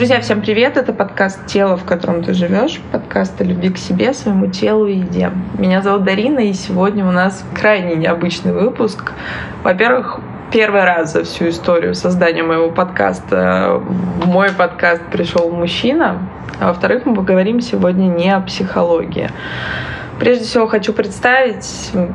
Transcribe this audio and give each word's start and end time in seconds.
Друзья, 0.00 0.18
всем 0.22 0.40
привет! 0.40 0.78
Это 0.78 0.94
подкаст 0.94 1.44
«Тело, 1.44 1.76
в 1.76 1.84
котором 1.84 2.24
ты 2.24 2.32
живешь», 2.32 2.80
подкаст 2.90 3.38
о 3.38 3.44
любви 3.44 3.68
к 3.68 3.76
себе, 3.76 4.14
своему 4.14 4.46
телу 4.46 4.86
и 4.86 4.94
еде. 4.94 5.30
Меня 5.58 5.82
зовут 5.82 6.04
Дарина, 6.04 6.38
и 6.38 6.54
сегодня 6.54 7.06
у 7.06 7.10
нас 7.10 7.44
крайне 7.54 7.96
необычный 7.96 8.54
выпуск. 8.54 9.12
Во-первых, 9.62 10.20
первый 10.50 10.84
раз 10.84 11.12
за 11.12 11.24
всю 11.24 11.50
историю 11.50 11.94
создания 11.94 12.42
моего 12.42 12.70
подкаста 12.70 13.82
в 13.84 14.26
мой 14.26 14.48
подкаст 14.52 15.02
пришел 15.12 15.50
мужчина, 15.50 16.18
а 16.58 16.68
во-вторых, 16.68 17.04
мы 17.04 17.14
поговорим 17.14 17.60
сегодня 17.60 18.06
не 18.06 18.30
о 18.30 18.40
психологии. 18.40 19.28
Прежде 20.18 20.44
всего 20.44 20.66
хочу 20.66 20.94
представить, 20.94 21.64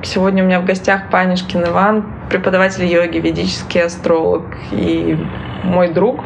сегодня 0.02 0.44
у 0.44 0.48
меня 0.48 0.60
в 0.60 0.66
гостях 0.66 1.12
Панишкин 1.12 1.66
Иван, 1.66 2.06
преподаватель 2.32 2.86
йоги, 2.86 3.20
ведический 3.20 3.84
астролог 3.84 4.42
и 4.72 5.24
мой 5.64 5.90
друг, 5.90 6.22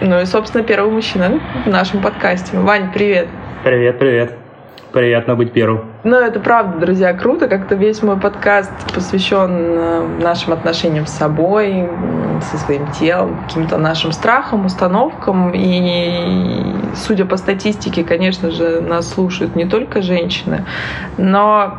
ну 0.00 0.20
и, 0.20 0.26
собственно, 0.26 0.62
первый 0.62 0.92
мужчина 0.92 1.40
в 1.64 1.68
нашем 1.68 2.00
подкасте. 2.00 2.56
Вань, 2.58 2.92
привет. 2.92 3.28
Привет, 3.64 3.98
привет. 3.98 4.34
Приятно 4.92 5.34
быть 5.34 5.52
первым. 5.52 5.84
Ну, 6.04 6.16
это 6.16 6.40
правда, 6.40 6.78
друзья, 6.78 7.12
круто. 7.12 7.46
Как-то 7.46 7.74
весь 7.74 8.02
мой 8.02 8.16
подкаст 8.16 8.72
посвящен 8.94 9.50
э, 9.50 10.06
нашим 10.22 10.54
отношениям 10.54 11.06
с 11.06 11.10
собой, 11.10 11.88
со 12.50 12.56
своим 12.56 12.90
телом, 12.92 13.38
каким-то 13.46 13.76
нашим 13.76 14.12
страхам, 14.12 14.64
установкам. 14.64 15.52
И, 15.54 16.74
судя 16.94 17.26
по 17.26 17.36
статистике, 17.36 18.02
конечно 18.02 18.50
же, 18.50 18.80
нас 18.80 19.12
слушают 19.12 19.56
не 19.56 19.66
только 19.66 20.00
женщины, 20.00 20.64
но 21.18 21.74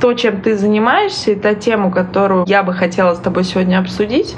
то, 0.00 0.12
чем 0.14 0.40
ты 0.40 0.56
занимаешься, 0.56 1.32
и 1.32 1.34
та 1.34 1.54
тема, 1.54 1.90
которую 1.90 2.44
я 2.46 2.62
бы 2.62 2.72
хотела 2.72 3.14
с 3.14 3.18
тобой 3.18 3.42
сегодня 3.42 3.78
обсудить, 3.80 4.36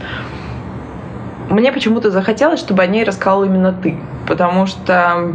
мне 1.50 1.72
почему-то 1.72 2.10
захотелось, 2.10 2.60
чтобы 2.60 2.82
о 2.82 2.86
ней 2.86 3.04
рассказал 3.04 3.44
именно 3.44 3.72
ты, 3.72 3.98
потому 4.26 4.66
что 4.66 5.34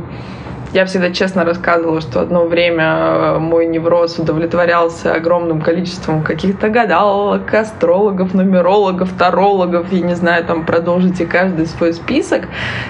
я 0.75 0.85
всегда 0.85 1.09
честно 1.11 1.45
рассказывала, 1.45 2.01
что 2.01 2.19
одно 2.19 2.45
время 2.47 2.83
э, 2.83 3.37
мой 3.39 3.65
невроз 3.65 4.19
удовлетворялся 4.19 5.13
огромным 5.13 5.61
количеством 5.61 6.21
каких-то 6.21 6.67
гадалок, 6.67 7.53
астрологов, 7.53 8.33
нумерологов, 8.33 9.13
тарологов, 9.13 9.93
я 9.93 10.01
не 10.01 10.15
знаю, 10.15 10.43
там 10.43 10.65
продолжите 10.65 11.25
каждый 11.25 11.65
свой 11.67 11.93
список. 11.93 12.49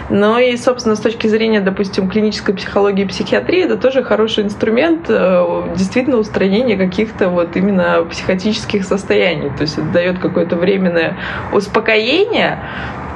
Ну 0.10 0.40
и, 0.40 0.58
собственно, 0.58 0.96
с 0.96 1.00
точки 1.00 1.28
зрения, 1.28 1.62
допустим, 1.62 2.10
клинической 2.10 2.56
психологии 2.56 3.04
и 3.04 3.08
психиатрии, 3.08 3.66
это 3.66 3.78
тоже 3.78 4.04
хороший 4.04 4.46
инструмент 4.46 5.06
э, 5.10 5.64
действительно 5.76 6.18
устранения 6.18 6.78
каких-то 6.78 7.30
вот 7.30 7.56
именно 7.56 8.04
психотических 8.10 8.84
состояний. 8.84 9.52
То 9.52 9.62
есть 9.62 9.78
это 9.78 9.88
дает 9.90 10.18
какое-то 10.18 10.56
временное 10.56 11.18
успокоение, 11.54 12.58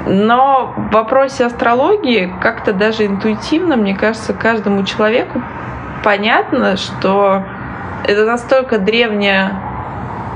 но 0.08 0.74
в 0.76 0.94
вопросе 0.94 1.46
астрологии 1.46 2.34
как-то 2.42 2.74
даже 2.74 3.06
интуитивно, 3.06 3.76
мне 3.76 3.96
кажется, 3.96 4.34
каждому 4.34 4.84
человеку 4.84 5.42
понятно, 6.04 6.78
что 6.78 7.44
это 8.06 8.26
настолько 8.26 8.80
древняя 8.80 9.52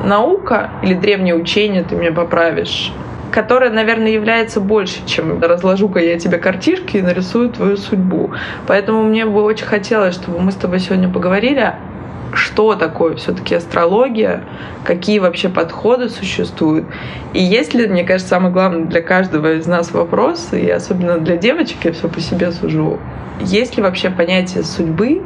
наука 0.04 0.72
или 0.82 0.94
древнее 0.94 1.36
учение, 1.36 1.84
ты 1.84 1.96
меня 1.96 2.12
поправишь, 2.12 2.92
которое, 3.32 3.72
наверное, 3.72 4.12
является 4.12 4.60
больше, 4.60 5.06
чем 5.06 5.42
разложу-ка 5.42 6.00
я 6.00 6.20
тебе 6.20 6.38
картишки 6.38 6.98
и 6.98 7.02
нарисую 7.02 7.50
твою 7.50 7.78
судьбу. 7.78 8.32
Поэтому 8.68 9.04
мне 9.04 9.26
бы 9.26 9.42
очень 9.44 9.66
хотелось, 9.66 10.16
чтобы 10.16 10.40
мы 10.40 10.52
с 10.52 10.56
тобой 10.56 10.80
сегодня 10.80 11.10
поговорили 11.10 11.74
что 12.34 12.76
такое 12.76 13.16
все-таки 13.16 13.56
астрология, 13.56 14.44
какие 14.84 15.20
вообще 15.20 15.50
подходы 15.50 16.10
существуют. 16.10 16.86
И 17.34 17.42
есть 17.42 17.74
ли, 17.74 17.88
мне 17.88 18.04
кажется, 18.04 18.30
самый 18.30 18.52
главный 18.52 18.86
для 18.86 19.02
каждого 19.02 19.54
из 19.54 19.68
нас 19.68 19.92
вопрос, 19.92 20.50
и 20.52 20.70
особенно 20.70 21.18
для 21.18 21.38
девочек, 21.38 21.78
я 21.84 21.92
все 21.92 22.08
по 22.08 22.20
себе 22.20 22.52
сужу, 22.52 23.00
есть 23.42 23.78
ли 23.78 23.84
вообще 23.84 24.10
понятие 24.10 24.64
судьбы, 24.64 25.22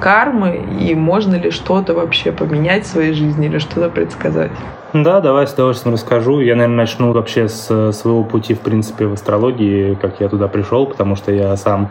кармы, 0.00 0.60
и 0.80 0.94
можно 0.94 1.36
ли 1.36 1.50
что-то 1.50 1.94
вообще 1.94 2.32
поменять 2.32 2.84
в 2.84 2.88
своей 2.88 3.12
жизни 3.12 3.46
или 3.46 3.58
что-то 3.58 3.88
предсказать? 3.88 4.50
Да, 4.92 5.20
давай 5.20 5.46
с 5.46 5.52
удовольствием 5.54 5.94
расскажу. 5.94 6.40
Я, 6.40 6.54
наверное, 6.54 6.76
начну 6.76 7.12
вообще 7.12 7.48
с 7.48 7.92
своего 7.92 8.24
пути, 8.24 8.54
в 8.54 8.60
принципе, 8.60 9.06
в 9.06 9.14
астрологии, 9.14 9.94
как 9.94 10.20
я 10.20 10.28
туда 10.28 10.48
пришел, 10.48 10.86
потому 10.86 11.16
что 11.16 11.32
я 11.32 11.56
сам 11.56 11.90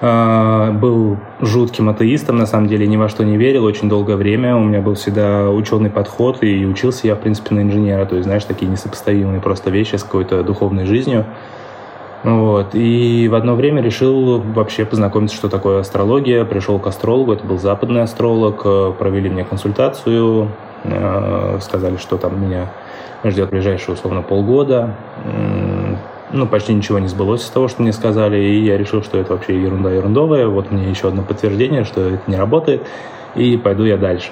был 0.00 1.16
жутким 1.40 1.88
атеистом, 1.88 2.38
на 2.38 2.46
самом 2.46 2.68
деле 2.68 2.86
ни 2.86 2.96
во 2.96 3.08
что 3.08 3.24
не 3.24 3.36
верил 3.36 3.64
очень 3.64 3.88
долгое 3.88 4.14
время. 4.16 4.56
У 4.56 4.60
меня 4.60 4.80
был 4.80 4.94
всегда 4.94 5.50
ученый 5.50 5.90
подход, 5.90 6.42
и 6.44 6.64
учился 6.66 7.08
я, 7.08 7.16
в 7.16 7.18
принципе, 7.18 7.54
на 7.54 7.62
инженера. 7.62 8.06
То 8.06 8.14
есть, 8.14 8.26
знаешь, 8.26 8.44
такие 8.44 8.70
несопоставимые 8.70 9.40
просто 9.40 9.70
вещи 9.70 9.96
с 9.96 10.04
какой-то 10.04 10.44
духовной 10.44 10.86
жизнью. 10.86 11.24
Вот. 12.24 12.74
И 12.74 13.28
в 13.30 13.34
одно 13.34 13.54
время 13.54 13.82
решил 13.82 14.40
вообще 14.40 14.84
познакомиться, 14.84 15.36
что 15.36 15.48
такое 15.48 15.80
астрология. 15.80 16.44
Пришел 16.44 16.78
к 16.78 16.86
астрологу, 16.86 17.32
это 17.32 17.44
был 17.44 17.58
западный 17.58 18.02
астролог, 18.02 18.62
э, 18.64 18.92
провели 18.98 19.28
мне 19.28 19.44
консультацию, 19.44 20.48
э, 20.84 21.58
сказали, 21.60 21.96
что 21.96 22.16
там 22.18 22.40
меня 22.42 22.70
ждет 23.24 23.50
ближайшие, 23.50 23.94
условно, 23.94 24.22
полгода 24.22 24.94
ну, 26.30 26.46
почти 26.46 26.74
ничего 26.74 26.98
не 26.98 27.08
сбылось 27.08 27.42
из 27.42 27.50
того, 27.50 27.68
что 27.68 27.82
мне 27.82 27.92
сказали, 27.92 28.36
и 28.36 28.64
я 28.64 28.76
решил, 28.76 29.02
что 29.02 29.18
это 29.18 29.32
вообще 29.32 29.60
ерунда 29.60 29.90
ерундовая. 29.90 30.46
Вот 30.46 30.70
мне 30.70 30.90
еще 30.90 31.08
одно 31.08 31.22
подтверждение, 31.22 31.84
что 31.84 32.00
это 32.00 32.22
не 32.26 32.36
работает, 32.36 32.86
и 33.34 33.56
пойду 33.56 33.84
я 33.84 33.96
дальше. 33.96 34.30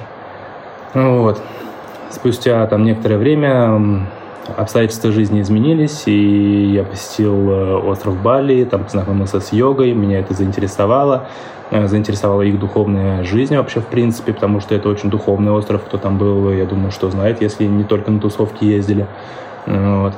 Вот. 0.95 1.41
Спустя 2.11 2.67
там 2.67 2.85
некоторое 2.85 3.19
время 3.19 4.07
обстоятельства 4.57 5.11
жизни 5.11 5.41
изменились, 5.41 6.05
и 6.07 6.73
я 6.73 6.85
посетил 6.85 7.51
э, 7.51 7.75
остров 7.79 8.21
Бали, 8.23 8.65
там 8.65 8.85
познакомился 8.85 9.41
с 9.41 9.53
йогой, 9.53 9.93
меня 9.93 10.21
это 10.21 10.35
заинтересовало, 10.35 11.27
э, 11.73 11.89
заинтересовала 11.89 12.43
их 12.43 12.59
духовная 12.61 13.25
жизнь 13.25 13.57
вообще 13.57 13.81
в 13.81 13.87
принципе, 13.87 14.33
потому 14.33 14.61
что 14.61 14.75
это 14.75 14.89
очень 14.89 15.11
духовный 15.11 15.51
остров, 15.51 15.83
кто 15.85 15.99
там 15.99 16.17
был, 16.17 16.53
я 16.53 16.65
думаю, 16.65 16.93
что 16.93 17.11
знает, 17.11 17.43
если 17.43 17.65
не 17.65 17.83
только 17.83 18.11
на 18.13 18.21
тусовки 18.21 18.65
ездили. 18.65 19.07
Вот. 19.67 20.13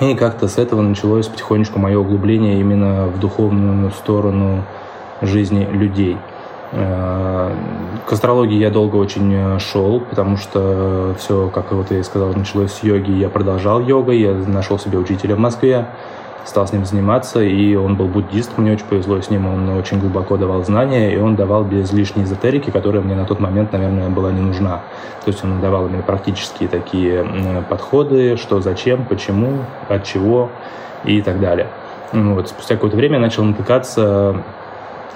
И 0.00 0.14
как-то 0.14 0.48
с 0.48 0.58
этого 0.58 0.82
началось 0.82 1.26
потихонечку 1.26 1.78
мое 1.78 1.98
углубление 1.98 2.60
именно 2.60 3.06
в 3.06 3.18
духовную 3.18 3.90
сторону 3.90 4.64
жизни 5.22 5.64
людей. 5.64 6.16
Э, 6.72 7.50
к 8.06 8.12
астрологии 8.12 8.58
я 8.58 8.70
долго 8.70 8.96
очень 8.96 9.58
шел, 9.58 10.00
потому 10.00 10.36
что 10.36 11.14
все, 11.18 11.48
как 11.48 11.72
вот 11.72 11.90
я 11.90 11.98
и 11.98 12.02
сказал, 12.02 12.32
началось 12.34 12.72
с 12.72 12.82
йоги. 12.82 13.12
Я 13.12 13.28
продолжал 13.28 13.80
йогой, 13.80 14.20
я 14.20 14.34
нашел 14.34 14.78
себе 14.78 14.98
учителя 14.98 15.34
в 15.34 15.38
Москве 15.38 15.86
стал 16.44 16.66
с 16.66 16.72
ним 16.72 16.84
заниматься, 16.84 17.42
и 17.42 17.74
он 17.74 17.96
был 17.96 18.06
буддист, 18.06 18.56
мне 18.56 18.72
очень 18.72 18.86
повезло 18.86 19.20
с 19.20 19.30
ним, 19.30 19.46
он 19.46 19.68
очень 19.70 20.00
глубоко 20.00 20.36
давал 20.36 20.64
знания, 20.64 21.12
и 21.12 21.18
он 21.18 21.36
давал 21.36 21.64
без 21.64 21.92
лишней 21.92 22.24
эзотерики, 22.24 22.70
которая 22.70 23.02
мне 23.02 23.14
на 23.14 23.24
тот 23.24 23.40
момент, 23.40 23.72
наверное, 23.72 24.08
была 24.08 24.32
не 24.32 24.40
нужна. 24.40 24.80
То 25.24 25.30
есть 25.30 25.44
он 25.44 25.60
давал 25.60 25.88
мне 25.88 26.02
практические 26.02 26.68
такие 26.68 27.24
подходы, 27.68 28.36
что 28.36 28.60
зачем, 28.60 29.04
почему, 29.04 29.58
от 29.88 30.04
чего 30.04 30.50
и 31.04 31.20
так 31.20 31.40
далее. 31.40 31.66
Вот. 32.12 32.48
Спустя 32.48 32.76
какое-то 32.76 32.96
время 32.96 33.16
я 33.16 33.20
начал 33.20 33.44
натыкаться 33.44 34.36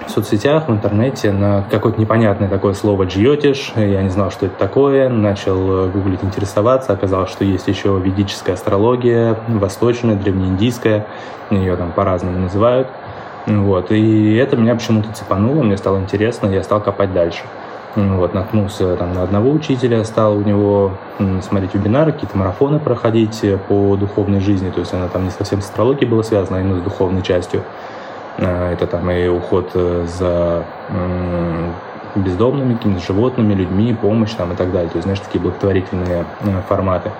в 0.07 0.11
соцсетях, 0.11 0.67
в 0.67 0.71
интернете 0.71 1.31
на 1.31 1.63
какое-то 1.69 1.99
непонятное 1.99 2.49
такое 2.49 2.73
слово 2.73 3.05
«джиотиш». 3.05 3.73
Я 3.75 4.01
не 4.01 4.09
знал, 4.09 4.31
что 4.31 4.45
это 4.45 4.55
такое. 4.57 5.09
Начал 5.09 5.89
гуглить, 5.89 6.23
интересоваться. 6.23 6.93
Оказалось, 6.93 7.29
что 7.31 7.43
есть 7.43 7.67
еще 7.67 7.99
ведическая 8.03 8.53
астрология, 8.53 9.37
восточная, 9.47 10.15
древнеиндийская. 10.15 11.05
Ее 11.49 11.75
там 11.75 11.91
по-разному 11.91 12.39
называют. 12.39 12.87
Вот. 13.45 13.91
И 13.91 14.35
это 14.35 14.55
меня 14.55 14.75
почему-то 14.75 15.11
цепануло, 15.13 15.63
мне 15.63 15.75
стало 15.77 15.97
интересно, 15.99 16.47
я 16.47 16.63
стал 16.63 16.79
копать 16.81 17.13
дальше. 17.13 17.41
Вот, 17.95 18.33
наткнулся 18.33 18.95
там 18.95 19.13
на 19.13 19.21
одного 19.21 19.51
учителя, 19.51 20.03
стал 20.03 20.37
у 20.37 20.41
него 20.41 20.93
смотреть 21.41 21.75
вебинары, 21.75 22.11
какие-то 22.11 22.35
марафоны 22.37 22.79
проходить 22.79 23.43
по 23.67 23.95
духовной 23.97 24.39
жизни, 24.39 24.71
то 24.71 24.79
есть 24.79 24.93
она 24.93 25.07
там 25.09 25.25
не 25.25 25.29
совсем 25.29 25.61
с 25.61 25.65
астрологией 25.65 26.09
была 26.09 26.23
связана, 26.23 26.57
а 26.57 26.61
именно 26.61 26.79
с 26.79 26.81
духовной 26.81 27.21
частью. 27.21 27.61
А, 28.37 28.71
это 28.71 28.87
там 28.87 29.09
и 29.11 29.27
уход 29.27 29.71
э, 29.73 30.05
за 30.07 30.63
бездомными, 32.15 32.75
какими-то 32.75 33.03
животными, 33.03 33.53
людьми, 33.53 33.95
помощь 33.99 34.31
там 34.31 34.53
и 34.53 34.55
так 34.55 34.71
далее. 34.71 34.89
То 34.89 34.97
есть, 34.97 35.03
знаешь, 35.03 35.19
такие 35.19 35.41
благотворительные 35.41 36.25
э, 36.41 36.61
форматы. 36.67 37.11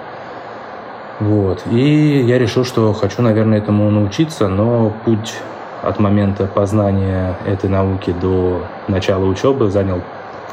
Вот. 1.20 1.64
И 1.72 2.22
я 2.26 2.38
решил, 2.38 2.66
что 2.66 2.94
хочу, 2.94 3.22
наверное, 3.22 3.58
этому 3.58 3.90
научиться, 3.90 4.48
но 4.48 4.92
путь 5.06 5.36
от 5.82 6.00
момента 6.00 6.46
познания 6.46 7.36
этой 7.46 7.70
науки 7.70 8.14
до 8.22 8.62
начала 8.88 9.26
учебы 9.26 9.70
занял 9.70 10.02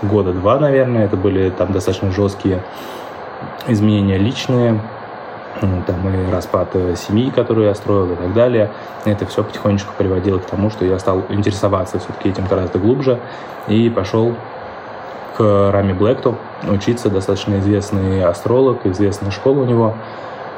года 0.02 0.32
два, 0.32 0.58
наверное. 0.58 1.04
Это 1.04 1.16
были 1.16 1.50
там 1.50 1.72
достаточно 1.72 2.10
жесткие 2.10 2.62
изменения 3.68 4.18
личные, 4.18 4.80
там 5.60 6.08
и 6.08 6.30
распад 6.30 6.68
э, 6.74 6.94
семьи, 6.96 7.30
которую 7.30 7.66
я 7.66 7.74
строил 7.74 8.12
и 8.12 8.16
так 8.16 8.32
далее. 8.32 8.70
Это 9.04 9.26
все 9.26 9.44
потихонечку 9.44 9.92
приводило 9.96 10.38
к 10.38 10.46
тому, 10.46 10.70
что 10.70 10.84
я 10.84 10.98
стал 10.98 11.22
интересоваться 11.28 11.98
все-таки 11.98 12.30
этим 12.30 12.46
гораздо 12.46 12.78
глубже 12.78 13.18
и 13.68 13.88
пошел 13.90 14.34
к 15.36 15.70
Рами 15.72 15.92
Блэкту 15.92 16.36
учиться, 16.68 17.08
достаточно 17.10 17.58
известный 17.58 18.22
астролог, 18.24 18.84
известная 18.84 19.30
школа 19.30 19.60
у 19.60 19.64
него. 19.64 19.94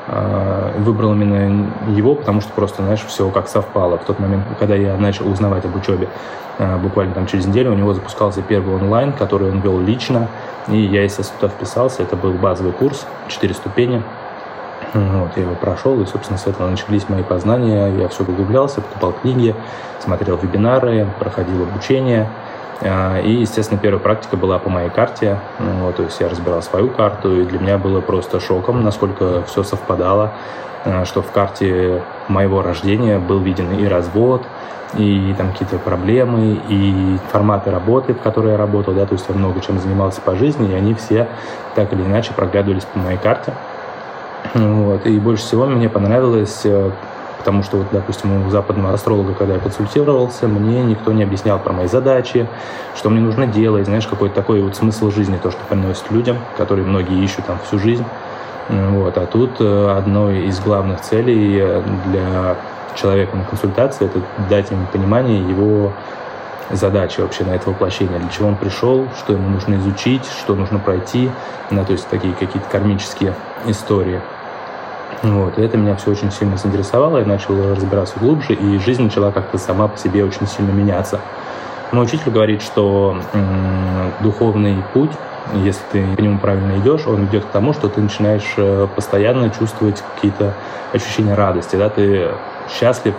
э, 0.08 0.72
выбрал 0.78 1.12
именно 1.12 1.68
его, 1.90 2.14
потому 2.14 2.40
что 2.40 2.52
просто, 2.52 2.82
знаешь, 2.82 3.04
все 3.06 3.30
как 3.30 3.48
совпало. 3.48 3.98
В 3.98 4.04
тот 4.04 4.18
момент, 4.18 4.44
когда 4.58 4.74
я 4.74 4.96
начал 4.96 5.28
узнавать 5.30 5.64
об 5.64 5.76
учебе, 5.76 6.08
э, 6.58 6.76
буквально 6.78 7.14
там 7.14 7.26
через 7.26 7.46
неделю 7.46 7.72
у 7.72 7.74
него 7.74 7.94
запускался 7.94 8.42
первый 8.42 8.74
онлайн, 8.74 9.12
который 9.12 9.50
он 9.50 9.60
вел 9.60 9.78
лично, 9.80 10.28
и 10.68 10.78
я, 10.78 11.04
естественно, 11.04 11.40
туда 11.40 11.52
вписался. 11.52 12.02
Это 12.02 12.16
был 12.16 12.32
базовый 12.32 12.72
курс, 12.72 13.06
4 13.28 13.54
ступени. 13.54 14.02
Вот, 14.94 15.30
я 15.36 15.44
его 15.44 15.54
прошел, 15.54 16.00
и, 16.02 16.06
собственно, 16.06 16.38
с 16.38 16.46
этого 16.46 16.68
начались 16.68 17.08
мои 17.08 17.22
познания. 17.22 17.88
Я 17.88 18.08
все 18.08 18.24
углублялся, 18.24 18.82
покупал 18.82 19.12
книги, 19.12 19.54
смотрел 20.00 20.36
вебинары, 20.36 21.08
проходил 21.18 21.62
обучение. 21.62 22.28
А, 22.82 23.18
и, 23.20 23.32
естественно, 23.32 23.80
первая 23.80 24.00
практика 24.00 24.36
была 24.36 24.58
по 24.58 24.68
моей 24.68 24.90
карте. 24.90 25.38
Ну, 25.58 25.86
вот, 25.86 25.96
то 25.96 26.02
есть 26.02 26.20
я 26.20 26.28
разбирал 26.28 26.62
свою 26.62 26.88
карту, 26.88 27.40
и 27.40 27.44
для 27.44 27.58
меня 27.58 27.78
было 27.78 28.00
просто 28.00 28.40
шоком, 28.40 28.82
насколько 28.82 29.42
все 29.44 29.62
совпадало, 29.62 30.32
а, 30.84 31.04
что 31.04 31.22
в 31.22 31.30
карте 31.30 32.02
моего 32.28 32.60
рождения 32.60 33.18
был 33.18 33.38
виден 33.38 33.72
и 33.72 33.86
развод, 33.86 34.42
и 34.98 35.34
там 35.38 35.52
какие-то 35.52 35.78
проблемы, 35.78 36.60
и 36.68 37.16
форматы 37.30 37.70
работы, 37.70 38.12
в 38.12 38.20
которой 38.20 38.52
я 38.52 38.58
работал, 38.58 38.92
да, 38.92 39.06
то 39.06 39.14
есть 39.14 39.24
я 39.28 39.34
много 39.34 39.60
чем 39.60 39.78
занимался 39.78 40.20
по 40.20 40.34
жизни, 40.34 40.72
и 40.72 40.74
они 40.74 40.92
все 40.94 41.28
так 41.74 41.92
или 41.94 42.02
иначе 42.02 42.34
проглядывались 42.34 42.84
по 42.84 42.98
моей 42.98 43.16
карте. 43.16 43.54
Вот. 44.54 45.06
И 45.06 45.18
больше 45.18 45.44
всего 45.44 45.66
мне 45.66 45.88
понравилось, 45.88 46.60
э, 46.64 46.90
потому 47.38 47.62
что, 47.62 47.78
вот, 47.78 47.86
допустим, 47.90 48.46
у 48.46 48.50
западного 48.50 48.94
астролога, 48.94 49.34
когда 49.34 49.54
я 49.54 49.60
консультировался, 49.60 50.46
мне 50.46 50.82
никто 50.82 51.12
не 51.12 51.22
объяснял 51.22 51.58
про 51.58 51.72
мои 51.72 51.86
задачи, 51.86 52.46
что 52.94 53.10
мне 53.10 53.20
нужно 53.20 53.46
делать, 53.46 53.86
знаешь, 53.86 54.06
какой-то 54.06 54.34
такой 54.34 54.60
вот 54.60 54.76
смысл 54.76 55.10
жизни, 55.10 55.38
то, 55.42 55.50
что 55.50 55.60
приносит 55.68 56.10
людям, 56.10 56.38
которые 56.56 56.86
многие 56.86 57.22
ищут 57.24 57.46
там 57.46 57.58
всю 57.66 57.78
жизнь. 57.78 58.04
Вот. 58.68 59.16
А 59.16 59.26
тут 59.26 59.56
э, 59.60 59.94
одной 59.96 60.46
из 60.46 60.60
главных 60.60 61.00
целей 61.00 61.58
э, 61.60 61.82
для 62.06 62.56
человека 62.94 63.36
на 63.36 63.44
консультации 63.44 64.04
это 64.04 64.20
дать 64.48 64.70
ему 64.70 64.86
понимание 64.92 65.40
его 65.40 65.92
задачи 66.70 67.20
вообще 67.20 67.44
на 67.44 67.50
это 67.50 67.70
воплощение, 67.70 68.18
для 68.18 68.28
чего 68.28 68.48
он 68.48 68.56
пришел, 68.56 69.08
что 69.18 69.32
ему 69.32 69.48
нужно 69.48 69.74
изучить, 69.76 70.24
что 70.26 70.54
нужно 70.54 70.78
пройти, 70.78 71.30
да, 71.70 71.84
то 71.84 71.92
есть 71.92 72.08
такие 72.08 72.34
какие-то 72.34 72.68
кармические 72.70 73.34
истории. 73.66 74.20
Вот, 75.22 75.58
и 75.58 75.62
это 75.62 75.76
меня 75.76 75.94
все 75.96 76.10
очень 76.10 76.32
сильно 76.32 76.56
заинтересовало, 76.56 77.18
я 77.18 77.24
начал 77.24 77.74
разбираться 77.74 78.18
глубже, 78.18 78.54
и 78.54 78.78
жизнь 78.78 79.02
начала 79.02 79.30
как-то 79.30 79.58
сама 79.58 79.88
по 79.88 79.98
себе 79.98 80.24
очень 80.24 80.46
сильно 80.46 80.70
меняться. 80.70 81.20
Мой 81.92 82.04
учитель 82.06 82.32
говорит, 82.32 82.62
что 82.62 83.16
духовный 84.20 84.82
путь, 84.94 85.12
если 85.54 85.82
ты 85.92 86.16
по 86.16 86.20
нему 86.20 86.38
правильно 86.38 86.78
идешь, 86.78 87.06
он 87.06 87.26
ведет 87.26 87.44
к 87.44 87.48
тому, 87.48 87.72
что 87.72 87.88
ты 87.88 88.00
начинаешь 88.00 88.54
э, 88.56 88.86
постоянно 88.94 89.50
чувствовать 89.50 90.02
какие-то 90.14 90.54
ощущения 90.92 91.34
радости, 91.34 91.76
да, 91.76 91.88
ты 91.88 92.30
счастлив 92.70 93.14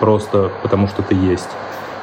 просто 0.00 0.50
потому, 0.62 0.88
что 0.88 1.02
ты 1.02 1.14
есть. 1.14 1.48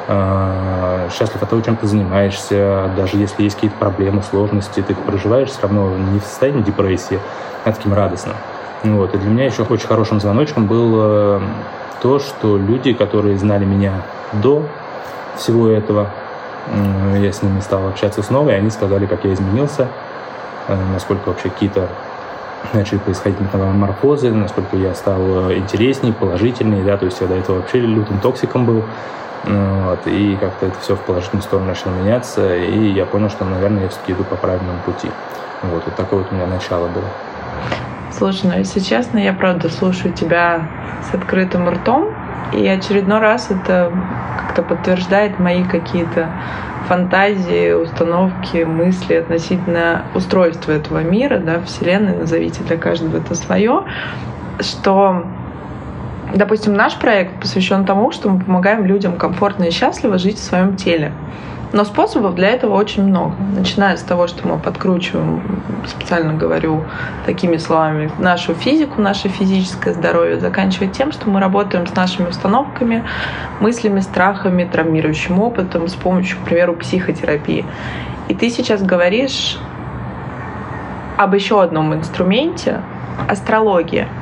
А, 0.09 1.09
счастлив 1.09 1.43
от 1.43 1.49
того, 1.49 1.61
чем 1.61 1.75
ты 1.75 1.85
занимаешься, 1.85 2.89
даже 2.95 3.17
если 3.17 3.43
есть 3.43 3.55
какие-то 3.55 3.77
проблемы, 3.77 4.23
сложности, 4.23 4.81
ты 4.81 4.93
их 4.93 4.99
проживаешь 4.99 5.49
все 5.49 5.63
равно 5.63 5.89
не 5.97 6.19
в 6.19 6.23
состоянии 6.23 6.61
депрессии, 6.61 7.19
а 7.65 7.73
таким 7.73 7.93
радостным. 7.93 8.35
Вот. 8.83 9.13
И 9.13 9.17
для 9.17 9.29
меня 9.29 9.45
еще 9.45 9.63
очень 9.63 9.87
хорошим 9.87 10.19
звоночком 10.19 10.67
было 10.67 11.41
то, 12.01 12.19
что 12.19 12.57
люди, 12.57 12.93
которые 12.93 13.37
знали 13.37 13.65
меня 13.65 14.03
до 14.33 14.63
всего 15.35 15.69
этого, 15.69 16.09
я 17.17 17.31
с 17.31 17.41
ними 17.41 17.59
стал 17.61 17.87
общаться 17.87 18.21
снова, 18.21 18.49
и 18.49 18.53
они 18.53 18.69
сказали, 18.69 19.05
как 19.05 19.23
я 19.23 19.33
изменился, 19.33 19.87
э, 20.67 20.77
насколько 20.93 21.29
вообще 21.29 21.49
какие-то 21.49 21.87
начали 22.73 22.99
происходить 22.99 23.39
метаморфозы, 23.39 24.31
насколько 24.31 24.75
я 24.75 24.93
стал 24.93 25.51
интересней, 25.53 26.11
положительней, 26.11 26.83
да, 26.83 26.97
то 26.97 27.05
есть 27.05 27.21
я 27.21 27.27
до 27.27 27.35
этого 27.35 27.57
вообще 27.57 27.79
лютым 27.79 28.19
токсиком 28.19 28.65
был, 28.65 28.83
вот, 29.43 29.99
и 30.07 30.35
как-то 30.39 30.65
это 30.65 30.75
все 30.81 30.95
в 30.95 30.99
положительную 31.01 31.43
сторону 31.43 31.67
начало 31.67 31.93
меняться, 31.93 32.55
и 32.57 32.89
я 32.89 33.05
понял, 33.05 33.29
что, 33.29 33.45
наверное, 33.45 33.83
я 33.83 33.89
все-таки 33.89 34.11
иду 34.11 34.23
по 34.23 34.35
правильному 34.35 34.79
пути. 34.85 35.09
Вот, 35.63 35.83
вот 35.85 35.95
такое 35.95 36.19
вот 36.19 36.31
у 36.31 36.35
меня 36.35 36.47
начало 36.47 36.87
было. 36.87 37.05
Слушай, 38.11 38.51
ну 38.51 38.57
если 38.57 38.79
честно, 38.79 39.19
я 39.19 39.33
правда 39.33 39.69
слушаю 39.69 40.13
тебя 40.13 40.67
с 41.09 41.13
открытым 41.13 41.69
ртом, 41.69 42.13
и 42.53 42.65
очередной 42.67 43.19
раз 43.19 43.51
это 43.51 43.91
как-то 44.37 44.63
подтверждает 44.63 45.39
мои 45.39 45.63
какие-то 45.63 46.29
фантазии, 46.87 47.73
установки, 47.73 48.63
мысли 48.63 49.15
относительно 49.15 50.03
устройства 50.15 50.71
этого 50.71 51.03
мира, 51.03 51.37
да, 51.37 51.59
Вселенной, 51.61 52.17
назовите 52.17 52.63
для 52.63 52.77
каждого 52.77 53.17
это 53.17 53.35
свое, 53.35 53.83
что 54.61 55.25
Допустим, 56.35 56.73
наш 56.73 56.95
проект 56.95 57.39
посвящен 57.39 57.85
тому, 57.85 58.11
что 58.11 58.29
мы 58.29 58.43
помогаем 58.43 58.85
людям 58.85 59.15
комфортно 59.15 59.63
и 59.63 59.71
счастливо 59.71 60.17
жить 60.17 60.37
в 60.37 60.43
своем 60.43 60.75
теле. 60.75 61.13
Но 61.73 61.83
способов 61.83 62.35
для 62.35 62.49
этого 62.49 62.75
очень 62.75 63.03
много. 63.03 63.35
Начиная 63.53 63.97
с 63.97 64.01
того, 64.01 64.27
что 64.27 64.47
мы 64.47 64.57
подкручиваем, 64.57 65.61
специально 65.85 66.33
говорю 66.33 66.85
такими 67.25 67.57
словами, 67.57 68.09
нашу 68.19 68.53
физику, 68.53 69.01
наше 69.01 69.27
физическое 69.27 69.93
здоровье, 69.93 70.39
заканчивая 70.39 70.87
тем, 70.87 71.11
что 71.11 71.29
мы 71.29 71.41
работаем 71.41 71.85
с 71.85 71.93
нашими 71.93 72.29
установками, 72.29 73.03
мыслями, 73.59 73.99
страхами, 73.99 74.63
травмирующим 74.63 75.39
опытом 75.39 75.87
с 75.89 75.93
помощью, 75.93 76.37
к 76.39 76.45
примеру, 76.45 76.75
психотерапии. 76.75 77.65
И 78.29 78.33
ты 78.33 78.49
сейчас 78.49 78.81
говоришь 78.81 79.57
об 81.17 81.33
еще 81.33 81.61
одном 81.61 81.93
инструменте— 81.93 82.81
астрология— 83.27 84.07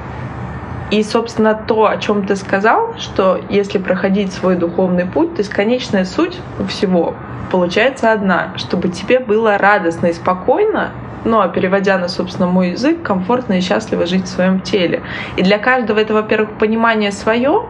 и, 0.92 1.02
собственно, 1.02 1.56
то, 1.56 1.88
о 1.88 1.98
чем 1.98 2.28
ты 2.28 2.36
сказал, 2.36 2.94
что 3.00 3.40
если 3.50 3.80
проходить 3.80 4.32
свой 4.32 4.56
духовный 4.56 5.06
путь, 5.06 5.34
то 5.34 5.40
есть 5.40 5.50
конечная 5.50 6.06
суть 6.06 6.40
всего 6.70 7.16
получается 7.52 8.12
одна, 8.12 8.54
чтобы 8.58 8.90
тебе 8.90 9.20
было 9.20 9.58
радостно 9.58 10.08
и 10.08 10.14
спокойно, 10.14 10.92
ну, 11.26 11.42
а 11.42 11.48
переводя 11.48 11.98
на, 11.98 12.08
собственно, 12.08 12.48
мой 12.48 12.72
язык, 12.72 13.02
комфортно 13.02 13.54
и 13.54 13.62
счастливо 13.62 14.06
жить 14.06 14.26
в 14.26 14.28
своем 14.28 14.60
теле. 14.60 15.02
И 15.38 15.44
для 15.44 15.58
каждого 15.58 16.00
это, 16.00 16.14
во-первых, 16.14 16.52
понимание 16.52 17.12
свое, 17.12 17.66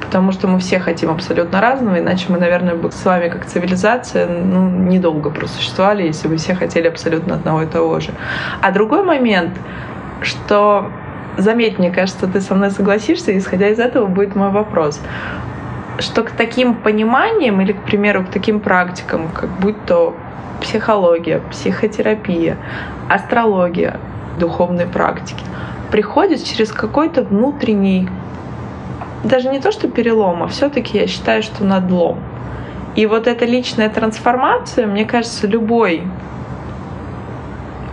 потому 0.00 0.32
что 0.32 0.48
мы 0.48 0.58
все 0.58 0.78
хотим 0.78 1.10
абсолютно 1.10 1.60
разного, 1.60 1.98
иначе 1.98 2.26
мы, 2.28 2.38
наверное, 2.38 2.74
бы 2.74 2.90
с 2.90 3.04
вами 3.04 3.28
как 3.28 3.44
цивилизация 3.46 4.26
ну, 4.26 4.68
недолго 4.68 5.30
просуществовали, 5.30 6.04
если 6.04 6.28
бы 6.28 6.36
все 6.36 6.54
хотели 6.54 6.88
абсолютно 6.88 7.34
одного 7.34 7.62
и 7.62 7.66
того 7.66 8.00
же. 8.00 8.10
А 8.62 8.70
другой 8.70 9.04
момент, 9.04 9.52
что 10.22 10.90
заметь, 11.36 11.78
мне 11.78 11.90
кажется, 11.90 12.26
ты 12.26 12.40
со 12.40 12.54
мной 12.54 12.70
согласишься, 12.70 13.36
исходя 13.36 13.68
из 13.68 13.78
этого 13.78 14.06
будет 14.06 14.34
мой 14.34 14.50
вопрос. 14.50 15.00
Что 15.98 16.22
к 16.22 16.32
таким 16.32 16.74
пониманиям 16.74 17.60
или, 17.60 17.72
к 17.72 17.82
примеру, 17.82 18.24
к 18.24 18.30
таким 18.30 18.60
практикам, 18.60 19.28
как 19.28 19.50
будь 19.60 19.76
то 19.86 20.14
психология, 20.60 21.40
психотерапия, 21.50 22.56
астрология, 23.08 23.98
духовные 24.38 24.86
практики, 24.86 25.44
приходит 25.90 26.42
через 26.42 26.72
какой-то 26.72 27.22
внутренний, 27.22 28.08
даже 29.22 29.48
не 29.50 29.60
то 29.60 29.70
что 29.70 29.88
перелом, 29.88 30.42
а 30.42 30.48
все-таки 30.48 30.98
я 30.98 31.06
считаю, 31.06 31.42
что 31.42 31.64
надлом. 31.64 32.18
И 32.96 33.06
вот 33.06 33.26
эта 33.26 33.44
личная 33.44 33.88
трансформация, 33.88 34.86
мне 34.86 35.04
кажется, 35.04 35.46
любой 35.46 36.02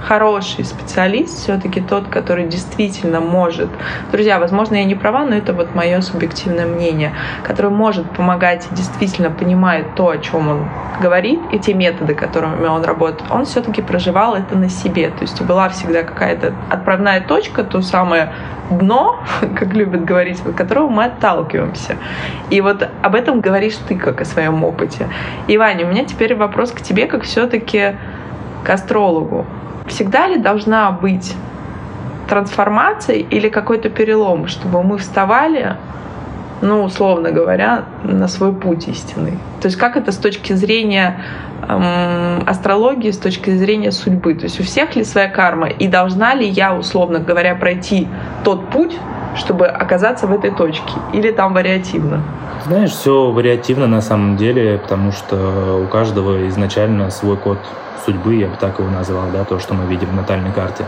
хороший 0.01 0.65
специалист 0.65 1.37
все-таки 1.37 1.81
тот, 1.81 2.07
который 2.07 2.47
действительно 2.47 3.19
может, 3.19 3.69
друзья, 4.11 4.39
возможно, 4.39 4.75
я 4.75 4.83
не 4.83 4.95
права, 4.95 5.25
но 5.25 5.35
это 5.35 5.53
вот 5.53 5.75
мое 5.75 6.01
субъективное 6.01 6.65
мнение, 6.65 7.13
который 7.43 7.71
может 7.71 8.09
помогать 8.11 8.67
и 8.71 8.75
действительно 8.75 9.29
понимает 9.29 9.95
то, 9.95 10.09
о 10.09 10.17
чем 10.17 10.47
он 10.47 10.69
говорит, 11.01 11.39
и 11.51 11.59
те 11.59 11.73
методы, 11.73 12.15
которыми 12.15 12.65
он 12.65 12.83
работает, 12.83 13.23
он 13.29 13.45
все-таки 13.45 13.81
проживал 13.81 14.35
это 14.35 14.57
на 14.57 14.69
себе. 14.69 15.09
То 15.09 15.21
есть 15.21 15.41
была 15.41 15.69
всегда 15.69 16.03
какая-то 16.03 16.53
отправная 16.69 17.21
точка, 17.21 17.63
то 17.63 17.81
самое 17.81 18.31
дно, 18.69 19.19
как 19.41 19.73
любят 19.73 20.05
говорить, 20.05 20.41
от 20.45 20.55
которого 20.55 20.89
мы 20.89 21.05
отталкиваемся. 21.05 21.97
И 22.49 22.61
вот 22.61 22.87
об 23.01 23.15
этом 23.15 23.41
говоришь 23.41 23.75
ты, 23.87 23.95
как 23.95 24.21
о 24.21 24.25
своем 24.25 24.63
опыте. 24.63 25.07
И, 25.47 25.57
Ваня, 25.57 25.85
у 25.85 25.89
меня 25.89 26.05
теперь 26.05 26.35
вопрос 26.35 26.71
к 26.71 26.81
тебе, 26.81 27.05
как 27.07 27.23
все-таки 27.23 27.95
к 28.63 28.69
астрологу. 28.69 29.45
Всегда 29.91 30.25
ли 30.27 30.37
должна 30.37 30.89
быть 30.91 31.35
трансформация 32.29 33.17
или 33.17 33.49
какой-то 33.49 33.89
перелом, 33.89 34.47
чтобы 34.47 34.83
мы 34.83 34.97
вставали, 34.97 35.75
ну, 36.61 36.83
условно 36.83 37.31
говоря, 37.31 37.83
на 38.05 38.29
свой 38.29 38.53
путь 38.53 38.87
истинный? 38.87 39.37
То 39.59 39.67
есть 39.67 39.75
как 39.75 39.97
это 39.97 40.13
с 40.13 40.17
точки 40.17 40.53
зрения 40.53 41.21
эм, 41.67 42.47
астрологии, 42.47 43.11
с 43.11 43.17
точки 43.17 43.49
зрения 43.49 43.91
судьбы? 43.91 44.33
То 44.33 44.43
есть 44.43 44.61
у 44.61 44.63
всех 44.63 44.95
ли 44.95 45.03
своя 45.03 45.27
карма? 45.27 45.67
И 45.67 45.89
должна 45.89 46.35
ли 46.35 46.47
я, 46.47 46.73
условно 46.73 47.19
говоря, 47.19 47.53
пройти 47.55 48.07
тот 48.45 48.69
путь, 48.69 48.97
чтобы 49.35 49.67
оказаться 49.67 50.25
в 50.25 50.31
этой 50.31 50.51
точке? 50.51 50.93
Или 51.11 51.31
там 51.31 51.53
вариативно? 51.53 52.23
Знаешь, 52.71 52.91
все 52.91 53.29
вариативно 53.31 53.85
на 53.85 53.99
самом 53.99 54.37
деле, 54.37 54.77
потому 54.77 55.11
что 55.11 55.83
у 55.83 55.87
каждого 55.87 56.47
изначально 56.47 57.11
свой 57.11 57.35
код 57.35 57.57
судьбы, 58.05 58.35
я 58.35 58.47
бы 58.47 58.55
так 58.55 58.79
его 58.79 58.89
назвал, 58.89 59.25
да, 59.33 59.43
то, 59.43 59.59
что 59.59 59.73
мы 59.73 59.85
видим 59.87 60.07
в 60.07 60.15
натальной 60.15 60.53
карте. 60.53 60.85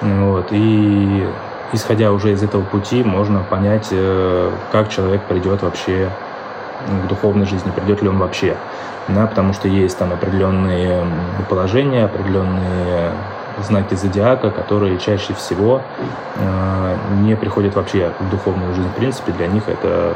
Вот. 0.00 0.48
И 0.50 1.24
исходя 1.72 2.10
уже 2.10 2.32
из 2.32 2.42
этого 2.42 2.64
пути, 2.64 3.04
можно 3.04 3.44
понять, 3.48 3.86
э, 3.92 4.50
как 4.72 4.88
человек 4.88 5.22
придет 5.22 5.62
вообще 5.62 6.10
к 6.88 7.06
духовной 7.06 7.46
жизни, 7.46 7.70
придет 7.70 8.02
ли 8.02 8.08
он 8.08 8.18
вообще. 8.18 8.56
Да, 9.06 9.28
потому 9.28 9.52
что 9.52 9.68
есть 9.68 9.96
там 9.96 10.12
определенные 10.12 11.04
положения, 11.48 12.06
определенные 12.06 13.12
знаки 13.62 13.94
зодиака, 13.94 14.50
которые 14.50 14.98
чаще 14.98 15.34
всего 15.34 15.82
э, 16.34 16.96
не 17.20 17.36
приходят 17.36 17.76
вообще 17.76 18.10
в 18.18 18.28
духовную 18.28 18.74
жизнь. 18.74 18.88
В 18.88 18.96
принципе, 18.96 19.30
для 19.30 19.46
них 19.46 19.68
это 19.68 20.14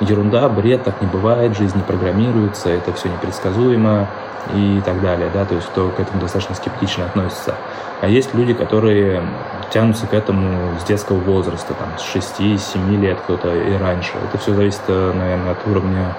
ерунда, 0.00 0.48
бред, 0.48 0.84
так 0.84 1.00
не 1.00 1.08
бывает, 1.08 1.56
жизнь 1.56 1.76
не 1.76 1.82
программируется, 1.82 2.68
это 2.70 2.92
все 2.92 3.08
непредсказуемо 3.08 4.08
и 4.54 4.80
так 4.84 5.00
далее, 5.00 5.28
да, 5.32 5.44
то 5.44 5.54
есть 5.54 5.66
кто 5.68 5.88
к 5.88 5.98
этому 5.98 6.20
достаточно 6.20 6.54
скептично 6.54 7.06
относится. 7.06 7.54
А 8.00 8.08
есть 8.08 8.34
люди, 8.34 8.52
которые 8.54 9.22
тянутся 9.70 10.06
к 10.06 10.14
этому 10.14 10.78
с 10.78 10.84
детского 10.84 11.18
возраста, 11.18 11.74
там, 11.74 11.88
с 11.98 12.38
6-7 12.38 13.00
лет 13.00 13.18
кто-то 13.24 13.54
и 13.54 13.76
раньше. 13.76 14.12
Это 14.28 14.38
все 14.38 14.54
зависит, 14.54 14.82
э, 14.88 15.12
наверное, 15.14 15.52
от 15.52 15.66
уровня 15.66 16.14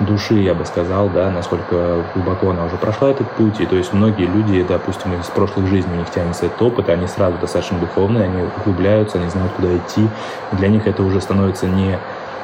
души, 0.00 0.34
я 0.34 0.54
бы 0.54 0.64
сказал, 0.64 1.08
да, 1.08 1.30
насколько 1.30 2.02
глубоко 2.14 2.50
она 2.50 2.64
уже 2.64 2.76
прошла 2.76 3.10
этот 3.10 3.30
путь. 3.30 3.60
И 3.60 3.66
то 3.66 3.76
есть 3.76 3.92
многие 3.92 4.26
люди, 4.26 4.64
допустим, 4.68 5.12
из 5.20 5.26
прошлых 5.26 5.66
жизней 5.68 5.94
у 5.94 5.98
них 5.98 6.10
тянется 6.10 6.46
этот 6.46 6.60
опыт, 6.60 6.88
они 6.88 7.06
сразу 7.06 7.38
достаточно 7.38 7.78
духовные, 7.78 8.24
они 8.24 8.42
углубляются, 8.58 9.18
они 9.18 9.28
знают, 9.28 9.52
куда 9.52 9.76
идти. 9.76 10.08
Для 10.52 10.68
них 10.68 10.86
это 10.86 11.02
уже 11.02 11.20
становится 11.20 11.66
не 11.66 11.98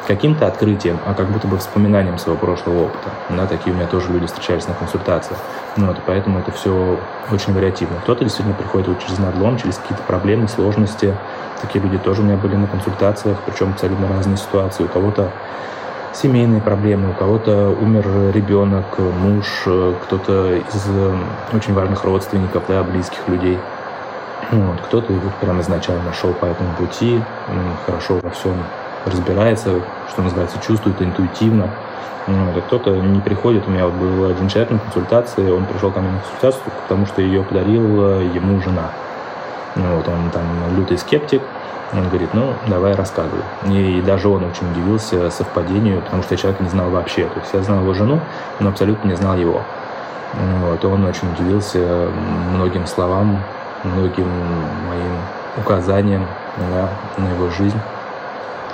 каким-то 0.09 0.47
открытием, 0.47 0.99
а 1.07 1.13
как 1.13 1.27
будто 1.29 1.47
бы 1.47 1.59
вспоминанием 1.59 2.19
своего 2.19 2.41
прошлого 2.41 2.87
опыта. 2.87 3.11
Да, 3.29 3.47
такие 3.47 3.73
у 3.73 3.77
меня 3.77 3.87
тоже 3.87 4.11
люди 4.11 4.27
встречались 4.27 4.67
на 4.67 4.73
консультациях. 4.73 5.39
Ну, 5.77 5.87
вот, 5.89 5.99
поэтому 6.07 6.39
это 6.39 6.51
все 6.51 6.99
очень 7.31 7.53
вариативно. 7.53 7.97
Кто-то 8.03 8.25
действительно 8.25 8.57
приходит 8.57 8.89
вот 8.89 9.01
через 9.01 9.19
надлом, 9.19 9.59
через 9.59 9.77
какие-то 9.77 10.03
проблемы, 10.05 10.49
сложности. 10.49 11.15
Такие 11.61 11.85
люди 11.85 11.99
тоже 11.99 12.23
у 12.23 12.25
меня 12.25 12.37
были 12.37 12.57
на 12.57 12.67
консультациях, 12.67 13.37
причем 13.45 13.71
абсолютно 13.71 14.09
разные 14.09 14.39
ситуации. 14.39 14.85
У 14.85 14.89
кого-то 14.89 15.31
семейные 16.15 16.63
проблемы, 16.63 17.11
у 17.11 17.13
кого-то 17.13 17.69
умер 17.69 18.33
ребенок, 18.33 18.99
муж, 18.99 19.47
кто-то 20.05 20.55
из 20.55 20.85
э, 20.89 21.17
очень 21.53 21.75
важных 21.75 22.03
родственников, 22.05 22.63
да, 22.67 22.83
близких 22.83 23.29
людей. 23.29 23.59
Вот, 24.53 24.81
кто-то 24.81 25.13
вот 25.13 25.35
прям 25.35 25.61
изначально 25.61 26.15
шел 26.15 26.33
по 26.33 26.47
этому 26.47 26.73
пути, 26.79 27.23
хорошо 27.85 28.19
во 28.23 28.31
всем 28.31 28.55
разбирается, 29.07 29.81
что 30.11 30.23
называется, 30.23 30.59
чувствует 30.67 31.01
интуитивно. 31.01 31.71
Вот, 32.27 32.57
а 32.57 32.61
кто-то 32.61 32.91
не 32.91 33.21
приходит. 33.21 33.67
У 33.67 33.71
меня 33.71 33.87
вот 33.87 33.95
был 33.95 34.27
один 34.27 34.49
человек 34.49 34.71
на 34.71 34.79
консультации, 34.79 35.51
он 35.51 35.65
пришел 35.65 35.91
ко 35.91 36.01
мне 36.01 36.11
на 36.11 36.19
консультацию, 36.19 36.73
потому 36.83 37.07
что 37.07 37.23
ее 37.23 37.43
подарила 37.43 38.21
ему 38.21 38.61
жена. 38.61 38.91
Вот, 39.75 40.07
он 40.09 40.31
там 40.31 40.45
лютый 40.77 40.99
скептик, 40.99 41.43
он 41.95 42.09
говорит, 42.09 42.35
ну, 42.35 42.53
давай 42.67 42.95
рассказывай. 42.95 43.43
И 43.67 44.03
даже 44.03 44.29
он 44.29 44.45
очень 44.45 44.71
удивился 44.73 45.31
совпадению, 45.31 46.03
потому 46.03 46.23
что 46.23 46.35
я 46.35 46.39
человека 46.39 46.63
не 46.63 46.69
знал 46.69 46.91
вообще. 46.91 47.25
То 47.25 47.41
есть 47.41 47.55
я 47.55 47.63
знал 47.63 47.81
его 47.81 47.95
жену, 47.95 48.21
но 48.61 48.69
абсолютно 48.69 49.09
не 49.09 49.15
знал 49.15 49.37
его. 49.37 49.63
Вот, 50.61 50.85
он 50.85 51.07
очень 51.07 51.33
удивился 51.33 52.09
многим 52.55 52.87
словам, 52.87 53.39
многим 53.85 54.29
моим 54.89 55.17
указаниям 55.57 56.27
да, 56.59 56.91
на 57.17 57.29
его 57.29 57.49
жизнь. 57.51 57.81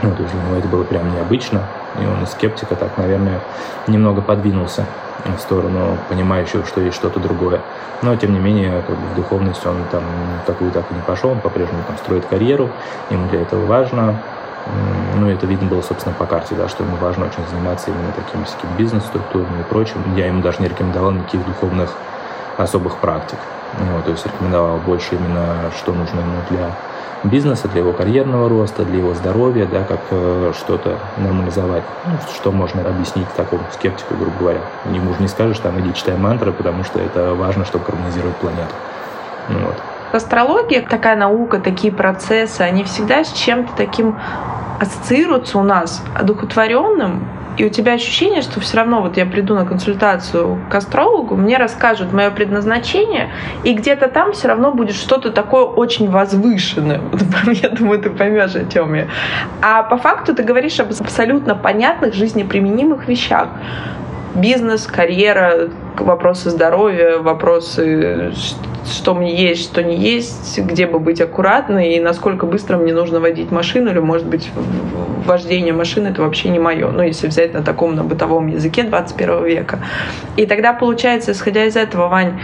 Ну, 0.04 0.14
то 0.14 0.22
есть 0.22 0.34
для 0.34 0.42
него 0.42 0.56
это 0.56 0.68
было 0.68 0.84
прям 0.84 1.12
необычно. 1.14 1.62
И 2.00 2.06
он 2.06 2.22
из 2.22 2.30
скептика 2.30 2.76
так, 2.76 2.98
наверное, 2.98 3.40
немного 3.86 4.20
подвинулся 4.20 4.84
в 5.24 5.40
сторону 5.40 5.96
понимающего, 6.08 6.64
что 6.66 6.80
есть 6.80 6.96
что-то 6.96 7.20
другое. 7.20 7.60
Но, 8.02 8.14
тем 8.16 8.34
не 8.34 8.38
менее, 8.38 8.82
как 8.86 8.96
бы 8.96 9.06
в 9.12 9.14
духовность 9.14 9.64
он 9.66 9.76
там 9.90 10.02
такую 10.46 10.70
так 10.72 10.84
и 10.90 10.94
не 10.94 11.00
пошел, 11.00 11.30
он 11.30 11.40
по-прежнему 11.40 11.82
там 11.86 11.96
строит 11.96 12.26
карьеру, 12.26 12.68
ему 13.10 13.28
для 13.28 13.40
этого 13.40 13.64
важно. 13.64 14.16
Ну, 15.16 15.28
это 15.28 15.46
видно 15.46 15.68
было, 15.68 15.82
собственно, 15.82 16.14
по 16.14 16.26
карте, 16.26 16.54
да, 16.54 16.68
что 16.68 16.84
ему 16.84 16.96
важно 16.96 17.26
очень 17.26 17.46
заниматься 17.50 17.90
именно 17.90 18.12
такими 18.12 18.44
всякими 18.44 18.70
бизнес-структурами 18.76 19.60
и 19.60 19.62
прочим. 19.64 19.96
Я 20.16 20.26
ему 20.26 20.42
даже 20.42 20.60
не 20.60 20.68
рекомендовал 20.68 21.12
никаких 21.12 21.44
духовных 21.46 21.94
особых 22.56 22.96
практик. 22.96 23.38
Вот, 23.78 24.04
то 24.04 24.10
есть 24.10 24.24
рекомендовал 24.26 24.78
больше 24.78 25.16
именно, 25.16 25.70
что 25.76 25.92
нужно 25.92 26.20
ему 26.20 26.36
для 26.50 26.70
бизнеса, 27.24 27.68
для 27.68 27.80
его 27.80 27.92
карьерного 27.92 28.48
роста, 28.48 28.84
для 28.84 28.98
его 28.98 29.14
здоровья, 29.14 29.66
да, 29.66 29.82
как 29.82 30.00
э, 30.10 30.52
что-то 30.56 30.98
нормализовать. 31.16 31.82
Ну, 32.06 32.12
что 32.34 32.52
можно 32.52 32.82
объяснить 32.82 33.28
такому 33.36 33.62
скептику, 33.72 34.14
грубо 34.14 34.38
говоря. 34.38 34.60
Ему 34.92 35.14
же 35.14 35.20
не 35.20 35.28
скажешь, 35.28 35.58
там, 35.58 35.80
иди 35.80 35.92
читай 35.94 36.16
мантры, 36.16 36.52
потому 36.52 36.84
что 36.84 37.00
это 37.00 37.34
важно, 37.34 37.64
чтобы 37.64 37.84
гармонизировать 37.86 38.36
планету. 38.36 38.74
Вот. 39.48 39.74
Астрология, 40.12 40.86
такая 40.88 41.16
наука, 41.16 41.58
такие 41.58 41.92
процессы, 41.92 42.60
они 42.60 42.84
всегда 42.84 43.24
с 43.24 43.32
чем-то 43.32 43.72
таким 43.76 44.16
ассоциируются 44.80 45.58
у 45.58 45.62
нас 45.62 46.04
одухотворенным, 46.14 47.26
и 47.56 47.64
у 47.64 47.68
тебя 47.68 47.92
ощущение, 47.92 48.42
что 48.42 48.60
все 48.60 48.76
равно 48.78 49.00
вот 49.00 49.16
я 49.16 49.26
приду 49.26 49.54
на 49.54 49.64
консультацию 49.64 50.58
к 50.70 50.74
астрологу, 50.74 51.36
мне 51.36 51.56
расскажут 51.56 52.12
мое 52.12 52.30
предназначение, 52.30 53.30
и 53.62 53.74
где-то 53.74 54.08
там 54.08 54.32
все 54.32 54.48
равно 54.48 54.72
будет 54.72 54.96
что-то 54.96 55.30
такое 55.30 55.64
очень 55.64 56.10
возвышенное. 56.10 57.00
Я 57.46 57.68
думаю, 57.70 58.00
ты 58.00 58.10
поймешь, 58.10 58.54
о 58.54 58.64
чем 58.70 58.94
я. 58.94 59.06
А 59.62 59.82
по 59.82 59.96
факту 59.96 60.34
ты 60.34 60.42
говоришь 60.42 60.80
об 60.80 60.90
абсолютно 60.90 61.54
понятных 61.54 62.14
жизнеприменимых 62.14 63.08
вещах. 63.08 63.48
Бизнес, 64.34 64.86
карьера, 64.86 65.70
вопросы 65.96 66.50
здоровья, 66.50 67.18
вопросы, 67.18 68.32
что 68.86 69.14
мне 69.14 69.34
есть, 69.34 69.62
что 69.62 69.82
не 69.82 69.96
есть, 69.96 70.58
где 70.58 70.86
бы 70.86 70.98
быть 70.98 71.20
аккуратной 71.20 71.94
и 71.94 72.00
насколько 72.00 72.46
быстро 72.46 72.76
мне 72.76 72.92
нужно 72.92 73.20
водить 73.20 73.50
машину, 73.50 73.90
или, 73.90 73.98
может 73.98 74.26
быть, 74.26 74.50
вождение 75.24 75.72
машины 75.72 76.08
это 76.08 76.22
вообще 76.22 76.48
не 76.50 76.58
мое. 76.58 76.90
Ну, 76.90 77.02
если 77.02 77.28
взять 77.28 77.54
на 77.54 77.62
таком, 77.62 77.94
на 77.94 78.04
бытовом 78.04 78.46
языке 78.48 78.82
21 78.82 79.44
века. 79.44 79.80
И 80.36 80.46
тогда 80.46 80.72
получается, 80.72 81.32
исходя 81.32 81.64
из 81.64 81.76
этого, 81.76 82.08
Вань, 82.08 82.40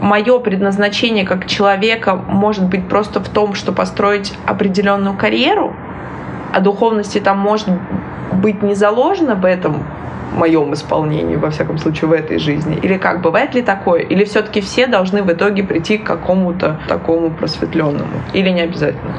мое 0.00 0.38
предназначение 0.38 1.26
как 1.26 1.46
человека 1.46 2.14
может 2.14 2.66
быть 2.66 2.88
просто 2.88 3.20
в 3.20 3.28
том, 3.28 3.54
что 3.54 3.72
построить 3.72 4.32
определенную 4.46 5.16
карьеру, 5.16 5.74
а 6.52 6.60
духовности 6.60 7.18
там 7.18 7.38
может 7.38 7.68
быть 8.32 8.62
не 8.62 8.74
заложено 8.74 9.34
в 9.34 9.44
этом, 9.44 9.84
моем 10.32 10.74
исполнении, 10.74 11.36
во 11.36 11.50
всяком 11.50 11.78
случае, 11.78 12.08
в 12.08 12.12
этой 12.12 12.38
жизни? 12.38 12.78
Или 12.82 12.98
как, 12.98 13.20
бывает 13.20 13.54
ли 13.54 13.62
такое? 13.62 14.00
Или 14.00 14.24
все-таки 14.24 14.60
все 14.60 14.86
должны 14.86 15.22
в 15.22 15.32
итоге 15.32 15.62
прийти 15.62 15.98
к 15.98 16.04
какому-то 16.04 16.80
такому 16.88 17.30
просветленному? 17.30 18.22
Или 18.32 18.50
не 18.50 18.62
обязательно? 18.62 19.14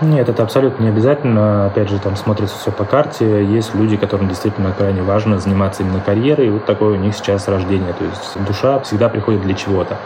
Нет, 0.00 0.30
это 0.30 0.42
абсолютно 0.42 0.84
не 0.84 0.88
обязательно. 0.88 1.66
Опять 1.66 1.90
же, 1.90 1.98
там 1.98 2.16
смотрится 2.16 2.56
все 2.56 2.72
по 2.72 2.84
карте. 2.84 3.44
Есть 3.44 3.74
люди, 3.74 3.98
которым 3.98 4.28
действительно 4.28 4.72
крайне 4.72 5.02
важно 5.02 5.38
заниматься 5.38 5.82
именно 5.82 6.00
карьерой. 6.00 6.46
И 6.46 6.50
вот 6.50 6.64
такое 6.64 6.94
у 6.94 6.96
них 6.96 7.14
сейчас 7.14 7.48
рождение. 7.48 7.92
То 7.92 8.04
есть 8.04 8.46
душа 8.46 8.78
всегда 8.80 9.10
приходит 9.10 9.42
для 9.42 9.52
чего-то. 9.52 9.98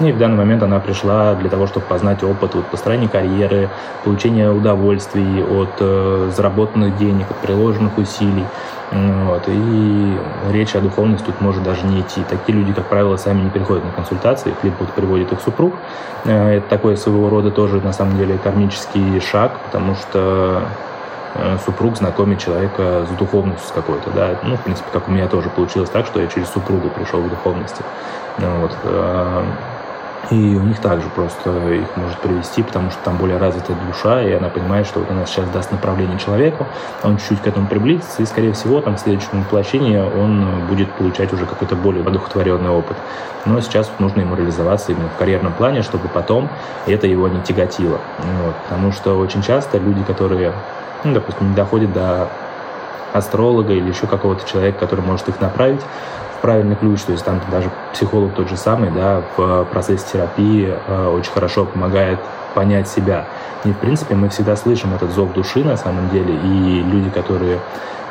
И 0.00 0.12
в 0.12 0.18
данный 0.18 0.36
момент 0.36 0.62
она 0.62 0.78
пришла 0.80 1.34
для 1.34 1.48
того, 1.48 1.66
чтобы 1.66 1.86
познать 1.86 2.22
опыт 2.22 2.54
вот, 2.54 2.66
построения 2.66 3.08
карьеры, 3.08 3.68
получения 4.04 4.50
удовольствий 4.50 5.42
от 5.42 5.70
э, 5.80 6.30
заработанных 6.36 6.96
денег, 6.98 7.30
от 7.30 7.36
приложенных 7.38 7.96
усилий. 7.98 8.44
Вот. 8.90 9.42
И 9.48 10.18
речь 10.50 10.74
о 10.74 10.80
духовности 10.80 11.26
тут 11.26 11.40
может 11.40 11.62
даже 11.62 11.86
не 11.86 12.00
идти. 12.00 12.22
Такие 12.28 12.56
люди, 12.58 12.72
как 12.72 12.86
правило, 12.86 13.16
сами 13.16 13.42
не 13.42 13.50
приходят 13.50 13.84
на 13.84 13.92
консультации, 13.92 14.50
их 14.50 14.56
либо 14.62 14.76
вот 14.80 14.90
приводит 14.92 15.32
их 15.32 15.40
супруг. 15.40 15.74
Э, 16.24 16.56
это 16.56 16.68
такой 16.68 16.96
своего 16.96 17.28
рода 17.28 17.50
тоже, 17.50 17.80
на 17.80 17.92
самом 17.92 18.16
деле, 18.16 18.38
кармический 18.38 19.20
шаг, 19.20 19.52
потому 19.66 19.94
что 19.94 20.62
э, 21.34 21.58
супруг 21.64 21.96
знакомит 21.98 22.38
человека 22.38 23.06
с 23.06 23.16
духовностью 23.16 23.74
какой-то, 23.74 24.10
да, 24.10 24.38
ну, 24.42 24.56
в 24.56 24.62
принципе, 24.62 24.88
как 24.92 25.08
у 25.08 25.10
меня 25.10 25.28
тоже 25.28 25.50
получилось 25.50 25.90
так, 25.90 26.06
что 26.06 26.20
я 26.20 26.26
через 26.26 26.48
супругу 26.48 26.88
пришел 26.88 27.20
к 27.22 27.28
духовности, 27.28 27.82
вот, 28.38 28.72
э, 28.84 29.42
и 30.30 30.56
у 30.56 30.62
них 30.62 30.78
также 30.80 31.08
просто 31.08 31.50
их 31.72 31.96
может 31.96 32.18
привести, 32.18 32.62
потому 32.62 32.90
что 32.90 33.00
там 33.02 33.16
более 33.16 33.38
развитая 33.38 33.76
душа, 33.86 34.22
и 34.22 34.32
она 34.32 34.48
понимает, 34.48 34.86
что 34.86 35.00
вот 35.00 35.10
она 35.10 35.24
сейчас 35.24 35.48
даст 35.50 35.72
направление 35.72 36.18
человеку, 36.18 36.66
он 37.02 37.16
чуть-чуть 37.16 37.42
к 37.42 37.46
этому 37.46 37.66
приблизится, 37.66 38.22
и, 38.22 38.26
скорее 38.26 38.52
всего, 38.52 38.80
там 38.80 38.96
в 38.96 39.00
следующем 39.00 39.42
воплощении 39.42 39.96
он 39.96 40.66
будет 40.68 40.90
получать 40.92 41.32
уже 41.32 41.46
какой-то 41.46 41.76
более 41.76 42.04
одухотворенный 42.04 42.70
опыт. 42.70 42.96
Но 43.46 43.60
сейчас 43.60 43.90
нужно 43.98 44.20
ему 44.20 44.34
реализоваться 44.34 44.92
именно 44.92 45.08
в 45.08 45.16
карьерном 45.16 45.54
плане, 45.54 45.82
чтобы 45.82 46.08
потом 46.08 46.48
это 46.86 47.06
его 47.06 47.28
не 47.28 47.40
тяготило. 47.40 47.98
Вот. 48.42 48.54
Потому 48.68 48.92
что 48.92 49.18
очень 49.18 49.42
часто 49.42 49.78
люди, 49.78 50.02
которые, 50.02 50.52
ну, 51.04 51.14
допустим, 51.14 51.50
не 51.50 51.54
доходят 51.54 51.92
до 51.92 52.28
астролога 53.14 53.72
или 53.72 53.88
еще 53.88 54.06
какого-то 54.06 54.46
человека, 54.46 54.80
который 54.80 55.00
может 55.00 55.28
их 55.28 55.40
направить, 55.40 55.80
правильный 56.40 56.76
ключ, 56.76 57.02
то 57.02 57.12
есть 57.12 57.24
там 57.24 57.40
даже 57.50 57.70
психолог 57.92 58.34
тот 58.34 58.48
же 58.48 58.56
самый, 58.56 58.90
да, 58.90 59.22
в 59.36 59.64
процессе 59.66 60.04
терапии 60.12 60.74
э, 60.86 61.06
очень 61.08 61.32
хорошо 61.32 61.64
помогает 61.64 62.18
понять 62.54 62.88
себя. 62.88 63.26
И, 63.64 63.72
в 63.72 63.78
принципе, 63.78 64.14
мы 64.14 64.28
всегда 64.28 64.56
слышим 64.56 64.94
этот 64.94 65.10
зов 65.10 65.32
души, 65.32 65.64
на 65.64 65.76
самом 65.76 66.08
деле, 66.10 66.34
и 66.34 66.82
люди, 66.82 67.10
которые 67.10 67.58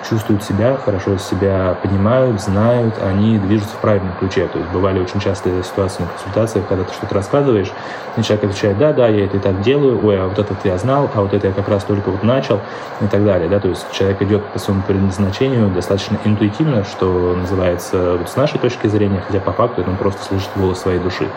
чувствуют 0.09 0.43
себя, 0.43 0.77
хорошо 0.83 1.17
себя 1.17 1.75
понимают, 1.81 2.41
знают, 2.41 2.95
они 3.01 3.37
движутся 3.37 3.75
в 3.75 3.79
правильном 3.79 4.13
ключе. 4.19 4.47
То 4.47 4.59
есть 4.59 4.71
бывали 4.71 4.99
очень 4.99 5.19
частые 5.19 5.63
ситуации 5.63 6.03
на 6.03 6.09
консультациях, 6.09 6.67
когда 6.67 6.83
ты 6.83 6.93
что-то 6.93 7.15
рассказываешь, 7.15 7.71
и 8.15 8.21
человек 8.23 8.45
отвечает, 8.45 8.77
да, 8.77 8.93
да, 8.93 9.07
я 9.07 9.25
это 9.25 9.37
и 9.37 9.39
так 9.39 9.61
делаю, 9.61 10.05
ой, 10.05 10.19
а 10.19 10.27
вот 10.27 10.39
это 10.39 10.55
я 10.63 10.77
знал, 10.77 11.09
а 11.13 11.21
вот 11.21 11.33
это 11.33 11.47
я 11.47 11.53
как 11.53 11.67
раз 11.67 11.83
только 11.83 12.09
вот 12.09 12.23
начал, 12.23 12.59
и 13.01 13.07
так 13.07 13.23
далее. 13.23 13.49
Да? 13.49 13.59
То 13.59 13.69
есть 13.69 13.85
человек 13.91 14.21
идет 14.21 14.43
по 14.45 14.59
своему 14.59 14.83
предназначению 14.83 15.69
достаточно 15.69 16.17
интуитивно, 16.23 16.83
что 16.83 17.35
называется 17.35 18.17
вот 18.17 18.29
с 18.29 18.35
нашей 18.35 18.59
точки 18.59 18.87
зрения, 18.87 19.21
хотя 19.25 19.39
по 19.39 19.51
факту 19.51 19.83
он 19.87 19.95
просто 19.97 20.23
слышит 20.23 20.49
голос 20.55 20.79
своей 20.79 20.99
души. 20.99 21.27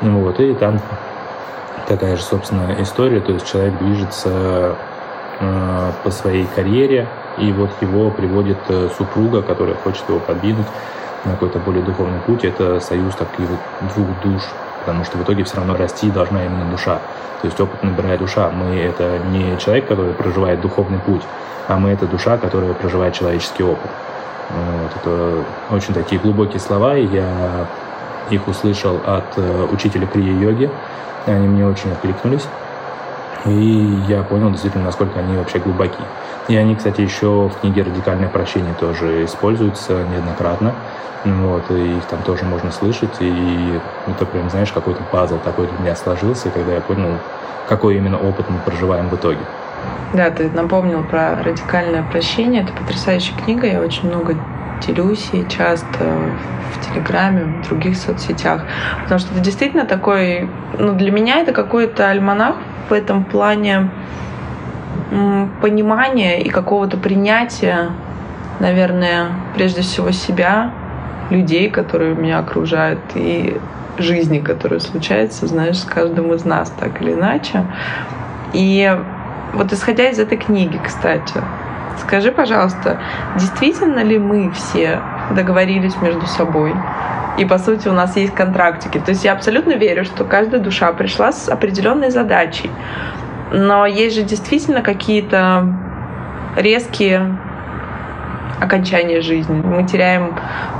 Вот, 0.00 0.40
и 0.40 0.54
там 0.54 0.80
такая 1.86 2.16
же, 2.16 2.22
собственно, 2.22 2.74
история, 2.80 3.20
то 3.20 3.32
есть 3.32 3.50
человек 3.50 3.78
движется 3.78 4.76
э, 5.40 5.90
по 6.02 6.10
своей 6.10 6.46
карьере, 6.54 7.08
и 7.38 7.52
вот 7.52 7.70
его 7.80 8.10
приводит 8.10 8.58
э, 8.68 8.88
супруга, 8.96 9.42
которая 9.42 9.74
хочет 9.76 10.08
его 10.08 10.18
подвинуть 10.18 10.66
на 11.24 11.32
какой-то 11.32 11.58
более 11.58 11.82
духовный 11.82 12.20
путь. 12.20 12.44
Это 12.44 12.80
союз 12.80 13.14
таких 13.14 13.48
двух 13.94 14.08
душ, 14.22 14.42
потому 14.80 15.04
что 15.04 15.18
в 15.18 15.22
итоге 15.22 15.44
все 15.44 15.56
равно 15.56 15.76
расти 15.76 16.10
должна 16.10 16.44
именно 16.44 16.70
душа. 16.70 17.00
То 17.40 17.46
есть 17.48 17.60
опыт 17.60 17.82
набирает 17.82 18.20
душа. 18.20 18.50
Мы— 18.50 18.76
это 18.80 19.18
не 19.30 19.58
человек, 19.58 19.86
который 19.86 20.12
проживает 20.14 20.60
духовный 20.60 20.98
путь, 20.98 21.22
а 21.68 21.78
мы— 21.78 21.90
это 21.92 22.06
душа, 22.06 22.38
которая 22.38 22.72
проживает 22.74 23.14
человеческий 23.14 23.62
опыт. 23.62 23.90
Вот. 24.50 24.90
Это 24.96 25.44
очень 25.70 25.94
такие 25.94 26.20
глубокие 26.20 26.60
слова, 26.60 26.96
и 26.96 27.06
я 27.06 27.66
их 28.30 28.46
услышал 28.48 29.00
от 29.04 29.36
э, 29.36 29.66
учителя 29.72 30.06
крия-йоги. 30.06 30.70
Они 31.26 31.48
мне 31.48 31.66
очень 31.66 31.92
откликнулись. 31.92 32.46
И 33.46 34.02
я 34.08 34.22
понял 34.22 34.50
действительно, 34.50 34.84
насколько 34.84 35.18
они 35.18 35.36
вообще 35.36 35.58
глубоки. 35.58 35.98
И 36.48 36.56
они, 36.56 36.76
кстати, 36.76 37.00
еще 37.00 37.48
в 37.48 37.60
книге 37.60 37.82
«Радикальное 37.82 38.28
прощение» 38.28 38.74
тоже 38.78 39.24
используются 39.24 40.04
неоднократно. 40.04 40.74
Вот, 41.24 41.70
и 41.70 41.96
их 41.96 42.04
там 42.04 42.22
тоже 42.22 42.44
можно 42.44 42.70
слышать. 42.70 43.16
И 43.20 43.80
это 44.06 44.26
прям, 44.26 44.50
знаешь, 44.50 44.70
какой-то 44.72 45.02
пазл 45.10 45.38
такой 45.38 45.68
для 45.68 45.78
меня 45.78 45.96
сложился, 45.96 46.50
когда 46.50 46.74
я 46.74 46.80
понял, 46.82 47.18
какой 47.68 47.96
именно 47.96 48.18
опыт 48.18 48.50
мы 48.50 48.58
проживаем 48.58 49.08
в 49.08 49.14
итоге. 49.14 49.40
Да, 50.12 50.30
ты 50.30 50.50
напомнил 50.50 51.02
про 51.02 51.42
радикальное 51.42 52.02
прощение. 52.02 52.62
Это 52.62 52.72
потрясающая 52.72 53.34
книга. 53.36 53.66
Я 53.66 53.80
очень 53.80 54.08
много 54.08 54.36
делюсь 54.86 55.30
и 55.32 55.46
часто 55.48 56.04
в 56.72 56.86
Телеграме, 56.86 57.62
в 57.62 57.68
других 57.68 57.96
соцсетях. 57.96 58.62
Потому 59.02 59.18
что 59.18 59.32
это 59.32 59.42
действительно 59.42 59.86
такой... 59.86 60.48
Ну, 60.78 60.92
для 60.94 61.10
меня 61.10 61.38
это 61.38 61.52
какой-то 61.52 62.10
альманах 62.10 62.56
в 62.88 62.92
этом 62.92 63.24
плане 63.24 63.90
понимания 65.60 66.40
и 66.42 66.48
какого-то 66.48 66.96
принятия, 66.96 67.90
наверное, 68.60 69.28
прежде 69.54 69.82
всего 69.82 70.10
себя, 70.10 70.72
людей, 71.30 71.70
которые 71.70 72.14
меня 72.14 72.38
окружают, 72.38 73.00
и 73.14 73.58
жизни, 73.98 74.38
которая 74.40 74.80
случается, 74.80 75.46
знаешь, 75.46 75.78
с 75.78 75.84
каждым 75.84 76.32
из 76.34 76.44
нас 76.44 76.70
так 76.70 77.00
или 77.00 77.12
иначе. 77.12 77.64
И 78.52 78.96
вот 79.52 79.72
исходя 79.72 80.08
из 80.10 80.18
этой 80.18 80.36
книги, 80.36 80.80
кстати, 80.84 81.40
скажи, 82.00 82.32
пожалуйста, 82.32 83.00
действительно 83.36 84.00
ли 84.00 84.18
мы 84.18 84.50
все 84.52 85.00
договорились 85.30 85.96
между 86.02 86.26
собой? 86.26 86.74
И, 87.38 87.44
по 87.44 87.58
сути, 87.58 87.88
у 87.88 87.92
нас 87.92 88.16
есть 88.16 88.34
контрактики. 88.34 88.98
То 88.98 89.10
есть 89.10 89.24
я 89.24 89.32
абсолютно 89.32 89.72
верю, 89.72 90.04
что 90.04 90.24
каждая 90.24 90.60
душа 90.60 90.92
пришла 90.92 91.32
с 91.32 91.48
определенной 91.48 92.10
задачей. 92.10 92.70
Но 93.56 93.86
есть 93.86 94.16
же 94.16 94.22
действительно 94.22 94.82
какие-то 94.82 95.72
резкие 96.56 97.38
окончания 98.60 99.20
жизни. 99.20 99.62
Мы 99.62 99.86
теряем 99.86 100.34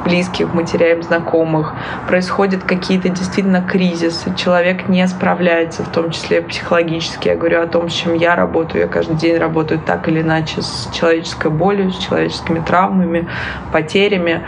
близких, 0.05 0.53
мы 0.53 0.65
теряем 0.65 1.01
знакомых, 1.05 1.73
происходят 2.09 2.65
какие-то 2.65 3.11
действительно 3.11 3.63
кризисы, 3.63 4.35
человек 4.35 4.89
не 4.89 5.07
справляется, 5.07 5.85
в 5.85 5.89
том 5.91 6.11
числе 6.11 6.43
психологически. 6.43 7.29
Я 7.29 7.37
говорю 7.37 7.63
о 7.63 7.69
том, 7.69 7.89
с 7.89 7.93
чем 7.93 8.15
я 8.15 8.35
работаю. 8.35 8.83
Я 8.83 8.89
каждый 8.89 9.17
день 9.17 9.39
работаю 9.39 9.81
так 9.81 10.09
или 10.09 10.23
иначе 10.23 10.61
с 10.61 10.91
человеческой 10.93 11.53
болью, 11.53 11.93
с 11.93 11.99
человеческими 11.99 12.59
травмами, 12.59 13.29
потерями. 13.73 14.43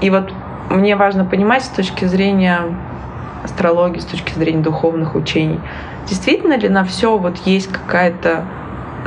И 0.00 0.08
вот 0.08 0.32
мне 0.70 0.96
важно 0.96 1.26
понимать 1.26 1.62
с 1.62 1.68
точки 1.68 2.06
зрения 2.06 2.62
астрологии, 3.44 3.98
с 3.98 4.06
точки 4.06 4.32
зрения 4.32 4.62
духовных 4.62 5.14
учений, 5.14 5.60
действительно 6.10 6.58
ли 6.58 6.68
на 6.68 6.84
все 6.84 7.16
вот 7.16 7.38
есть 7.46 7.72
какая-то 7.72 8.44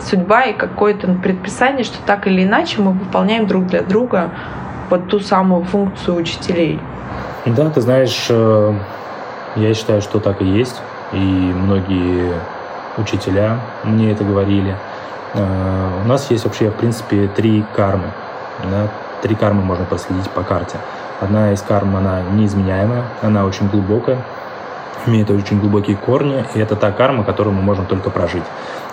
судьба 0.02 0.44
и 0.46 0.54
какое-то 0.54 1.08
предписание, 1.22 1.84
что 1.84 1.98
так 2.06 2.26
или 2.26 2.44
иначе 2.44 2.82
мы 2.82 2.94
выполняем 2.94 3.46
друг 3.46 3.68
для 3.68 3.82
друга 3.82 4.32
вот 4.90 5.10
ту 5.10 5.20
самую 5.20 5.66
функцию 5.66 6.18
учителей. 6.18 6.80
Да, 7.46 7.70
ты 7.70 7.82
знаешь, 7.82 8.28
э, 8.30 8.74
я 9.58 9.74
считаю, 9.74 10.02
что 10.02 10.20
так 10.20 10.42
и 10.42 10.46
есть. 10.46 10.82
И 11.12 11.18
многие 11.18 12.34
учителя 12.98 13.60
мне 13.84 14.12
это 14.12 14.24
говорили. 14.24 14.76
Э, 15.34 16.02
у 16.04 16.08
нас 16.08 16.32
есть 16.32 16.46
вообще, 16.46 16.70
в 16.70 16.76
принципе, 16.76 17.28
три 17.28 17.66
кармы. 17.76 18.08
Да? 18.64 18.88
Три 19.22 19.36
кармы 19.36 19.62
можно 19.62 19.86
проследить 19.86 20.30
по 20.30 20.42
карте. 20.42 20.78
Одна 21.20 21.52
из 21.52 21.62
карм, 21.62 21.96
она 21.96 22.22
неизменяемая, 22.32 23.04
она 23.22 23.46
очень 23.46 23.68
глубокая, 23.68 24.18
имеет 25.08 25.30
очень 25.30 25.60
глубокие 25.60 25.96
корни, 25.96 26.46
и 26.56 26.60
это 26.60 26.76
та 26.76 26.92
карма, 26.92 27.24
которую 27.24 27.56
мы 27.56 27.62
можем 27.62 27.86
только 27.86 28.10
прожить. 28.10 28.44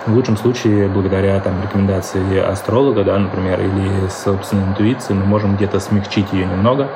В 0.06 0.14
лучшем 0.14 0.38
случае, 0.38 0.88
благодаря 0.88 1.38
там, 1.40 1.60
рекомендации 1.62 2.38
астролога, 2.38 3.04
да, 3.04 3.18
например, 3.18 3.60
или 3.60 4.08
собственной 4.08 4.64
интуиции, 4.64 5.12
мы 5.12 5.26
можем 5.26 5.56
где-то 5.56 5.78
смягчить 5.78 6.32
ее 6.32 6.46
немного, 6.46 6.88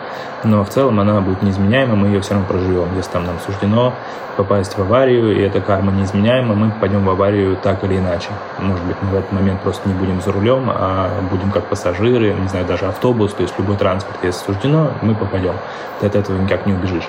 но 0.43 0.65
в 0.65 0.71
целом 0.71 0.99
она 1.01 1.21
будет 1.21 1.43
неизменяема, 1.43 1.97
мы 1.97 2.07
ее 2.07 2.23
все 2.23 2.33
равно 2.33 2.49
проживем. 2.49 2.89
Если 2.97 3.11
там 3.11 3.27
нам 3.27 3.37
суждено 3.45 3.93
попасть 4.39 4.79
в 4.79 4.81
аварию, 4.81 5.37
и 5.37 5.43
эта 5.43 5.61
карма 5.61 5.93
неизменяема, 5.93 6.55
мы 6.55 6.71
попадем 6.71 7.05
в 7.05 7.11
аварию 7.11 7.59
так 7.63 7.85
или 7.85 7.99
иначе. 7.99 8.29
Может 8.59 8.85
быть, 8.85 8.97
мы 9.03 9.11
в 9.11 9.15
этот 9.17 9.33
момент 9.33 9.61
просто 9.61 9.87
не 9.87 9.95
будем 9.95 10.23
за 10.23 10.33
рулем, 10.33 10.71
а 10.75 11.11
будем 11.31 11.51
как 11.51 11.65
пассажиры, 11.65 12.33
не 12.33 12.49
знаю, 12.49 12.65
даже 12.65 12.87
автобус, 12.87 13.35
то 13.35 13.43
есть 13.43 13.55
любой 13.59 13.77
транспорт, 13.77 14.19
если 14.23 14.47
суждено, 14.47 14.93
мы 15.03 15.15
попадем. 15.15 15.55
Ты 16.01 16.07
от 16.07 16.17
этого 16.17 16.39
никак 16.39 16.65
не 16.65 16.73
убежишь. 16.73 17.09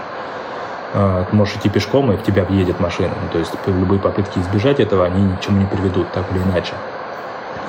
Ты 0.94 1.36
можешь 1.36 1.56
идти 1.56 1.70
пешком, 1.70 2.12
и 2.12 2.16
в 2.16 2.24
тебя 2.24 2.46
въедет 2.46 2.80
машина. 2.80 3.12
Ну, 3.22 3.30
то 3.32 3.40
есть 3.40 3.52
любые 3.68 4.00
попытки 4.00 4.40
избежать 4.40 4.80
этого, 4.80 5.06
они 5.06 5.24
ни 5.24 5.36
к 5.36 5.42
чему 5.42 5.60
не 5.60 5.66
приведут, 5.66 6.12
так 6.12 6.24
или 6.32 6.42
иначе. 6.42 6.74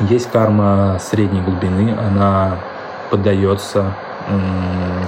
Есть 0.00 0.30
карма 0.30 0.98
средней 1.00 1.40
глубины, 1.40 1.96
она 1.98 2.56
поддается, 3.10 3.94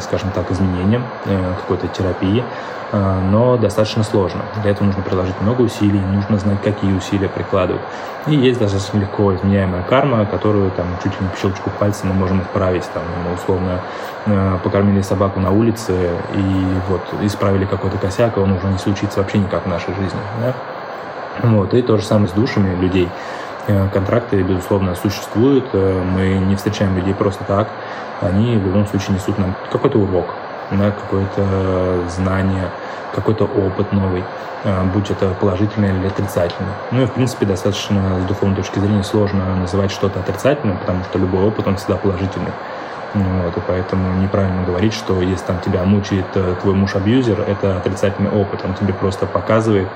скажем 0.01 0.31
так, 0.31 0.51
изменениям, 0.51 1.03
э, 1.27 1.55
какой-то 1.57 1.89
терапии. 1.89 2.45
А, 2.91 3.21
но 3.21 3.57
достаточно 3.59 4.03
сложно. 4.03 4.43
Для 4.63 4.71
этого 4.71 4.87
нужно 4.87 5.03
приложить 5.03 5.39
много 5.43 5.63
усилий, 5.63 6.01
нужно 6.01 6.39
знать, 6.39 6.63
какие 6.63 6.93
усилия 6.95 7.29
прикладывать. 7.29 7.83
И 8.27 8.35
есть 8.35 8.59
достаточно 8.59 8.99
легко 8.99 9.35
изменяемая 9.35 9.83
карма, 9.83 10.25
которую 10.25 10.71
там 10.71 10.87
чуть 11.03 11.13
ли 11.13 11.27
не 11.27 11.29
по 11.29 11.37
щелчку 11.37 11.71
пальца 11.79 12.07
мы 12.07 12.15
можем 12.15 12.43
исправить. 12.43 12.85
Там, 12.95 13.03
условно 13.35 13.81
покормили 14.63 15.03
собаку 15.03 15.41
на 15.41 15.51
улице 15.51 16.11
и 16.35 16.67
вот 16.89 17.03
исправили 17.23 17.65
какой-то 17.65 17.97
косяк, 17.99 18.37
и 18.37 18.41
он 18.41 18.53
уже 18.53 18.67
не 18.67 18.79
случится 18.79 19.21
вообще 19.21 19.39
никак 19.39 19.65
в 19.65 19.69
нашей 19.69 19.95
жизни. 19.95 20.21
Да? 20.41 20.55
Вот. 21.43 21.75
И 21.75 21.83
то 21.83 21.97
же 21.97 22.05
самое 22.05 22.29
с 22.29 22.33
душами 22.33 22.75
людей. 22.75 23.09
Э, 23.69 23.89
контракты, 23.93 24.43
безусловно, 24.43 24.95
существуют. 24.95 25.67
Э, 25.75 26.03
мы 26.03 26.39
не 26.39 26.57
встречаем 26.57 26.97
людей 26.97 27.15
просто 27.15 27.45
так. 27.45 27.69
Они 28.21 28.57
в 28.57 28.65
любом 28.65 28.87
случае 28.87 29.15
несут 29.15 29.39
нам 29.39 29.55
какой-то 29.71 29.99
урок 29.99 30.35
да, 30.71 30.91
какое-то 30.91 32.09
знание, 32.09 32.71
какой-то 33.15 33.45
опыт 33.45 33.93
новый, 33.93 34.25
а, 34.65 34.85
будь 34.85 35.11
это 35.11 35.31
положительный 35.41 35.97
или 35.97 36.07
отрицательный. 36.07 36.73
Ну 36.91 37.03
и, 37.03 37.07
в 37.07 37.13
принципе, 37.13 37.47
достаточно 37.47 38.21
с 38.21 38.29
духовной 38.29 38.57
точки 38.57 38.79
зрения 38.79 39.03
сложно 39.03 39.57
называть 39.57 39.91
что-то 39.91 40.21
отрицательным, 40.21 40.79
потому 40.79 41.05
что 41.05 41.19
любой 41.19 41.45
опыт, 41.45 41.67
он 41.67 41.77
всегда 41.77 41.97
положительный. 41.97 42.53
Вот, 43.15 43.57
и 43.57 43.61
поэтому 43.67 44.21
неправильно 44.21 44.65
говорить, 44.65 44.93
что 44.93 45.23
если 45.23 45.47
там 45.47 45.61
тебя 45.61 45.83
мучает 45.85 46.27
э, 46.35 46.55
твой 46.61 46.75
муж-абьюзер, 46.75 47.41
это 47.41 47.79
отрицательный 47.79 48.31
опыт. 48.31 48.61
Он 48.65 48.75
тебе 48.75 48.93
просто 48.93 49.25
показывает 49.27 49.89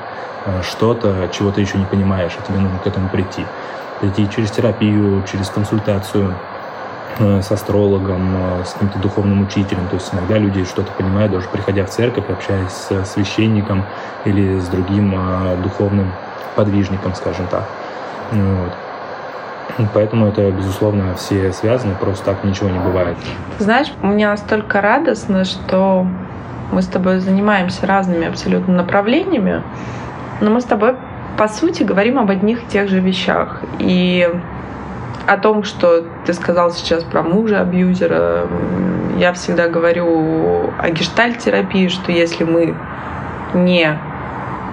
э, 0.47 0.63
что-то, 0.63 1.29
чего 1.31 1.51
ты 1.51 1.61
еще 1.61 1.77
не 1.77 1.85
понимаешь, 1.85 2.33
и 2.33 2.47
тебе 2.47 2.59
нужно 2.59 2.79
к 2.79 2.87
этому 2.87 3.09
прийти. 3.11 3.45
Прийти 4.01 4.29
через 4.31 4.51
терапию, 4.51 5.23
через 5.31 5.51
консультацию, 5.51 6.35
Э, 7.19 7.43
с 7.43 7.53
астрологом, 7.53 8.65
с 8.65 8.73
каким-то 8.73 8.99
духовным 8.99 9.43
учителем. 9.43 9.87
То 9.89 9.97
есть 9.97 10.13
иногда 10.15 10.39
люди 10.39 10.65
что-то 10.65 10.91
понимают, 10.93 11.33
даже 11.33 11.47
приходя 11.49 11.85
в 11.85 11.91
церковь, 11.91 12.25
общаясь 12.31 12.73
с 12.73 13.05
священником 13.05 13.85
или 14.25 14.59
с 14.59 14.69
другим 14.69 15.15
духовным 15.63 16.11
подвижником, 16.57 17.15
скажем 17.15 17.47
так. 17.49 17.69
Вот. 18.31 18.73
Поэтому 19.95 20.27
это, 20.27 20.51
безусловно, 20.51 21.15
все 21.15 21.53
связаны, 21.53 21.95
просто 21.95 22.27
так 22.27 22.45
ничего 22.45 22.69
не 22.69 22.79
бывает. 22.79 23.17
Знаешь, 23.59 23.93
мне 24.03 24.27
настолько 24.27 24.81
радостно, 24.81 25.45
что 25.45 26.07
мы 26.73 26.83
с 26.83 26.87
тобой 26.87 27.21
занимаемся 27.21 27.87
разными 27.87 28.27
абсолютно 28.27 28.75
направлениями, 28.75 29.63
но 30.41 30.51
мы 30.51 30.61
с 30.61 30.65
тобой, 30.65 30.97
по 31.37 31.49
сути, 31.49 31.83
говорим 31.83 32.19
об 32.19 32.31
одних 32.31 32.65
и 32.65 32.67
тех 32.67 32.89
же 32.89 33.01
вещах. 33.01 33.61
И 33.79 34.29
о 35.27 35.37
том, 35.37 35.63
что 35.63 36.05
ты 36.27 36.33
сказал 36.33 36.73
сейчас 36.73 37.05
про 37.05 37.23
мужа-абьюзера, 37.23 38.47
я 39.19 39.33
всегда 39.33 39.69
говорю 39.69 40.71
о 40.79 40.91
гештальт-терапии, 40.91 41.89
что 41.89 42.11
если 42.11 42.45
мы 42.45 42.75
не 43.55 43.99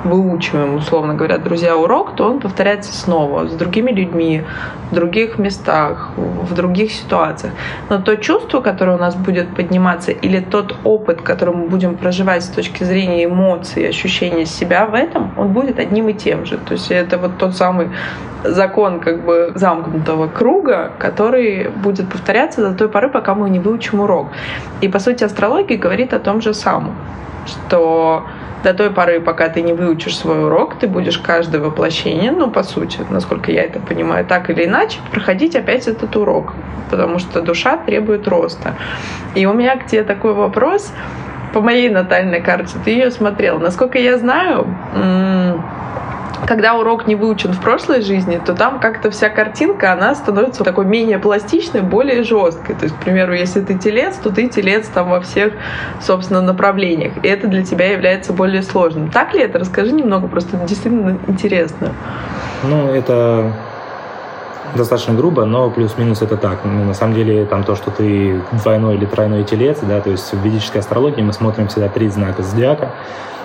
выучиваем, 0.04 0.76
условно 0.76 1.14
говоря, 1.14 1.38
друзья, 1.38 1.76
урок, 1.76 2.16
то 2.16 2.26
он 2.26 2.40
повторяется 2.40 2.94
снова 2.94 3.48
с 3.48 3.54
другими 3.54 3.92
людьми, 3.92 4.44
в 4.92 4.96
других 4.96 5.38
местах, 5.38 6.12
в 6.18 6.54
других 6.54 6.92
ситуациях. 6.92 7.54
Но 7.90 8.00
то 8.00 8.16
чувство, 8.16 8.62
которое 8.62 8.98
у 8.98 9.00
нас 9.00 9.16
будет 9.16 9.56
подниматься, 9.56 10.12
или 10.12 10.40
тот 10.40 10.76
опыт, 10.84 11.22
который 11.22 11.56
мы 11.56 11.68
будем 11.68 11.98
проживать 11.98 12.44
с 12.44 12.50
точки 12.50 12.84
зрения 12.84 13.26
эмоций, 13.26 13.88
ощущения 13.88 14.46
себя 14.46 14.86
в 14.86 14.94
этом, 14.94 15.32
он 15.38 15.50
будет 15.50 15.80
одним 15.80 16.10
и 16.10 16.14
тем 16.14 16.46
же. 16.46 16.58
То 16.58 16.74
есть 16.74 16.92
это 16.92 17.18
вот 17.18 17.38
тот 17.38 17.56
самый 17.56 17.90
закон 18.44 19.00
как 19.00 19.26
бы 19.26 19.52
замкнутого 19.56 20.28
круга, 20.28 20.92
который 20.98 21.70
будет 21.70 22.10
повторяться 22.10 22.62
до 22.62 22.74
той 22.76 22.90
поры, 22.90 23.10
пока 23.10 23.36
мы 23.36 23.50
не 23.50 23.60
выучим 23.60 24.00
урок. 24.00 24.30
И, 24.82 24.88
по 24.88 25.00
сути, 25.00 25.24
астрология 25.24 25.78
говорит 25.78 26.14
о 26.14 26.20
том 26.20 26.42
же 26.42 26.54
самом, 26.54 26.96
что 27.50 28.26
до 28.64 28.74
той 28.74 28.90
поры, 28.90 29.20
пока 29.22 29.48
ты 29.50 29.62
не 29.62 29.74
выучишь 29.74 30.18
свой 30.18 30.46
урок, 30.46 30.76
ты 30.76 30.88
будешь 30.88 31.18
каждое 31.18 31.62
воплощение, 31.62 32.32
ну, 32.32 32.50
по 32.52 32.64
сути, 32.64 33.00
насколько 33.10 33.52
я 33.52 33.64
это 33.64 33.80
понимаю, 33.80 34.26
так 34.26 34.50
или 34.50 34.66
иначе, 34.66 35.00
проходить 35.12 35.56
опять 35.56 35.88
этот 35.88 36.16
урок, 36.16 36.54
потому 36.90 37.20
что 37.20 37.42
душа 37.42 37.78
требует 37.78 38.28
роста. 38.28 38.76
И 39.36 39.46
у 39.46 39.54
меня 39.54 39.78
к 39.78 39.86
тебе 39.86 40.04
такой 40.04 40.34
вопрос 40.34 40.92
по 41.54 41.62
моей 41.62 41.90
натальной 41.90 42.42
карте. 42.42 42.78
Ты 42.84 42.92
ее 42.92 43.12
смотрел. 43.12 43.60
Насколько 43.60 43.98
я 43.98 44.18
знаю, 44.18 44.68
когда 46.48 46.76
урок 46.76 47.08
не 47.08 47.16
выучен 47.16 47.54
в 47.54 47.62
прошлой 47.62 48.02
жизни, 48.02 48.42
то 48.44 48.54
там 48.54 48.80
как-то 48.80 49.12
вся 49.12 49.30
картинка, 49.30 49.94
она 49.94 50.16
становится 50.16 50.64
такой 50.64 50.86
менее 50.86 51.20
пластичной, 51.20 51.82
более 51.82 52.24
жесткой. 52.24 52.76
То 52.76 52.86
есть, 52.86 52.96
к 52.96 53.00
примеру, 53.00 53.34
если 53.34 53.62
ты 53.62 53.78
телец, 53.78 54.16
то 54.16 54.30
ты 54.30 54.48
телец 54.48 54.88
там 54.88 55.10
во 55.10 55.22
всех, 55.22 55.54
собственно, 56.02 56.42
направлениях. 56.42 57.14
И 57.24 57.28
это 57.28 57.48
для 57.48 57.64
тебя 57.64 57.92
является 57.92 58.34
более 58.34 58.64
сложным. 58.64 59.12
Так 59.12 59.34
ли 59.34 59.42
это? 59.42 59.60
Расскажи 59.60 59.92
немного, 59.92 60.28
просто 60.28 60.58
действительно 60.58 61.18
интересно. 61.28 61.94
Ну, 62.64 62.88
это 62.88 63.54
достаточно 64.76 65.14
грубо, 65.14 65.46
но 65.46 65.70
плюс-минус 65.70 66.22
это 66.22 66.38
так. 66.38 66.60
Ну, 66.64 66.84
на 66.86 66.94
самом 66.94 67.16
деле, 67.16 67.46
там 67.46 67.64
то, 67.64 67.76
что 67.76 67.92
ты 67.92 68.42
двойной 68.52 68.96
или 68.96 69.06
тройной 69.06 69.44
телец, 69.44 69.80
да, 69.82 70.02
то 70.02 70.10
есть 70.10 70.32
в 70.32 70.42
ведической 70.44 70.82
астрологии 70.82 71.22
мы 71.22 71.34
смотрим 71.34 71.68
всегда 71.68 71.90
три 71.90 72.08
знака 72.10 72.44
зодиака. 72.44 72.90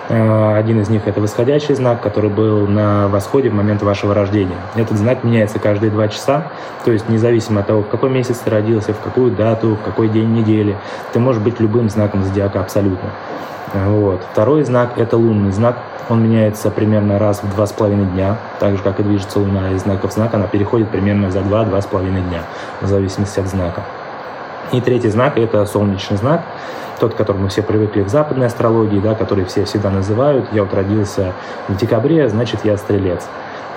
Э, 0.08 0.56
один 0.56 0.80
из 0.80 0.88
них– 0.88 1.02
это 1.06 1.20
восходящий 1.20 1.74
знак, 1.74 2.00
который 2.02 2.30
был 2.30 2.66
на 2.66 3.08
восходе 3.08 3.48
в 3.48 3.54
момент 3.54 3.82
вашего 3.82 4.14
рождения. 4.14 4.56
Этот 4.74 4.98
знак 4.98 5.24
меняется 5.24 5.58
каждые 5.58 5.90
два 5.90 6.08
часа, 6.08 6.48
то 6.84 6.92
есть 6.92 7.08
независимо 7.08 7.60
от 7.60 7.66
того, 7.66 7.82
в 7.82 7.88
какой 7.88 8.10
месяц 8.10 8.38
ты 8.38 8.50
родился, 8.50 8.92
в 8.92 9.00
какую 9.00 9.32
дату, 9.32 9.76
в 9.76 9.82
какой 9.82 10.08
день 10.08 10.34
недели, 10.34 10.76
ты 11.12 11.18
можешь 11.18 11.42
быть 11.42 11.58
любым 11.60 11.88
знаком 11.88 12.22
зодиака 12.22 12.60
абсолютно. 12.60 13.10
Вот. 13.72 14.22
Второй 14.32 14.62
знак– 14.64 14.92
это 14.96 15.16
лунный 15.16 15.52
знак. 15.52 15.78
Он 16.10 16.22
меняется 16.22 16.70
примерно 16.70 17.18
раз 17.18 17.42
в 17.42 17.54
два 17.54 17.66
с 17.66 17.72
половиной 17.72 18.04
дня, 18.04 18.36
так 18.60 18.76
же, 18.76 18.82
как 18.82 19.00
и 19.00 19.02
движется 19.02 19.40
Луна 19.40 19.70
из 19.72 19.82
знака 19.82 20.06
в 20.06 20.12
знак, 20.12 20.34
она 20.34 20.46
переходит 20.46 20.90
примерно 20.90 21.30
за 21.30 21.40
два-два 21.40 21.80
с 21.80 21.86
половиной 21.86 22.20
дня, 22.20 22.42
в 22.82 22.86
зависимости 22.86 23.40
от 23.40 23.46
знака. 23.46 23.82
И 24.72 24.80
третий 24.80 25.10
знак– 25.10 25.34
это 25.38 25.66
солнечный 25.66 26.16
знак 26.16 26.42
тот, 27.00 27.14
к 27.14 27.16
которому 27.16 27.48
все 27.48 27.62
привыкли 27.62 28.02
в 28.02 28.08
западной 28.08 28.46
астрологии, 28.46 29.00
да, 29.00 29.14
который 29.14 29.44
все 29.44 29.64
всегда 29.64 29.90
называют. 29.90 30.46
Я 30.52 30.62
вот 30.62 30.74
родился 30.74 31.32
в 31.68 31.76
декабре, 31.76 32.28
значит, 32.28 32.60
я 32.64 32.76
стрелец. 32.76 33.26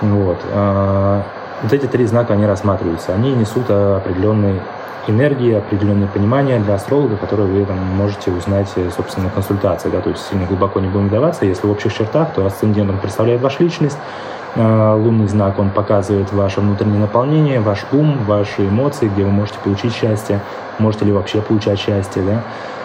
Вот. 0.00 0.38
А, 0.52 1.22
вот 1.62 1.72
эти 1.72 1.86
три 1.86 2.06
знака, 2.06 2.34
они 2.34 2.46
рассматриваются. 2.46 3.12
Они 3.12 3.32
несут 3.32 3.70
определенные 3.70 4.60
энергии, 5.08 5.54
определенные 5.54 6.06
понимания 6.06 6.58
для 6.60 6.74
астролога, 6.74 7.16
которые 7.16 7.48
вы 7.48 7.64
там, 7.64 7.78
можете 7.78 8.30
узнать, 8.30 8.68
собственно, 8.94 9.26
на 9.26 9.32
консультации. 9.32 9.88
Да? 9.88 10.00
То 10.00 10.10
есть 10.10 10.26
сильно 10.28 10.46
глубоко 10.46 10.80
не 10.80 10.88
будем 10.88 11.08
вдаваться. 11.08 11.46
Если 11.46 11.66
в 11.66 11.70
общих 11.70 11.92
чертах, 11.94 12.32
то 12.34 12.46
асцендент 12.46 12.90
он 12.90 12.98
представляет 12.98 13.40
вашу 13.40 13.62
личность, 13.62 13.98
а, 13.98 14.37
лунный 14.56 15.28
знак, 15.28 15.58
он 15.58 15.70
показывает 15.70 16.32
ваше 16.32 16.60
внутреннее 16.60 17.00
наполнение, 17.00 17.60
ваш 17.60 17.84
ум, 17.92 18.18
ваши 18.24 18.66
эмоции, 18.66 19.08
где 19.08 19.24
вы 19.24 19.30
можете 19.30 19.58
получить 19.62 19.94
счастье, 19.94 20.40
можете 20.78 21.04
ли 21.04 21.12
вообще 21.12 21.40
получать 21.40 21.78
счастье, 21.78 22.22
да. 22.22 22.42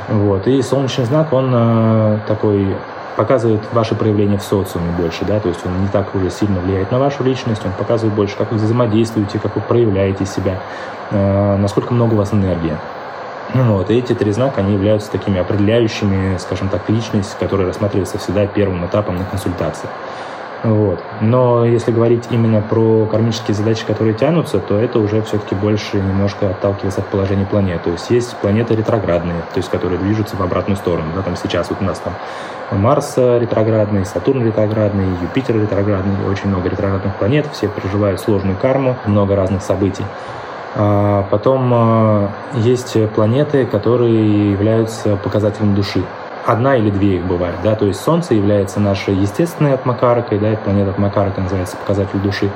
Вот. 0.09 0.47
И 0.47 0.61
солнечный 0.61 1.05
знак, 1.05 1.31
он 1.31 1.51
э, 1.53 2.19
такой 2.27 2.75
показывает 3.15 3.61
ваши 3.71 3.95
проявления 3.95 4.37
в 4.37 4.43
социуме 4.43 4.91
больше, 4.97 5.23
да, 5.25 5.39
то 5.39 5.47
есть 5.47 5.65
он 5.65 5.81
не 5.81 5.87
так 5.87 6.13
уже 6.15 6.29
сильно 6.29 6.59
влияет 6.59 6.91
на 6.91 6.99
вашу 6.99 7.23
личность, 7.23 7.61
он 7.65 7.71
показывает 7.71 8.15
больше, 8.15 8.35
как 8.35 8.51
вы 8.51 8.57
взаимодействуете, 8.57 9.39
как 9.39 9.55
вы 9.55 9.61
проявляете 9.61 10.25
себя, 10.25 10.59
э, 11.11 11.57
насколько 11.57 11.93
много 11.93 12.13
у 12.13 12.17
вас 12.17 12.33
энергии. 12.33 12.75
Ну 13.53 13.77
вот, 13.77 13.91
и 13.91 13.97
эти 13.97 14.13
три 14.13 14.31
знака, 14.31 14.61
они 14.61 14.73
являются 14.73 15.11
такими 15.11 15.39
определяющими, 15.39 16.37
скажем 16.37 16.69
так, 16.69 16.89
личность, 16.89 17.37
которая 17.39 17.67
рассматривается 17.67 18.17
всегда 18.17 18.47
первым 18.47 18.85
этапом 18.85 19.17
на 19.17 19.25
консультации. 19.25 19.89
Вот. 20.63 21.03
Но 21.19 21.65
если 21.65 21.91
говорить 21.91 22.27
именно 22.31 22.61
про 22.61 23.05
кармические 23.05 23.53
задачи, 23.53 23.85
которые 23.85 24.13
тянутся, 24.13 24.59
то 24.59 24.79
это 24.79 24.99
уже 24.99 25.21
все-таки 25.21 25.55
больше 25.55 25.97
немножко 25.97 26.49
отталкивается 26.49 27.01
от 27.01 27.07
положения 27.07 27.45
планет. 27.45 27.83
То 27.83 27.89
есть 27.89 28.09
есть 28.09 28.35
планеты 28.37 28.73
ретроградные, 28.75 29.41
то 29.53 29.57
есть 29.57 29.69
которые 29.69 29.99
движутся 29.99 30.37
в 30.37 30.41
обратную 30.41 30.77
сторону. 30.77 31.07
Да, 31.15 31.21
там 31.21 31.35
сейчас 31.35 31.69
вот 31.69 31.81
у 31.81 31.83
нас 31.83 31.99
там 31.99 32.13
Марс 32.71 33.17
ретроградный, 33.17 34.05
Сатурн 34.05 34.45
ретроградный, 34.45 35.05
Юпитер 35.21 35.59
ретроградный, 35.59 36.25
очень 36.31 36.47
много 36.47 36.69
ретроградных 36.69 37.13
планет, 37.15 37.45
все 37.51 37.67
проживают 37.67 38.21
сложную 38.21 38.55
карму, 38.55 38.95
много 39.05 39.35
разных 39.35 39.63
событий. 39.63 40.05
А 40.75 41.27
потом 41.29 41.71
а, 41.73 42.29
есть 42.55 42.97
планеты, 43.11 43.65
которые 43.65 44.51
являются 44.53 45.17
показателем 45.17 45.75
души 45.75 46.03
одна 46.45 46.75
или 46.75 46.89
две 46.89 47.17
их 47.17 47.25
бывает, 47.25 47.55
да, 47.63 47.75
то 47.75 47.85
есть 47.85 48.01
Солнце 48.01 48.33
является 48.33 48.79
нашей 48.79 49.15
естественной 49.15 49.73
атмакаркой, 49.73 50.39
да, 50.39 50.49
это 50.49 50.61
планета 50.63 50.91
атмакарка 50.91 51.41
называется 51.41 51.77
показатель 51.77 52.19
души, 52.19 52.49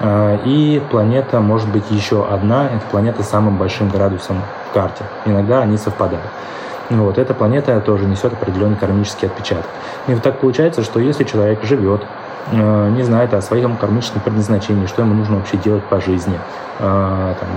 а, 0.00 0.38
и 0.44 0.82
планета 0.90 1.40
может 1.40 1.68
быть 1.68 1.90
еще 1.90 2.26
одна, 2.26 2.66
это 2.66 2.84
планета 2.90 3.22
с 3.22 3.28
самым 3.28 3.56
большим 3.56 3.88
градусом 3.88 4.42
в 4.70 4.74
карте, 4.74 5.04
иногда 5.24 5.60
они 5.60 5.76
совпадают. 5.76 6.24
Вот, 6.90 7.16
эта 7.16 7.32
планета 7.32 7.80
тоже 7.80 8.04
несет 8.04 8.34
определенный 8.34 8.76
кармический 8.76 9.26
отпечаток. 9.28 9.70
И 10.06 10.12
вот 10.12 10.22
так 10.22 10.38
получается, 10.38 10.82
что 10.82 11.00
если 11.00 11.24
человек 11.24 11.64
живет, 11.64 12.02
а, 12.52 12.90
не 12.90 13.02
знает 13.02 13.34
о 13.34 13.40
своем 13.40 13.76
кармическом 13.76 14.20
предназначении, 14.20 14.86
что 14.86 15.02
ему 15.02 15.14
нужно 15.14 15.36
вообще 15.36 15.56
делать 15.56 15.84
по 15.84 16.00
жизни, 16.00 16.38
а, 16.78 17.34
там, 17.40 17.48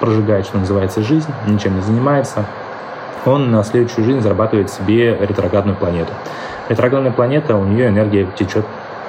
прожигает, 0.00 0.46
что 0.46 0.58
называется, 0.58 1.02
жизнь, 1.02 1.30
ничем 1.46 1.76
не 1.76 1.82
занимается, 1.82 2.44
он 3.26 3.50
на 3.50 3.62
следующую 3.64 4.04
жизнь 4.04 4.20
зарабатывает 4.20 4.70
себе 4.70 5.16
ретроградную 5.16 5.76
планету. 5.76 6.12
Ретроградная 6.68 7.12
планета, 7.12 7.56
у 7.56 7.64
нее 7.64 7.88
энергия 7.88 8.26
течет 8.36 8.64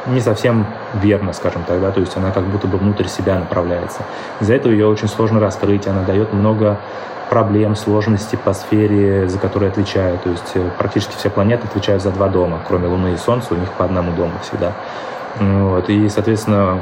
не 0.08 0.22
совсем 0.22 0.66
верно, 0.94 1.34
скажем 1.34 1.64
так, 1.64 1.82
да, 1.82 1.92
то 1.92 2.00
есть 2.00 2.16
она 2.16 2.32
как 2.32 2.44
будто 2.46 2.68
бы 2.68 2.78
внутрь 2.78 3.08
себя 3.08 3.38
направляется. 3.38 4.04
Из-за 4.40 4.56
этого 4.56 4.72
ее 4.72 4.88
очень 4.88 5.08
сложно 5.08 5.40
раскрыть, 5.40 5.88
она 5.88 6.04
дает 6.04 6.34
много 6.34 6.78
проблем, 7.30 7.76
сложностей 7.76 8.38
по 8.38 8.54
сфере, 8.54 9.28
за 9.28 9.38
которые 9.38 9.70
отвечаю. 9.70 10.18
То 10.20 10.30
есть 10.30 10.52
э, 10.56 10.70
практически 10.78 11.14
все 11.18 11.30
планеты 11.30 11.68
отвечают 11.68 12.02
за 12.02 12.12
два 12.12 12.30
дома, 12.30 12.60
кроме 12.66 12.88
Луны 12.88 13.14
и 13.14 13.18
Солнца, 13.18 13.54
у 13.54 13.58
них 13.58 13.70
по 13.74 13.84
одному 13.84 14.14
дому 14.14 14.32
всегда. 14.42 14.74
Вот. 15.40 15.90
И, 15.90 16.08
соответственно, 16.08 16.80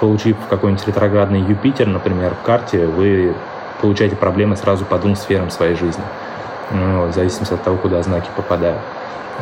получив 0.00 0.36
какой-нибудь 0.50 0.86
ретроградный 0.88 1.40
Юпитер, 1.40 1.86
например, 1.86 2.34
в 2.34 2.44
карте, 2.44 2.86
вы 2.86 3.32
получаете 3.80 4.16
проблемы 4.16 4.56
сразу 4.56 4.84
по 4.84 4.98
двум 4.98 5.14
сферам 5.14 5.50
своей 5.50 5.76
жизни 5.76 6.02
ну, 6.70 7.06
в 7.06 7.12
зависимости 7.12 7.54
от 7.54 7.62
того, 7.62 7.76
куда 7.76 8.02
знаки 8.02 8.28
попадают. 8.36 8.80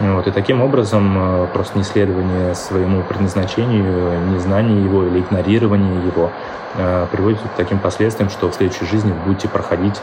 Вот, 0.00 0.26
и 0.26 0.30
таким 0.32 0.60
образом 0.60 1.14
э, 1.16 1.46
просто 1.52 1.78
неследование 1.78 2.54
своему 2.56 3.02
предназначению, 3.02 4.18
незнание 4.32 4.82
его 4.82 5.04
или 5.04 5.20
игнорирование 5.20 6.04
его 6.04 6.32
э, 6.74 7.06
приводит 7.12 7.38
к 7.40 7.56
таким 7.56 7.78
последствиям, 7.78 8.28
что 8.28 8.50
в 8.50 8.54
следующей 8.54 8.86
жизни 8.86 9.12
вы 9.12 9.18
будете 9.26 9.48
проходить 9.48 10.00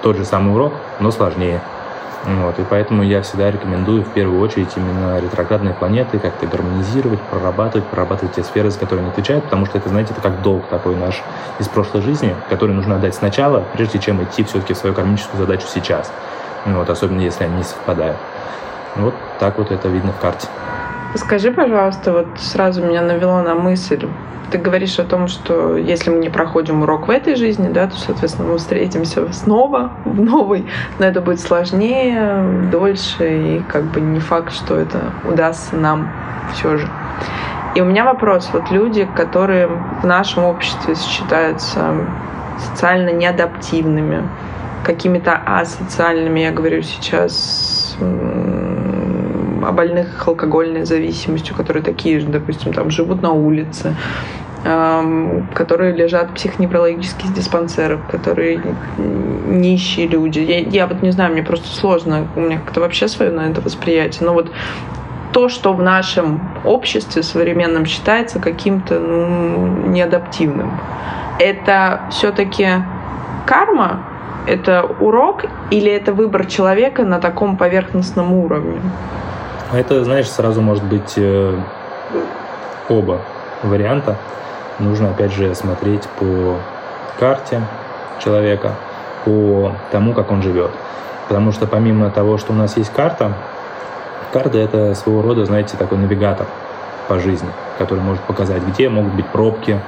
тот 0.00 0.16
же 0.16 0.24
самый 0.24 0.54
урок, 0.54 0.74
но 1.00 1.10
сложнее. 1.10 1.60
Вот, 2.24 2.56
и 2.60 2.62
поэтому 2.62 3.02
я 3.02 3.20
всегда 3.22 3.50
рекомендую 3.50 4.04
в 4.04 4.10
первую 4.10 4.40
очередь 4.40 4.68
именно 4.76 5.18
ретроградные 5.18 5.74
планеты 5.74 6.20
как-то 6.20 6.46
гармонизировать, 6.46 7.20
прорабатывать, 7.22 7.84
прорабатывать 7.88 8.36
те 8.36 8.44
сферы, 8.44 8.70
за 8.70 8.78
которые 8.78 9.02
они 9.02 9.10
отвечают, 9.10 9.44
потому 9.44 9.66
что 9.66 9.78
это, 9.78 9.88
знаете, 9.88 10.12
это 10.12 10.20
как 10.20 10.40
долг 10.40 10.66
такой 10.68 10.94
наш 10.94 11.20
из 11.58 11.66
прошлой 11.66 12.02
жизни, 12.02 12.36
который 12.48 12.76
нужно 12.76 12.94
отдать 12.94 13.16
сначала, 13.16 13.64
прежде 13.72 13.98
чем 13.98 14.22
идти 14.22 14.44
все-таки 14.44 14.72
в 14.72 14.76
свою 14.76 14.94
кармическую 14.94 15.40
задачу 15.40 15.66
сейчас. 15.66 16.12
Вот, 16.66 16.88
особенно 16.88 17.20
если 17.20 17.44
они 17.44 17.56
не 17.56 17.64
совпадают. 17.64 18.16
Вот 18.96 19.14
так 19.38 19.58
вот 19.58 19.70
это 19.70 19.88
видно 19.88 20.12
в 20.12 20.20
карте. 20.20 20.48
Скажи, 21.14 21.50
пожалуйста, 21.50 22.12
вот 22.12 22.26
сразу 22.38 22.82
меня 22.82 23.02
навело 23.02 23.42
на 23.42 23.54
мысль. 23.54 24.06
Ты 24.50 24.58
говоришь 24.58 24.98
о 24.98 25.04
том, 25.04 25.28
что 25.28 25.76
если 25.76 26.10
мы 26.10 26.18
не 26.18 26.28
проходим 26.28 26.82
урок 26.82 27.08
в 27.08 27.10
этой 27.10 27.36
жизни, 27.36 27.68
да, 27.68 27.86
то, 27.86 27.96
соответственно, 27.96 28.48
мы 28.48 28.58
встретимся 28.58 29.32
снова 29.32 29.92
в 30.04 30.20
новой, 30.20 30.66
но 30.98 31.06
это 31.06 31.20
будет 31.22 31.40
сложнее, 31.40 32.68
дольше, 32.70 33.56
и 33.58 33.62
как 33.68 33.84
бы 33.84 34.00
не 34.00 34.20
факт, 34.20 34.52
что 34.52 34.76
это 34.76 35.12
удастся 35.26 35.76
нам 35.76 36.10
все 36.52 36.76
же. 36.76 36.88
И 37.74 37.80
у 37.80 37.86
меня 37.86 38.04
вопрос, 38.04 38.50
вот 38.52 38.70
люди, 38.70 39.08
которые 39.16 39.68
в 40.02 40.04
нашем 40.04 40.44
обществе 40.44 40.94
считаются 40.94 41.94
социально 42.58 43.10
неадаптивными, 43.10 44.28
какими-то 44.84 45.34
асоциальными, 45.34 46.40
я 46.40 46.50
говорю 46.50 46.82
сейчас 46.82 47.96
о 48.00 49.72
больных 49.72 50.26
алкогольной 50.26 50.84
зависимостью, 50.84 51.54
которые 51.56 51.82
такие 51.82 52.20
же, 52.20 52.26
допустим, 52.26 52.72
там 52.72 52.90
живут 52.90 53.22
на 53.22 53.30
улице, 53.30 53.94
которые 55.54 55.92
лежат 55.92 56.30
в 56.30 56.34
психоневрологических 56.34 57.32
диспансерах, 57.32 58.00
которые 58.10 58.60
нищие 59.46 60.06
люди. 60.06 60.40
Я, 60.40 60.58
я 60.58 60.86
вот 60.86 61.02
не 61.02 61.10
знаю, 61.10 61.32
мне 61.32 61.42
просто 61.42 61.68
сложно, 61.68 62.26
у 62.36 62.40
меня 62.40 62.58
как-то 62.58 62.80
вообще 62.80 63.08
свое 63.08 63.30
на 63.30 63.42
это 63.42 63.60
восприятие. 63.60 64.26
Но 64.26 64.34
вот 64.34 64.52
то, 65.32 65.48
что 65.48 65.72
в 65.72 65.82
нашем 65.82 66.40
обществе 66.64 67.22
современном 67.22 67.86
считается 67.86 68.38
каким-то 68.38 68.98
ну, 68.98 69.86
неадаптивным, 69.88 70.70
это 71.38 72.02
все-таки 72.10 72.68
карма, 73.46 74.04
это 74.46 74.82
урок 75.00 75.44
или 75.70 75.90
это 75.90 76.12
выбор 76.12 76.46
человека 76.46 77.04
на 77.04 77.20
таком 77.20 77.56
поверхностном 77.56 78.32
уровне? 78.32 78.80
Это, 79.72 80.04
знаешь, 80.04 80.28
сразу 80.28 80.60
может 80.60 80.84
быть 80.84 81.14
э, 81.16 81.58
оба 82.88 83.20
варианта. 83.62 84.16
Нужно, 84.78 85.10
опять 85.10 85.32
же, 85.32 85.54
смотреть 85.54 86.02
по 86.18 86.56
карте 87.18 87.60
человека, 88.22 88.72
по 89.24 89.72
тому, 89.90 90.12
как 90.12 90.30
он 90.30 90.42
живет. 90.42 90.70
Потому 91.28 91.52
что 91.52 91.66
помимо 91.66 92.10
того, 92.10 92.38
что 92.38 92.52
у 92.52 92.56
нас 92.56 92.76
есть 92.76 92.92
карта, 92.92 93.32
карта 94.32 94.58
это 94.58 94.94
своего 94.94 95.22
рода, 95.22 95.44
знаете, 95.44 95.76
такой 95.76 95.98
навигатор 95.98 96.46
по 97.08 97.18
жизни, 97.18 97.48
который 97.78 98.00
может 98.00 98.22
показать, 98.22 98.62
где 98.62 98.88
могут 98.88 99.14
быть 99.14 99.26
пробки, 99.26 99.80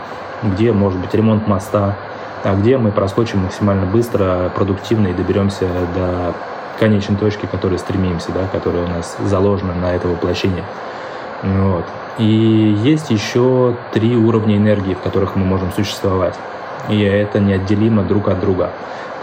где 0.42 0.72
может 0.72 0.98
быть 0.98 1.12
ремонт 1.14 1.46
моста, 1.46 1.96
а 2.44 2.54
где 2.54 2.76
мы 2.76 2.92
проскочим 2.92 3.40
максимально 3.40 3.86
быстро, 3.86 4.52
продуктивно 4.54 5.08
и 5.08 5.12
доберемся 5.14 5.66
до 5.94 6.34
конечной 6.78 7.16
точки, 7.16 7.46
к 7.46 7.50
которой 7.50 7.78
стремимся, 7.78 8.32
да, 8.32 8.46
которая 8.46 8.84
у 8.84 8.88
нас 8.88 9.16
заложена 9.24 9.74
на 9.74 9.94
это 9.94 10.08
воплощение. 10.08 10.64
Вот. 11.42 11.84
И 12.18 12.78
есть 12.82 13.10
еще 13.10 13.74
три 13.92 14.16
уровня 14.16 14.56
энергии, 14.56 14.94
в 14.94 15.00
которых 15.00 15.36
мы 15.36 15.44
можем 15.44 15.72
существовать. 15.72 16.34
И 16.88 17.00
это 17.00 17.40
неотделимо 17.40 18.02
друг 18.02 18.28
от 18.28 18.40
друга 18.40 18.70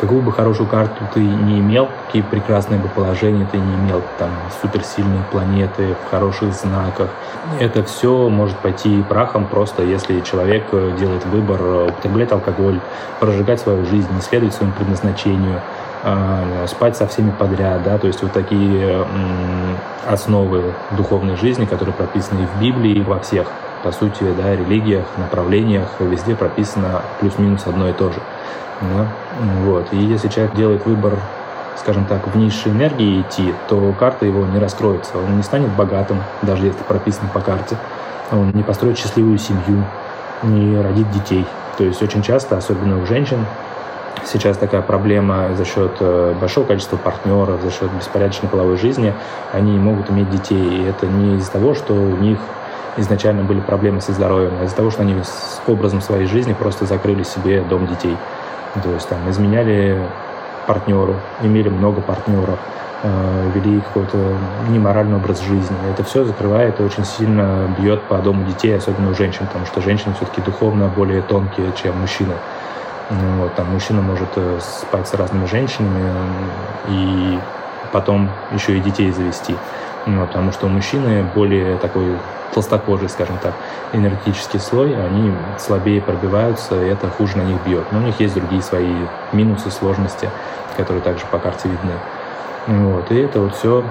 какую 0.01 0.23
бы 0.23 0.31
хорошую 0.31 0.67
карту 0.67 1.03
ты 1.13 1.19
не 1.19 1.59
имел, 1.59 1.87
какие 2.07 2.23
прекрасные 2.23 2.79
бы 2.79 2.89
положения 2.89 3.47
ты 3.51 3.57
не 3.57 3.75
имел, 3.75 4.01
там 4.17 4.31
суперсильные 4.59 5.23
планеты 5.31 5.95
в 6.03 6.09
хороших 6.09 6.53
знаках, 6.53 7.09
это 7.59 7.83
все 7.83 8.27
может 8.27 8.57
пойти 8.57 9.03
прахом 9.07 9.45
просто, 9.45 9.83
если 9.83 10.21
человек 10.21 10.63
э, 10.71 10.95
делает 10.99 11.23
выбор 11.25 11.59
э, 11.61 11.87
употреблять 11.89 12.31
алкоголь, 12.31 12.79
прожигать 13.19 13.59
свою 13.59 13.85
жизнь, 13.85 14.07
не 14.13 14.21
следовать 14.21 14.55
своему 14.55 14.73
предназначению, 14.73 15.61
э, 16.03 16.65
спать 16.67 16.97
со 16.97 17.05
всеми 17.05 17.29
подряд, 17.29 17.83
да, 17.83 17.99
то 17.99 18.07
есть 18.07 18.23
вот 18.23 18.31
такие 18.31 19.05
основы 20.07 20.73
духовной 20.97 21.35
жизни, 21.35 21.65
которые 21.65 21.93
прописаны 21.93 22.41
и 22.41 22.45
в 22.47 22.59
Библии, 22.59 22.93
и 22.93 23.01
во 23.03 23.19
всех, 23.19 23.47
по 23.83 23.91
сути, 23.91 24.23
да, 24.35 24.55
религиях, 24.55 25.05
направлениях, 25.17 25.89
везде 25.99 26.35
прописано 26.35 27.03
плюс-минус 27.19 27.67
одно 27.67 27.87
и 27.87 27.93
то 27.93 28.11
же. 28.11 28.19
Да? 28.81 29.07
Вот. 29.63 29.87
И 29.91 29.97
если 29.97 30.27
человек 30.27 30.55
делает 30.55 30.85
выбор, 30.85 31.19
скажем 31.77 32.05
так, 32.05 32.27
в 32.27 32.35
низшей 32.35 32.71
энергии 32.71 33.21
идти, 33.21 33.53
то 33.67 33.93
карта 33.99 34.25
его 34.25 34.45
не 34.45 34.59
раскроется. 34.59 35.17
Он 35.17 35.37
не 35.37 35.43
станет 35.43 35.69
богатым, 35.69 36.21
даже 36.41 36.65
если 36.65 36.83
прописано 36.83 37.29
по 37.33 37.39
карте. 37.39 37.77
Он 38.31 38.51
не 38.51 38.63
построит 38.63 38.97
счастливую 38.97 39.37
семью, 39.37 39.83
не 40.43 40.81
родит 40.81 41.09
детей. 41.11 41.45
То 41.77 41.83
есть 41.83 42.01
очень 42.01 42.21
часто, 42.21 42.57
особенно 42.57 43.01
у 43.01 43.05
женщин, 43.05 43.45
сейчас 44.25 44.57
такая 44.57 44.81
проблема 44.81 45.53
за 45.55 45.65
счет 45.65 45.97
э, 45.99 46.33
большого 46.39 46.65
количества 46.65 46.97
партнеров, 46.97 47.61
за 47.61 47.71
счет 47.71 47.91
беспорядочной 47.91 48.49
половой 48.49 48.77
жизни, 48.77 49.13
они 49.51 49.77
могут 49.77 50.09
иметь 50.09 50.29
детей. 50.29 50.63
И 50.63 50.83
это 50.83 51.07
не 51.07 51.37
из-за 51.37 51.51
того, 51.51 51.73
что 51.73 51.93
у 51.93 52.17
них 52.17 52.39
изначально 52.97 53.43
были 53.43 53.59
проблемы 53.59 54.01
со 54.01 54.11
здоровьем, 54.11 54.53
а 54.59 54.65
из-за 54.65 54.75
того, 54.75 54.91
что 54.91 55.01
они 55.01 55.15
с 55.23 55.61
образом 55.67 56.01
своей 56.01 56.25
жизни 56.25 56.53
просто 56.53 56.85
закрыли 56.85 57.23
себе 57.23 57.61
дом 57.61 57.87
детей. 57.87 58.17
То 58.83 58.89
есть 58.89 59.07
там 59.09 59.29
изменяли 59.29 60.01
партнеру, 60.65 61.15
имели 61.41 61.69
много 61.69 62.01
партнеров, 62.01 62.59
э, 63.03 63.51
вели 63.53 63.81
какой-то 63.81 64.17
неморальный 64.69 65.17
образ 65.17 65.41
жизни. 65.41 65.75
Это 65.91 66.03
все 66.03 66.23
закрывает 66.23 66.79
и 66.79 66.83
очень 66.83 67.05
сильно 67.05 67.67
бьет 67.77 68.01
по 68.03 68.17
дому 68.19 68.45
детей, 68.45 68.77
особенно 68.77 69.11
у 69.11 69.13
женщин, 69.13 69.45
потому 69.47 69.65
что 69.65 69.81
женщины 69.81 70.13
все-таки 70.15 70.41
духовно 70.41 70.87
более 70.87 71.21
тонкие, 71.21 71.71
чем 71.81 71.99
мужчины. 71.99 72.33
Ну 73.09 73.43
вот, 73.43 73.55
там 73.55 73.69
мужчина 73.71 74.01
может 74.01 74.29
э, 74.35 74.59
спать 74.61 75.07
с 75.07 75.13
разными 75.13 75.45
женщинами 75.45 76.13
и 76.87 77.39
потом 77.91 78.29
еще 78.53 78.77
и 78.77 78.79
детей 78.79 79.11
завести. 79.11 79.55
Ну, 80.05 80.25
потому 80.25 80.51
что 80.51 80.67
у 80.67 80.69
мужчины 80.69 81.23
более 81.35 81.77
такой 81.77 82.15
толстокожий, 82.53 83.09
скажем 83.09 83.37
так, 83.41 83.53
энергетический 83.93 84.59
слой, 84.59 84.95
они 84.95 85.33
слабее 85.57 86.01
пробиваются, 86.01 86.81
и 86.83 86.87
это 86.87 87.09
хуже 87.09 87.37
на 87.37 87.43
них 87.43 87.57
бьет. 87.65 87.91
Но 87.91 87.99
у 87.99 88.01
них 88.01 88.19
есть 88.19 88.35
другие 88.35 88.61
свои 88.61 88.93
минусы, 89.31 89.71
сложности, 89.71 90.29
которые 90.77 91.01
также 91.01 91.25
по 91.31 91.39
карте 91.39 91.69
видны. 91.69 91.93
Вот, 92.67 93.11
и 93.11 93.15
это 93.19 93.39
вот 93.39 93.55
все 93.55 93.83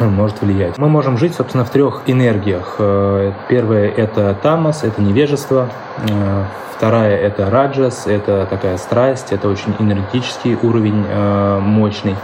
может 0.00 0.40
влиять. 0.42 0.78
Мы 0.78 0.88
можем 0.88 1.18
жить, 1.18 1.34
собственно, 1.34 1.64
в 1.64 1.70
трех 1.70 2.02
энергиях. 2.06 2.76
Э, 2.78 3.32
первое– 3.48 3.88
это 3.96 4.36
тамас, 4.42 4.82
это 4.82 5.00
невежество. 5.00 5.68
Э, 6.08 6.44
вторая– 6.76 7.16
это 7.18 7.48
раджас, 7.50 8.06
это 8.06 8.46
такая 8.50 8.76
страсть, 8.78 9.28
это 9.30 9.48
очень 9.48 9.74
энергетический 9.78 10.58
уровень, 10.60 11.04
э, 11.08 11.58
мощный. 11.60 12.16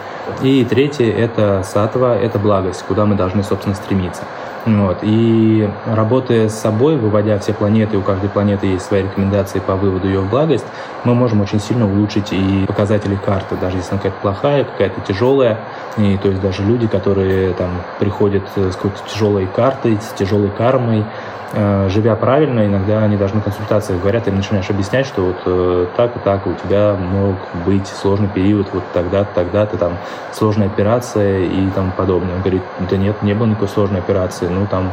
И 0.43 0.65
третье– 0.65 1.13
это 1.17 1.63
сатва, 1.65 2.17
это 2.17 2.39
благость, 2.39 2.83
куда 2.87 3.05
мы 3.05 3.15
должны, 3.15 3.43
собственно, 3.43 3.75
стремиться. 3.75 4.23
Вот. 4.67 4.99
И 5.03 5.69
работая 5.87 6.49
с 6.49 6.59
собой, 6.59 6.97
выводя 6.97 7.39
все 7.39 7.55
планеты, 7.55 7.97
у 7.97 8.03
каждой 8.03 8.29
планеты 8.29 8.67
есть 8.67 8.85
свои 8.85 9.03
рекомендации 9.03 9.59
по 9.59 9.75
выводу 9.75 10.07
ее 10.07 10.21
в 10.21 10.29
благость, 10.29 10.67
мы 11.05 11.15
можем 11.15 11.41
очень 11.41 11.61
сильно 11.61 11.87
улучшить 11.87 12.33
и 12.33 12.65
показатели 12.67 13.17
карты, 13.17 13.57
даже 13.57 13.79
если 13.79 13.93
она 13.93 13.99
какая-то 13.99 14.21
плохая, 14.21 14.65
какая-то 14.65 15.01
тяжелая. 15.01 15.61
И 15.97 16.19
то 16.19 16.29
есть 16.29 16.41
даже 16.43 16.63
люди, 16.63 16.87
которые 16.87 17.55
там 17.55 17.71
приходят 17.99 18.43
с 18.55 18.77
какой-то 18.77 18.99
тяжелой 19.11 19.47
картой, 19.47 19.99
с 20.01 20.13
тяжелой 20.19 20.51
кармой, 20.51 21.05
живя 21.53 22.15
правильно, 22.15 22.65
иногда 22.67 23.03
они 23.03 23.17
даже 23.17 23.35
на 23.35 23.41
консультациях 23.41 24.01
говорят, 24.01 24.25
ты 24.25 24.31
начинаешь 24.31 24.71
объяснять, 24.71 25.07
что 25.07 25.23
вот 25.23 25.37
э, 25.47 25.87
так 25.97 26.17
и 26.17 26.19
так 26.21 26.47
у 26.47 26.53
тебя 26.55 26.95
мог 26.95 27.37
быть 27.67 27.89
сложный 27.89 28.29
период, 28.29 28.69
вот 28.73 28.85
тогда-то, 28.93 29.31
тогда-то, 29.35 29.77
там, 29.77 29.95
сложная 30.33 30.69
операция 30.69 31.41
и 31.41 31.69
тому 31.71 31.91
подобное. 31.97 32.37
Он 32.37 32.41
говорит, 32.41 32.63
да 32.89 32.97
нет, 32.97 33.21
не 33.23 33.35
было 33.35 33.47
никакой 33.47 33.69
сложной 33.69 33.99
операции, 33.99 34.47
ну, 34.47 34.67
там, 34.71 34.93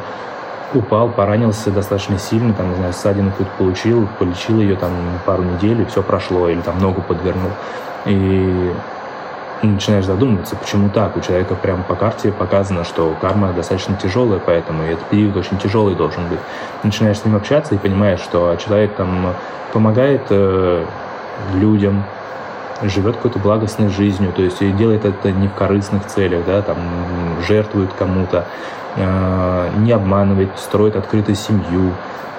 упал, 0.73 1.09
поранился 1.09 1.69
достаточно 1.69 2.17
сильно, 2.17 2.53
там, 2.53 2.69
не 2.69 2.75
знаю, 2.75 2.93
ссадину 2.93 3.31
какую-то 3.31 3.51
получил, 3.57 4.07
полечил 4.17 4.59
ее 4.59 4.75
там 4.75 4.91
пару 5.25 5.43
недель, 5.43 5.81
и 5.81 5.85
все 5.85 6.01
прошло, 6.01 6.49
или 6.49 6.61
там 6.61 6.79
ногу 6.79 7.01
подвернул. 7.01 7.51
И 8.05 8.73
начинаешь 9.63 10.05
задумываться, 10.05 10.55
почему 10.55 10.89
так. 10.89 11.17
У 11.17 11.21
человека 11.21 11.55
прямо 11.55 11.83
по 11.83 11.95
карте 11.95 12.31
показано, 12.31 12.83
что 12.83 13.15
карма 13.19 13.53
достаточно 13.53 13.95
тяжелая, 13.95 14.39
поэтому 14.39 14.83
и 14.83 14.87
этот 14.87 15.05
период 15.05 15.35
очень 15.35 15.57
тяжелый 15.57 15.95
должен 15.95 16.27
быть. 16.27 16.39
Начинаешь 16.83 17.19
с 17.19 17.25
ним 17.25 17.35
общаться 17.35 17.75
и 17.75 17.77
понимаешь, 17.77 18.19
что 18.19 18.55
человек 18.63 18.93
там 18.95 19.33
помогает 19.73 20.23
э, 20.29 20.85
людям, 21.53 22.03
живет 22.83 23.15
какой-то 23.15 23.39
благостной 23.39 23.89
жизнью, 23.89 24.31
то 24.35 24.41
есть 24.41 24.61
и 24.61 24.71
делает 24.71 25.05
это 25.05 25.31
не 25.31 25.47
в 25.47 25.53
корыстных 25.53 26.05
целях, 26.05 26.45
да, 26.45 26.61
там 26.61 26.77
жертвует 27.47 27.91
кому-то, 27.93 28.45
э, 28.95 29.69
не 29.77 29.91
обманывает, 29.91 30.49
строит 30.57 30.95
открытую 30.95 31.35
семью, 31.35 31.93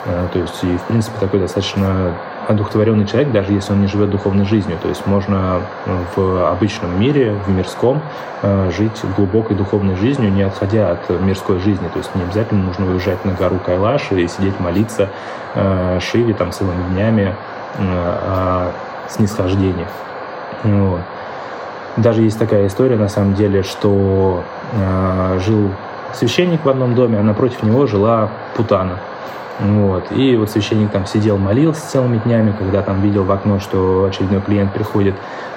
э, 0.04 0.28
то 0.33 0.38
есть 0.38 0.62
и 0.62 0.76
в 0.76 0.83
принципе 0.83 1.18
такой 1.18 1.40
достаточно 1.40 2.14
одухотворенный 2.48 3.06
человек, 3.06 3.30
даже 3.30 3.52
если 3.52 3.74
он 3.74 3.82
не 3.82 3.87
живет 3.88 4.08
духовной 4.08 4.46
жизнью. 4.46 4.78
То 4.80 4.88
есть 4.88 5.06
можно 5.06 5.61
э, 5.84 5.98
в 6.16 6.50
обычном 6.50 6.98
мире, 6.98 7.34
в 7.46 7.50
мирском, 7.50 8.00
э, 8.40 8.70
жить 8.74 8.98
глубокой 9.16 9.54
духовной 9.54 9.96
жизнью, 9.96 10.32
не 10.32 10.42
отходя 10.42 10.92
от 10.92 11.11
мирской 11.20 11.58
жизни. 11.61 11.87
То 11.88 11.98
есть 11.98 12.14
не 12.14 12.22
обязательно 12.22 12.64
нужно 12.64 12.87
уезжать 12.87 13.22
на 13.26 13.32
гору 13.32 13.58
Кайлаш 13.64 14.12
и 14.12 14.26
сидеть 14.26 14.58
молиться 14.61 15.11
э, 15.54 16.00
Шиве 16.00 16.32
там 16.32 16.50
целыми 16.50 16.82
днями 16.94 17.34
о 17.78 18.72
снисхождении. 19.08 19.87
Вот. 20.64 21.00
Даже 21.98 22.22
есть 22.22 22.38
такая 22.38 22.66
история, 22.66 22.96
на 22.96 23.08
самом 23.08 23.34
деле, 23.34 23.62
что 23.62 24.42
жил 25.38 25.70
священник 26.14 26.64
в 26.64 26.68
одном 26.68 26.94
доме, 26.94 27.18
а 27.18 27.22
напротив 27.22 27.62
него 27.62 27.87
жила 27.87 28.30
Путана. 28.56 28.98
Вот. 29.58 30.12
И 30.12 30.36
вот 30.36 30.50
священник 30.50 30.90
там 30.90 31.06
сидел, 31.06 31.36
молился 31.36 31.86
целыми 31.88 32.18
днями, 32.18 32.54
когда 32.56 32.82
там 32.82 33.00
видел 33.00 33.24
в 33.24 33.32
окно, 33.32 33.58
что 33.58 34.04
очередной 34.04 34.40
клиент 34.40 34.72
приходит 34.72 35.14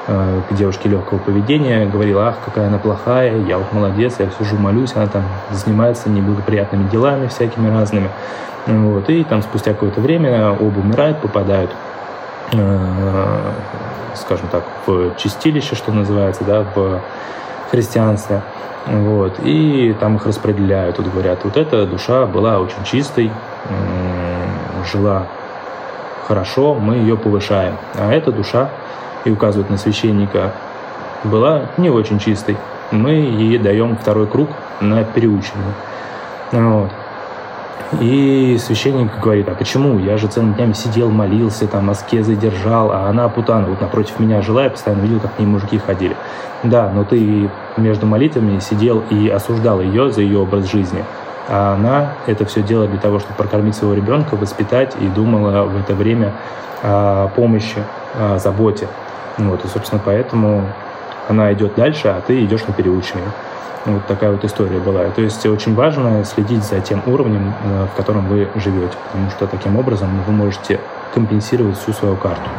э, 0.07 0.41
к 0.49 0.53
девушке 0.55 0.89
легкого 0.89 1.19
поведения, 1.19 1.85
говорил, 1.85 2.19
ах, 2.19 2.37
какая 2.43 2.67
она 2.67 2.79
плохая, 2.79 3.37
я 3.45 3.59
вот 3.59 3.71
молодец, 3.71 4.15
я 4.17 4.29
сижу, 4.39 4.57
молюсь, 4.57 4.93
она 4.95 5.07
там 5.07 5.23
занимается 5.51 6.09
неблагоприятными 6.09 6.89
делами 6.89 7.27
всякими 7.27 7.69
разными. 7.69 8.09
Вот. 8.65 9.09
И 9.09 9.23
там 9.23 9.43
спустя 9.43 9.73
какое-то 9.73 10.01
время 10.01 10.51
оба 10.51 10.79
умирают, 10.79 11.19
попадают 11.19 11.71
э, 12.53 13.51
скажем 14.15 14.47
так, 14.51 14.63
в 14.85 15.15
чистилище, 15.17 15.75
что 15.75 15.91
называется, 15.91 16.43
да, 16.43 16.65
в 16.75 17.01
христианстве. 17.69 18.41
Вот. 18.87 19.39
И 19.43 19.95
там 19.99 20.15
их 20.15 20.25
распределяют. 20.25 20.97
Тут 20.97 21.11
говорят, 21.11 21.39
вот 21.43 21.57
эта 21.57 21.85
душа 21.85 22.25
была 22.25 22.59
очень 22.59 22.83
чистой, 22.83 23.31
жила 24.91 25.23
хорошо, 26.27 26.75
мы 26.75 26.95
ее 26.95 27.17
повышаем. 27.17 27.75
А 27.95 28.11
эта 28.11 28.31
душа, 28.31 28.69
и 29.25 29.31
указывают 29.31 29.69
на 29.69 29.77
священника, 29.77 30.53
была 31.23 31.63
не 31.77 31.89
очень 31.89 32.19
чистой. 32.19 32.57
Мы 32.91 33.11
ей 33.11 33.57
даем 33.57 33.97
второй 33.97 34.27
круг 34.27 34.49
на 34.79 35.03
переучивание. 35.03 35.73
Вот. 36.51 36.89
И 37.99 38.57
священник 38.57 39.19
говорит, 39.19 39.49
а 39.49 39.53
почему? 39.53 39.99
Я 39.99 40.17
же 40.17 40.27
целыми 40.27 40.53
днями 40.53 40.73
сидел, 40.73 41.09
молился, 41.09 41.67
там, 41.67 41.89
аскезы 41.89 42.35
держал, 42.35 42.91
а 42.91 43.09
она 43.09 43.27
путана 43.27 43.67
вот 43.67 43.81
напротив 43.81 44.17
меня 44.19 44.41
жила, 44.41 44.63
я 44.63 44.69
постоянно 44.69 45.01
видел, 45.01 45.19
как 45.19 45.35
к 45.35 45.39
ней 45.39 45.45
мужики 45.45 45.77
ходили. 45.77 46.15
Да, 46.63 46.89
но 46.93 47.03
ты 47.03 47.49
между 47.75 48.05
молитвами 48.05 48.59
сидел 48.59 49.03
и 49.09 49.27
осуждал 49.27 49.81
ее 49.81 50.09
за 50.09 50.21
ее 50.21 50.39
образ 50.39 50.71
жизни. 50.71 51.03
А 51.49 51.73
она 51.73 52.13
это 52.27 52.45
все 52.45 52.61
делала 52.61 52.87
для 52.87 52.99
того, 52.99 53.19
чтобы 53.19 53.35
прокормить 53.35 53.75
своего 53.75 53.95
ребенка, 53.95 54.35
воспитать 54.35 54.95
и 54.99 55.07
думала 55.07 55.63
в 55.63 55.79
это 55.79 55.93
время 55.93 56.33
о 56.83 57.27
помощи, 57.29 57.83
о 58.19 58.37
заботе. 58.37 58.87
Вот, 59.37 59.63
и, 59.65 59.67
собственно, 59.67 60.01
поэтому 60.03 60.63
она 61.27 61.51
идет 61.53 61.75
дальше, 61.75 62.09
а 62.09 62.21
ты 62.21 62.43
идешь 62.43 62.65
на 62.67 62.73
переучивание. 62.73 63.31
Вот 63.85 64.05
такая 64.05 64.31
вот 64.31 64.43
история 64.45 64.79
была. 64.79 65.05
То 65.05 65.21
есть 65.21 65.43
очень 65.47 65.73
важно 65.73 66.23
следить 66.23 66.63
за 66.63 66.81
тем 66.81 67.01
уровнем, 67.07 67.53
э, 67.63 67.87
в 67.91 67.97
котором 67.97 68.27
вы 68.27 68.47
живете, 68.55 68.93
потому 69.07 69.31
что 69.31 69.47
таким 69.47 69.77
образом 69.77 70.09
вы 70.27 70.33
можете 70.33 70.79
компенсировать 71.13 71.77
всю 71.77 71.91
свою 71.91 72.15
карту. 72.15 72.49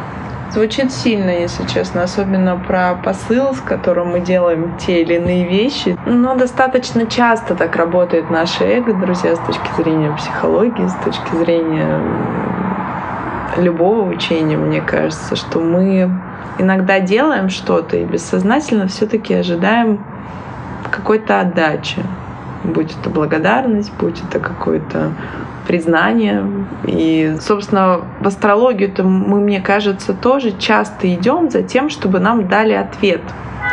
Звучит 0.51 0.91
сильно, 0.91 1.31
если 1.31 1.65
честно, 1.65 2.03
особенно 2.03 2.57
про 2.57 2.95
посыл, 2.95 3.55
с 3.55 3.59
которым 3.59 4.09
мы 4.09 4.19
делаем 4.19 4.77
те 4.77 5.01
или 5.01 5.15
иные 5.15 5.47
вещи. 5.47 5.97
Но 6.05 6.35
достаточно 6.35 7.07
часто 7.07 7.55
так 7.55 7.75
работает 7.75 8.29
наше 8.29 8.63
эго, 8.63 8.93
друзья, 8.93 9.35
с 9.35 9.39
точки 9.39 9.69
зрения 9.77 10.15
психологии, 10.15 10.87
с 10.87 10.95
точки 11.03 11.35
зрения 11.35 11.99
любого 13.57 14.07
учения, 14.09 14.57
мне 14.57 14.81
кажется, 14.81 15.35
что 15.35 15.59
мы 15.59 16.09
иногда 16.59 16.99
делаем 16.99 17.49
что-то 17.49 17.97
и 17.97 18.05
бессознательно 18.05 18.87
все-таки 18.87 19.33
ожидаем 19.33 20.03
какой-то 20.91 21.39
отдачи. 21.39 22.03
Будь 22.63 22.95
это 22.95 23.09
благодарность, 23.09 23.91
будь 23.99 24.21
это 24.23 24.39
какое-то 24.39 25.13
признание. 25.73 26.45
И, 26.85 27.35
собственно, 27.41 28.01
в 28.21 28.27
астрологию-то 28.27 29.03
мы, 29.03 29.39
мне 29.39 29.59
кажется, 29.59 30.13
тоже 30.13 30.51
часто 30.59 31.11
идем 31.11 31.49
за 31.49 31.63
тем, 31.63 31.89
чтобы 31.89 32.19
нам 32.19 32.47
дали 32.47 32.73
ответ. 32.73 33.21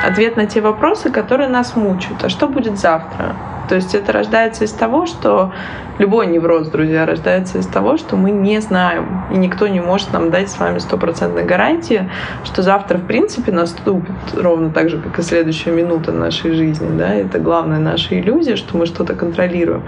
Ответ 0.03 0.35
на 0.39 0.47
те 0.47 0.63
вопросы, 0.63 1.11
которые 1.11 1.51
нас 1.51 1.77
мучают. 1.77 2.25
А 2.25 2.31
что 2.31 2.49
будет 2.49 2.79
завтра? 2.79 3.37
То 3.71 3.77
есть 3.77 3.95
это 3.95 4.11
рождается 4.11 4.65
из 4.65 4.73
того, 4.73 5.07
что 5.07 5.53
любой 6.01 6.27
невроз, 6.27 6.67
друзья, 6.67 7.07
рождается 7.07 7.59
из 7.59 7.69
того, 7.69 7.99
что 7.99 8.17
мы 8.17 8.33
не 8.33 8.61
знаем, 8.61 9.23
и 9.31 9.37
никто 9.37 9.69
не 9.69 9.79
может 9.79 10.13
нам 10.13 10.33
дать 10.33 10.51
с 10.51 10.59
вами 10.59 10.81
стопроцентной 10.81 11.45
гарантии, 11.45 12.11
что 12.43 12.63
завтра, 12.63 12.99
в 12.99 13.07
принципе, 13.07 13.53
наступит 13.53 14.11
ровно 14.37 14.71
так 14.71 14.91
же, 14.91 14.99
как 15.01 15.17
и 15.21 15.23
следующая 15.23 15.71
минута 15.71 16.11
нашей 16.11 16.51
жизни. 16.53 16.99
Да? 16.99 17.15
Это 17.15 17.39
главная 17.39 17.79
наша 17.79 18.19
иллюзия, 18.19 18.57
что 18.57 18.77
мы 18.77 18.87
что-то 18.87 19.15
контролируем. 19.15 19.85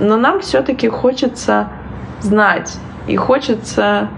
Но 0.00 0.16
нам 0.16 0.40
все-таки 0.40 0.88
хочется 0.88 1.68
знать, 2.20 2.78
и 3.06 3.14
хочется 3.14 4.08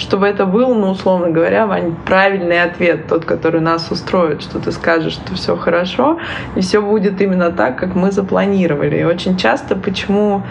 чтобы 0.00 0.26
это 0.26 0.46
был, 0.46 0.74
ну, 0.74 0.90
условно 0.90 1.30
говоря, 1.30 1.66
Вань, 1.66 1.94
правильный 2.06 2.62
ответ, 2.62 3.06
тот, 3.06 3.24
который 3.24 3.60
нас 3.60 3.90
устроит, 3.90 4.42
что 4.42 4.58
ты 4.58 4.72
скажешь, 4.72 5.12
что 5.12 5.34
все 5.34 5.56
хорошо, 5.56 6.18
и 6.56 6.60
все 6.60 6.80
будет 6.80 7.20
именно 7.20 7.50
так, 7.50 7.78
как 7.78 7.94
мы 7.94 8.10
запланировали. 8.10 8.96
И 8.98 9.04
очень 9.04 9.36
часто 9.36 9.76
почему 9.76 10.42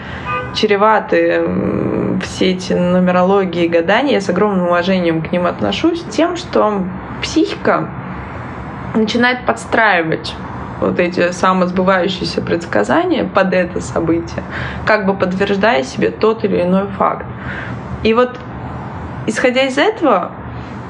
чреваты 0.54 1.44
все 2.22 2.52
эти 2.52 2.72
нумерологии 2.72 3.64
и 3.64 3.68
гадания, 3.68 4.14
я 4.14 4.20
с 4.20 4.28
огромным 4.28 4.66
уважением 4.66 5.22
к 5.22 5.32
ним 5.32 5.46
отношусь, 5.46 6.02
тем, 6.10 6.36
что 6.36 6.84
психика 7.20 7.88
начинает 8.94 9.46
подстраивать 9.46 10.34
вот 10.80 10.98
эти 10.98 11.32
самосбывающиеся 11.32 12.40
предсказания 12.40 13.24
под 13.24 13.52
это 13.52 13.80
событие, 13.80 14.42
как 14.86 15.06
бы 15.06 15.14
подтверждая 15.14 15.82
себе 15.82 16.10
тот 16.10 16.44
или 16.44 16.62
иной 16.62 16.86
факт. 16.98 17.26
И 18.02 18.14
вот 18.14 18.38
исходя 19.26 19.62
из 19.62 19.78
этого, 19.78 20.32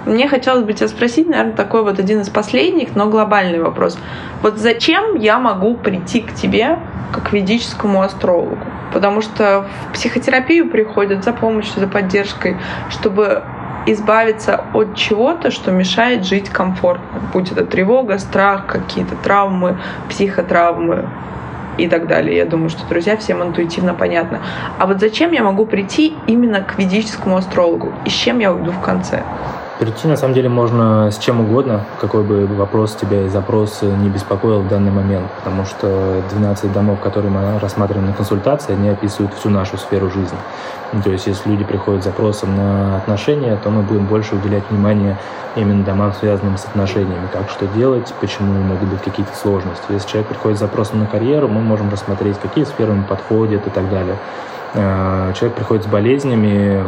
мне 0.07 0.29
хотелось 0.29 0.65
бы 0.65 0.73
тебя 0.73 0.89
спросить, 0.89 1.29
наверное, 1.29 1.55
такой 1.55 1.83
вот 1.83 1.99
один 1.99 2.21
из 2.21 2.29
последних, 2.29 2.97
но 2.97 3.07
глобальный 3.07 3.61
вопрос. 3.61 3.99
Вот 4.43 4.57
зачем 4.57 5.17
я 5.17 5.39
могу 5.39 5.77
прийти 5.77 6.21
к 6.23 6.35
тебе 6.35 6.79
как 7.13 7.33
ведическому 7.33 8.03
астрологу? 8.03 8.59
Потому 8.93 9.21
что 9.21 9.67
в 9.89 9.95
психотерапию 9.95 10.71
приходят 10.71 11.23
за 11.23 11.33
помощью, 11.33 11.81
за 11.81 11.87
поддержкой, 11.87 12.57
чтобы 12.89 13.43
избавиться 13.87 14.65
от 14.75 14.95
чего-то, 14.97 15.51
что 15.51 15.71
мешает 15.71 16.25
жить 16.25 16.49
комфортно. 16.49 17.21
Будь 17.33 17.51
это 17.53 17.65
тревога, 17.65 18.19
страх, 18.19 18.67
какие-то 18.67 19.17
травмы, 19.17 19.79
психотравмы, 20.09 21.09
и 21.85 21.89
так 21.89 22.07
далее. 22.07 22.37
Я 22.37 22.45
думаю, 22.45 22.71
что, 22.71 22.87
друзья, 22.89 23.17
всем 23.17 23.43
интуитивно 23.43 23.95
понятно. 23.95 24.41
А 24.79 24.87
вот 24.87 25.01
зачем 25.01 25.33
я 25.33 25.43
могу 25.43 25.67
прийти 25.67 26.15
именно 26.27 26.61
к 26.63 26.79
ведическому 26.79 27.37
астрологу? 27.37 27.93
И 28.05 28.11
с 28.11 28.13
чем 28.13 28.39
я 28.39 28.53
уйду 28.53 28.71
в 28.73 28.81
конце? 28.81 29.23
Прийти, 29.81 30.09
на 30.09 30.17
самом 30.17 30.35
деле, 30.35 30.51
можно 30.51 31.11
с 31.11 31.17
чем 31.17 31.41
угодно, 31.41 31.81
какой 32.03 32.23
бы 32.23 32.47
вопрос 32.47 32.95
тебя 32.95 33.27
запрос 33.31 33.81
не 33.81 34.11
беспокоил 34.11 34.61
в 34.61 34.69
данный 34.69 34.91
момент, 34.91 35.31
потому 35.39 35.65
что 35.65 36.23
12 36.33 36.71
домов, 36.71 37.01
которые 37.01 37.33
мы 37.33 37.59
рассматриваем 37.59 38.09
на 38.09 38.13
консультации, 38.13 38.75
они 38.75 38.91
описывают 38.91 39.33
всю 39.33 39.49
нашу 39.49 39.79
сферу 39.79 40.11
жизни. 40.11 40.37
То 41.03 41.11
есть, 41.11 41.27
если 41.27 41.49
люди 41.49 41.65
приходят 41.65 42.03
с 42.03 42.05
запросом 42.05 42.55
на 42.59 42.99
отношения, 42.99 43.57
то 43.57 43.71
мы 43.71 43.81
будем 43.81 44.05
больше 44.05 44.35
уделять 44.35 44.65
внимание 44.69 45.17
именно 45.57 45.83
домам, 45.83 46.13
связанным 46.13 46.59
с 46.59 46.67
отношениями, 46.67 47.29
как 47.33 47.49
что 47.49 47.67
делать, 47.67 48.13
почему 48.21 48.53
могут 48.63 48.87
быть 48.87 49.01
какие-то 49.01 49.35
сложности. 49.35 49.85
Если 49.89 50.11
человек 50.11 50.29
приходит 50.29 50.59
с 50.59 50.61
запросом 50.61 50.99
на 51.01 51.07
карьеру, 51.07 51.49
мы 51.49 51.63
можем 51.63 51.89
рассмотреть, 51.91 52.39
какие 52.39 52.65
сферы 52.65 52.93
ему 52.93 53.05
подходят 53.05 53.67
и 53.67 53.71
так 53.71 53.89
далее. 53.89 54.17
Э, 54.75 55.33
человек 55.35 55.57
приходит 55.57 55.85
с 55.85 55.87
болезнями, 55.89 56.85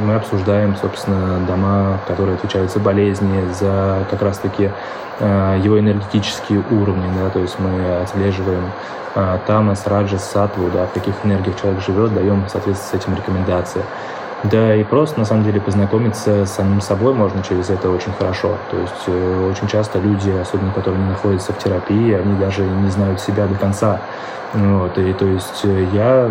мы 0.00 0.14
обсуждаем, 0.14 0.76
собственно, 0.76 1.38
дома, 1.46 1.98
которые 2.06 2.36
отвечают 2.36 2.72
за 2.72 2.80
болезни, 2.80 3.44
за 3.52 4.04
как 4.10 4.22
раз-таки 4.22 4.70
э, 5.18 5.60
его 5.62 5.78
энергетические 5.78 6.62
уровни, 6.70 7.08
да, 7.18 7.30
то 7.30 7.38
есть 7.38 7.58
мы 7.58 8.00
отслеживаем 8.02 8.70
э, 9.14 9.38
тамас, 9.46 9.86
раджас, 9.86 10.30
сатву, 10.30 10.70
да, 10.72 10.86
в 10.86 10.92
каких 10.92 11.14
энергиях 11.24 11.60
человек 11.60 11.82
живет, 11.82 12.14
даем, 12.14 12.44
соответственно, 12.48 13.00
с 13.00 13.04
этим 13.04 13.16
рекомендации. 13.16 13.82
Да, 14.44 14.74
и 14.74 14.84
просто, 14.84 15.18
на 15.18 15.24
самом 15.26 15.44
деле, 15.44 15.60
познакомиться 15.60 16.46
с 16.46 16.52
самим 16.52 16.80
собой 16.80 17.14
можно 17.14 17.42
через 17.42 17.68
это 17.70 17.90
очень 17.90 18.12
хорошо. 18.12 18.56
То 18.70 18.76
есть 18.78 19.08
очень 19.50 19.66
часто 19.66 19.98
люди, 19.98 20.30
особенно 20.30 20.70
которые 20.72 21.02
не 21.02 21.08
находятся 21.08 21.52
в 21.52 21.58
терапии, 21.58 22.12
они 22.12 22.38
даже 22.38 22.62
не 22.62 22.90
знают 22.90 23.18
себя 23.20 23.46
до 23.46 23.54
конца. 23.54 23.98
Вот, 24.52 24.96
и 24.98 25.12
то 25.14 25.24
есть 25.24 25.64
я 25.92 26.30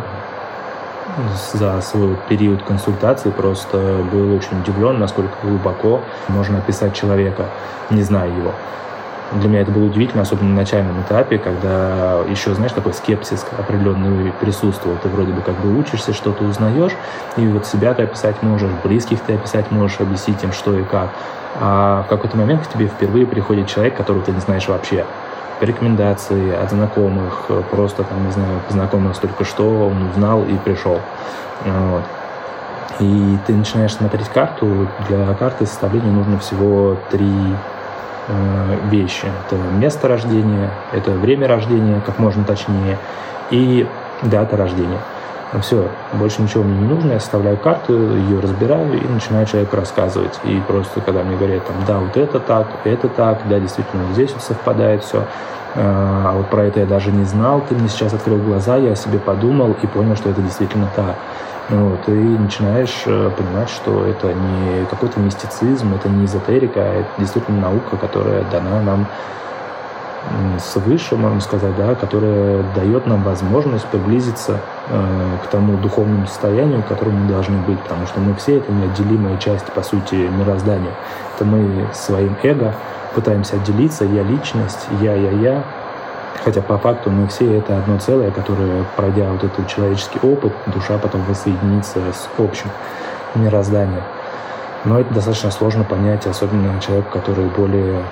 за 1.54 1.82
свой 1.82 2.17
период 2.28 2.63
консультации 2.63 3.30
просто 3.30 3.78
был 4.12 4.36
очень 4.36 4.60
удивлен, 4.60 4.99
насколько 4.99 5.34
глубоко 5.43 6.01
можно 6.28 6.58
описать 6.58 6.93
человека, 6.93 7.45
не 7.89 8.04
зная 8.04 8.30
его. 8.30 8.51
Для 9.32 9.49
меня 9.49 9.62
это 9.62 9.71
было 9.71 9.86
удивительно, 9.86 10.21
особенно 10.21 10.49
на 10.49 10.56
начальном 10.58 11.01
этапе, 11.01 11.39
когда 11.39 12.19
еще, 12.30 12.54
знаешь, 12.54 12.73
такой 12.73 12.93
скепсис 12.93 13.45
определенный 13.58 14.32
присутствовал. 14.39 14.97
Ты 15.01 15.10
вроде 15.10 15.32
бы 15.32 15.41
как 15.41 15.56
бы 15.56 15.78
учишься, 15.80 16.13
что-то 16.13 16.43
узнаешь, 16.43 16.93
и 17.36 17.47
вот 17.47 17.65
себя 17.65 17.93
ты 17.95 18.04
описать 18.04 18.41
можешь, 18.43 18.69
близких 18.84 19.19
ты 19.21 19.34
описать 19.34 19.71
можешь, 19.71 19.99
объяснить 19.99 20.43
им, 20.43 20.51
что 20.51 20.78
и 20.78 20.84
как. 20.84 21.09
А 21.59 22.03
в 22.03 22.07
какой-то 22.07 22.38
момент 22.38 22.68
к 22.68 22.72
тебе 22.72 22.88
впервые 22.88 23.26
приходит 23.26 23.68
человек, 23.68 23.95
которого 23.95 24.24
ты 24.24 24.32
не 24.32 24.41
знаешь 24.41 24.68
вообще 24.68 25.05
рекомендации 25.62 26.53
от 26.53 26.70
знакомых, 26.72 27.49
просто 27.72 28.03
там, 28.03 28.26
не 28.26 28.32
знаю, 28.32 28.60
познакомился 28.68 29.22
только 29.22 29.45
что, 29.45 29.88
он 29.88 30.10
узнал 30.10 30.43
и 30.43 30.58
пришел. 30.58 30.99
Вот. 31.66 32.03
И 32.99 33.38
ты 33.45 33.53
начинаешь 33.53 33.93
смотреть 33.93 34.30
карту. 34.30 34.88
Для 35.10 35.34
карты 35.34 35.66
составления 35.66 36.12
нужно 36.12 36.39
всего 36.39 36.97
три 37.10 37.56
э, 38.28 38.78
вещи. 38.89 39.26
Это 39.45 39.58
место 39.58 40.08
рождения, 40.08 40.70
это 40.93 41.12
время 41.12 41.47
рождения, 41.47 42.01
как 42.06 42.20
можно 42.20 42.43
точнее, 42.43 42.97
и 43.51 43.88
дата 44.22 44.56
рождения. 44.56 44.99
Все, 45.62 45.88
больше 46.14 46.41
ничего 46.41 46.64
мне 46.64 46.80
не 46.80 46.88
нужно, 46.88 47.14
я 47.14 47.20
составляю 47.20 47.58
карту, 47.58 47.93
ее 47.93 48.39
разбираю 48.39 48.93
и 48.93 49.08
начинаю 49.08 49.45
человеку 49.45 49.76
рассказывать. 49.76 50.39
И 50.43 50.62
просто, 50.68 51.01
когда 51.01 51.24
мне 51.24 51.38
говорят, 51.38 51.66
там, 51.66 51.76
да, 51.88 51.97
вот 51.99 52.18
это 52.18 52.39
так, 52.39 52.68
это 52.84 53.08
так, 53.10 53.39
да, 53.47 53.60
действительно, 53.60 54.03
вот 54.06 54.14
здесь 54.14 54.34
совпадает 54.39 55.03
все, 55.03 55.24
а 55.76 56.34
вот 56.36 56.49
про 56.49 56.66
это 56.66 56.80
я 56.80 56.86
даже 56.86 57.12
не 57.12 57.26
знал, 57.26 57.62
ты 57.68 57.76
мне 57.76 57.89
сейчас 57.89 58.14
открыл 58.14 58.38
глаза, 58.38 58.78
я 58.78 58.93
о 58.93 58.95
себе 58.95 59.20
подумал 59.20 59.76
и 59.82 59.88
понял, 59.88 60.16
что 60.16 60.30
это 60.30 60.41
действительно 60.41 60.89
так. 60.95 61.16
Вот, 61.68 62.08
и 62.08 62.12
начинаешь 62.12 63.03
э, 63.08 63.32
понимать, 63.36 63.70
что 63.70 64.06
это 64.06 64.32
не 64.32 64.86
какой-то 64.86 65.20
мистицизм, 65.20 65.95
это 65.95 66.08
не 66.08 66.26
эзотерика, 66.26 66.80
а 66.80 66.99
это 66.99 67.08
действительно 67.18 67.60
наука, 67.60 67.97
которая 67.97 68.43
дана 68.51 68.82
нам 68.84 69.08
свыше, 70.59 71.15
можно 71.15 71.41
сказать, 71.41 71.76
да, 71.76 71.95
которая 71.95 72.63
дает 72.76 73.05
нам 73.05 73.23
возможность 73.23 73.86
приблизиться 73.86 74.59
э, 74.89 75.38
к 75.43 75.47
тому 75.47 75.78
духовному 75.78 76.28
состоянию, 76.28 76.82
к 76.82 76.88
которому 76.88 77.19
мы 77.19 77.30
должны 77.30 77.57
быть, 77.59 77.80
потому 77.80 78.07
что 78.07 78.19
мы 78.19 78.34
все 78.36 78.57
это 78.57 78.71
неотделимая 78.71 79.38
часть, 79.38 79.65
по 79.65 79.84
сути, 79.84 80.15
мироздания. 80.15 80.91
Это 81.36 81.45
мы 81.45 81.88
своим 81.93 82.36
эго 82.43 82.73
пытаемся 83.13 83.55
отделиться, 83.55 84.05
я 84.05 84.23
личность, 84.23 84.88
я, 85.01 85.13
я, 85.13 85.32
я, 85.32 85.63
хотя 86.43 86.61
по 86.61 86.78
факту 86.78 87.09
мы 87.09 87.28
все 87.28 87.57
это 87.57 87.78
одно 87.78 87.97
целое, 87.99 88.32
которое, 88.32 88.84
пройдя 88.95 89.30
вот 89.32 89.43
этот 89.43 89.67
человеческий 89.67 90.19
опыт, 90.21 90.53
душа 90.67 90.97
потом 90.97 91.23
воссоединится 91.23 91.99
с 92.13 92.28
общим 92.38 92.69
мирозданием. 93.36 94.03
Но 94.84 94.99
это 94.99 95.13
достаточно 95.13 95.49
сложно 95.49 95.84
понять, 95.84 96.28
особенно 96.28 96.80
человеку, 96.80 97.09
который 97.11 97.45
более 97.45 98.03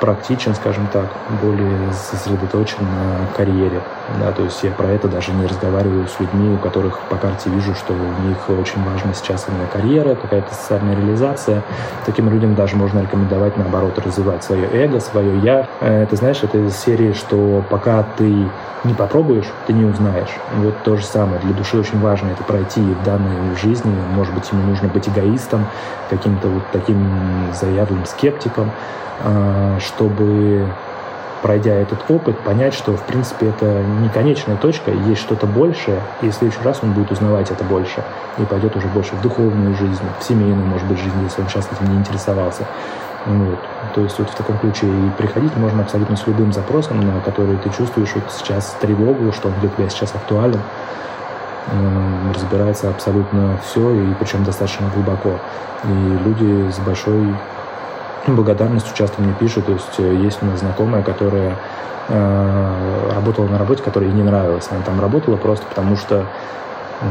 практичен, 0.00 0.54
скажем 0.54 0.86
так, 0.92 1.06
более 1.42 1.92
сосредоточен 1.92 2.82
на 2.82 3.26
карьере. 3.36 3.80
Да, 4.20 4.32
то 4.32 4.42
есть 4.42 4.62
я 4.62 4.70
про 4.70 4.88
это 4.88 5.08
даже 5.08 5.32
не 5.32 5.46
разговариваю 5.46 6.06
с 6.06 6.18
людьми, 6.20 6.54
у 6.54 6.58
которых 6.58 6.98
по 7.10 7.16
карте 7.16 7.50
вижу, 7.50 7.74
что 7.74 7.92
у 7.92 8.26
них 8.26 8.48
очень 8.48 8.82
важно 8.84 9.12
сейчас 9.14 9.46
именно 9.48 9.66
карьера, 9.66 10.14
какая-то 10.14 10.54
социальная 10.54 10.96
реализация. 10.96 11.62
Таким 12.06 12.30
людям 12.30 12.54
даже 12.54 12.76
можно 12.76 13.00
рекомендовать, 13.00 13.56
наоборот, 13.56 13.98
развивать 13.98 14.44
свое 14.44 14.68
эго, 14.72 15.00
свое 15.00 15.38
«я». 15.40 15.68
Э, 15.80 16.02
это, 16.02 16.16
знаешь, 16.16 16.42
это 16.42 16.58
из 16.58 16.76
серии, 16.76 17.12
что 17.12 17.62
пока 17.68 18.04
ты 18.16 18.48
не 18.84 18.94
попробуешь, 18.94 19.46
ты 19.66 19.72
не 19.72 19.84
узнаешь. 19.84 20.36
Вот 20.56 20.74
то 20.84 20.96
же 20.96 21.04
самое. 21.04 21.40
Для 21.40 21.52
души 21.52 21.78
очень 21.78 22.00
важно 22.00 22.28
это 22.28 22.44
пройти 22.44 22.80
в 22.80 23.02
данной 23.02 23.56
жизни. 23.56 23.92
Может 24.14 24.34
быть, 24.34 24.50
ему 24.52 24.62
нужно 24.62 24.88
быть 24.88 25.08
эгоистом, 25.08 25.66
каким-то 26.10 26.48
вот 26.48 26.62
таким 26.72 26.98
заядлым 27.60 28.06
скептиком, 28.06 28.70
чтобы, 29.80 30.66
пройдя 31.42 31.74
этот 31.74 31.98
опыт, 32.08 32.38
понять, 32.40 32.74
что, 32.74 32.96
в 32.96 33.02
принципе, 33.02 33.48
это 33.48 33.82
не 34.00 34.08
конечная 34.08 34.56
точка, 34.56 34.90
есть 34.90 35.20
что-то 35.20 35.46
большее, 35.46 36.00
и 36.22 36.30
в 36.30 36.34
следующий 36.34 36.62
раз 36.62 36.80
он 36.82 36.92
будет 36.92 37.10
узнавать 37.10 37.50
это 37.50 37.64
больше, 37.64 38.02
и 38.38 38.44
пойдет 38.44 38.76
уже 38.76 38.88
больше 38.88 39.14
в 39.16 39.20
духовную 39.20 39.74
жизнь, 39.76 40.04
в 40.18 40.24
семейную, 40.24 40.66
может 40.66 40.86
быть, 40.86 40.98
жизнь, 40.98 41.22
если 41.24 41.42
он 41.42 41.48
сейчас 41.48 41.68
этим 41.72 41.92
не 41.92 41.98
интересовался. 41.98 42.64
Вот. 43.26 43.58
То 43.94 44.00
есть 44.02 44.18
вот 44.18 44.30
в 44.30 44.34
таком 44.34 44.58
случае 44.60 44.90
и 44.90 45.10
приходить 45.18 45.54
можно 45.56 45.82
абсолютно 45.82 46.16
с 46.16 46.26
любым 46.26 46.52
запросом, 46.52 47.00
на 47.00 47.20
который 47.20 47.56
ты 47.56 47.70
чувствуешь 47.70 48.12
вот 48.14 48.24
сейчас 48.30 48.76
тревогу, 48.80 49.32
что 49.32 49.48
он 49.48 49.54
для 49.60 49.68
тебя 49.68 49.88
сейчас 49.88 50.14
актуален. 50.14 50.60
Разбирается 52.34 52.88
абсолютно 52.88 53.58
все, 53.62 53.92
и 53.92 54.14
причем 54.18 54.44
достаточно 54.44 54.88
глубоко. 54.94 55.38
И 55.84 56.18
люди 56.24 56.70
с 56.70 56.78
большой 56.78 57.34
благодарностью 58.36 58.94
часто 58.96 59.20
мне 59.22 59.32
пишут. 59.34 59.66
То 59.66 59.72
есть 59.72 59.98
э, 59.98 60.14
есть 60.14 60.42
у 60.42 60.46
меня 60.46 60.56
знакомая, 60.56 61.02
которая 61.02 61.56
э, 62.08 63.12
работала 63.14 63.46
на 63.46 63.58
работе, 63.58 63.82
которая 63.82 64.10
ей 64.10 64.16
не 64.16 64.22
нравилась. 64.22 64.68
Она 64.70 64.82
там 64.82 65.00
работала 65.00 65.36
просто 65.36 65.66
потому, 65.66 65.96
что 65.96 66.26
э, 67.00 67.04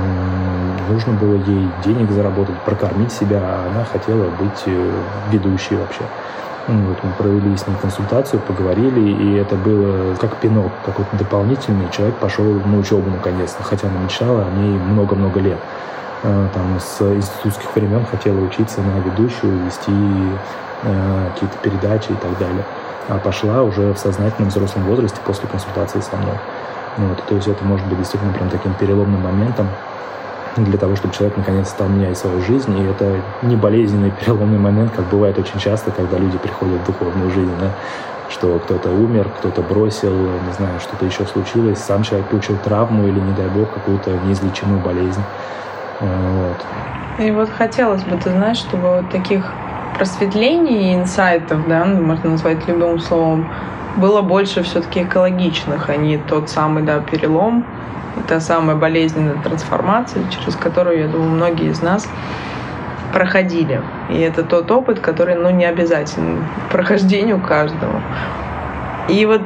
нужно 0.90 1.14
было 1.14 1.36
ей 1.36 1.70
денег 1.84 2.12
заработать, 2.12 2.60
прокормить 2.62 3.12
себя, 3.12 3.40
а 3.42 3.70
она 3.72 3.86
хотела 3.86 4.30
быть 4.30 4.64
э, 4.66 4.92
ведущей 5.32 5.76
вообще. 5.76 6.04
Ну 6.68 6.82
вот, 6.90 6.98
мы 7.02 7.12
провели 7.12 7.56
с 7.56 7.66
ней 7.66 7.78
консультацию, 7.82 8.42
поговорили, 8.42 9.00
и 9.00 9.36
это 9.36 9.56
было 9.56 10.16
как 10.16 10.36
пинок 10.36 10.70
какой-то 10.86 11.16
дополнительный. 11.16 11.90
Человек 11.92 12.16
пошел 12.16 12.44
на 12.44 12.78
учебу 12.78 13.10
наконец-то, 13.10 13.64
хотя 13.64 13.88
она 13.88 14.00
мечтала 14.00 14.44
о 14.44 14.52
ней 14.52 14.78
много-много 14.78 15.40
лет. 15.40 15.60
Э, 16.24 16.48
там 16.54 16.78
с 16.80 17.02
институтских 17.02 17.74
времен 17.74 18.06
хотела 18.06 18.40
учиться 18.42 18.82
на 18.82 19.00
ведущую, 19.00 19.64
вести 19.66 19.92
какие-то 20.82 21.58
передачи 21.62 22.12
и 22.12 22.16
так 22.16 22.38
далее. 22.38 22.64
А 23.10 23.18
пошла 23.18 23.64
уже 23.64 23.94
в 23.94 23.98
сознательном 23.98 24.50
взрослом 24.50 24.84
возрасте 24.84 25.20
после 25.26 25.48
консультации 25.48 26.02
со 26.02 26.16
мной. 26.18 26.38
Вот, 26.98 27.24
то 27.26 27.36
есть 27.36 27.48
это 27.48 27.64
может 27.64 27.86
быть 27.88 28.00
действительно 28.00 28.34
прям 28.34 28.50
таким 28.50 28.74
переломным 28.74 29.22
моментом 29.22 29.70
для 30.56 30.78
того, 30.78 30.96
чтобы 30.96 31.14
человек 31.14 31.38
наконец 31.38 31.70
стал 31.70 31.88
менять 31.88 32.18
свою 32.18 32.42
жизнь. 32.42 32.78
И 32.78 32.84
это 32.84 33.22
не 33.44 33.56
болезненный 33.56 34.12
переломный 34.12 34.58
момент, 34.58 34.92
как 34.96 35.06
бывает 35.06 35.38
очень 35.38 35.60
часто, 35.60 35.92
когда 35.92 36.18
люди 36.18 36.38
приходят 36.38 36.82
в 36.82 36.86
духовную 36.86 37.32
жизнь, 37.32 37.54
да? 37.60 37.72
что 38.30 38.60
кто-то 38.60 38.90
умер, 38.90 39.30
кто-то 39.38 39.62
бросил, 39.62 40.12
не 40.12 40.54
знаю, 40.58 40.80
что-то 40.80 41.06
еще 41.06 41.26
случилось, 41.26 41.80
сам 41.80 42.04
человек 42.04 42.28
получил 42.28 42.58
травму 42.58 43.08
или, 43.08 43.20
не 43.20 43.34
дай 43.34 43.48
бог, 43.48 43.74
какую-то 43.74 44.12
неизлечимую 44.26 44.82
болезнь. 44.82 45.22
Вот. 46.00 46.58
И 47.20 47.32
вот 47.32 47.50
хотелось 47.50 48.04
бы, 48.04 48.18
ты 48.18 48.32
знаешь, 48.32 48.58
чтобы 48.58 48.98
вот 48.98 49.10
таких 49.10 49.52
просветлений 49.98 50.92
и 50.92 50.96
инсайтов, 50.96 51.68
да, 51.68 51.86
ну, 51.86 52.02
можно 52.02 52.32
назвать 52.32 52.68
любым 52.68 53.00
словом, 53.00 53.50
было 53.98 54.22
больше 54.22 54.64
все-таки 54.64 55.04
экологичных, 55.04 55.90
а 55.90 55.96
не 55.96 56.18
тот 56.18 56.50
самый, 56.50 56.84
да, 56.84 57.00
перелом, 57.00 57.66
и 58.16 58.28
та 58.28 58.40
самая 58.40 58.76
болезненная 58.76 59.42
трансформация, 59.44 60.24
через 60.30 60.56
которую, 60.56 61.00
я 61.00 61.08
думаю, 61.08 61.32
многие 61.32 61.72
из 61.72 61.82
нас 61.82 62.08
проходили. 63.12 63.82
И 64.10 64.20
это 64.20 64.44
тот 64.44 64.70
опыт, 64.70 65.00
который, 65.00 65.36
ну, 65.36 65.50
не 65.50 65.66
обязателен 65.66 66.44
прохождению 66.72 67.42
каждого. 67.42 68.02
И 69.10 69.26
вот 69.26 69.42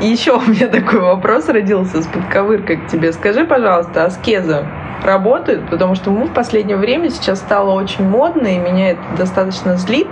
еще 0.00 0.32
у 0.32 0.40
меня 0.40 0.68
такой 0.72 1.00
вопрос 1.00 1.48
родился 1.48 2.02
с 2.02 2.06
подковыркой 2.06 2.78
к 2.78 2.88
тебе. 2.88 3.12
Скажи, 3.12 3.44
пожалуйста, 3.44 4.06
аскеза 4.06 4.66
работают, 5.02 5.68
потому 5.68 5.94
что 5.94 6.10
мы 6.10 6.26
в 6.26 6.32
последнее 6.32 6.76
время 6.76 7.10
сейчас 7.10 7.40
стало 7.40 7.72
очень 7.72 8.08
модно, 8.08 8.46
и 8.46 8.58
меня 8.58 8.90
это 8.90 9.02
достаточно 9.16 9.76
злит, 9.76 10.08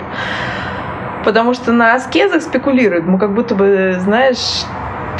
потому 1.24 1.54
что 1.54 1.72
на 1.72 1.94
аскезах 1.94 2.42
спекулируют. 2.42 3.06
Мы 3.06 3.18
как 3.18 3.34
будто 3.34 3.54
бы, 3.54 3.96
знаешь, 4.00 4.64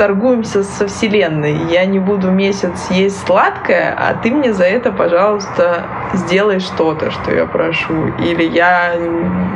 торгуемся 0.00 0.62
со 0.62 0.86
Вселенной. 0.86 1.56
Я 1.70 1.84
не 1.84 1.98
буду 1.98 2.30
месяц 2.30 2.86
есть 2.90 3.26
сладкое, 3.26 3.94
а 3.94 4.14
ты 4.14 4.30
мне 4.30 4.54
за 4.54 4.64
это, 4.64 4.92
пожалуйста, 4.92 5.84
сделай 6.14 6.60
что-то, 6.60 7.10
что 7.10 7.34
я 7.34 7.44
прошу. 7.44 8.06
Или 8.18 8.44
я 8.44 8.94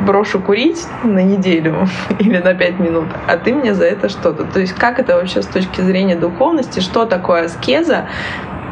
брошу 0.05 0.39
курить 0.39 0.85
на 1.03 1.23
неделю 1.23 1.87
или 2.19 2.37
на 2.37 2.53
пять 2.53 2.79
минут, 2.79 3.07
а 3.27 3.37
ты 3.37 3.55
мне 3.55 3.73
за 3.73 3.85
это 3.85 4.07
что-то. 4.07 4.43
То 4.43 4.59
есть 4.59 4.73
как 4.73 4.99
это 4.99 5.15
вообще 5.15 5.41
с 5.41 5.47
точки 5.47 5.81
зрения 5.81 6.15
духовности, 6.15 6.79
что 6.79 7.05
такое 7.05 7.45
аскеза? 7.45 8.05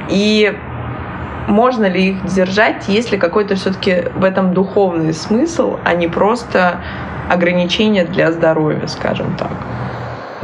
И 0.10 0.56
можно 1.48 1.86
ли 1.86 2.10
их 2.10 2.26
держать, 2.26 2.88
есть 2.88 3.12
ли 3.12 3.18
какой-то 3.18 3.56
все-таки 3.56 4.06
в 4.16 4.24
этом 4.24 4.54
духовный 4.54 5.14
смысл, 5.14 5.78
а 5.84 5.94
не 5.94 6.08
просто 6.08 6.82
ограничения 7.30 8.06
для 8.06 8.32
здоровья, 8.32 8.88
скажем 8.88 9.36
так? 9.38 9.52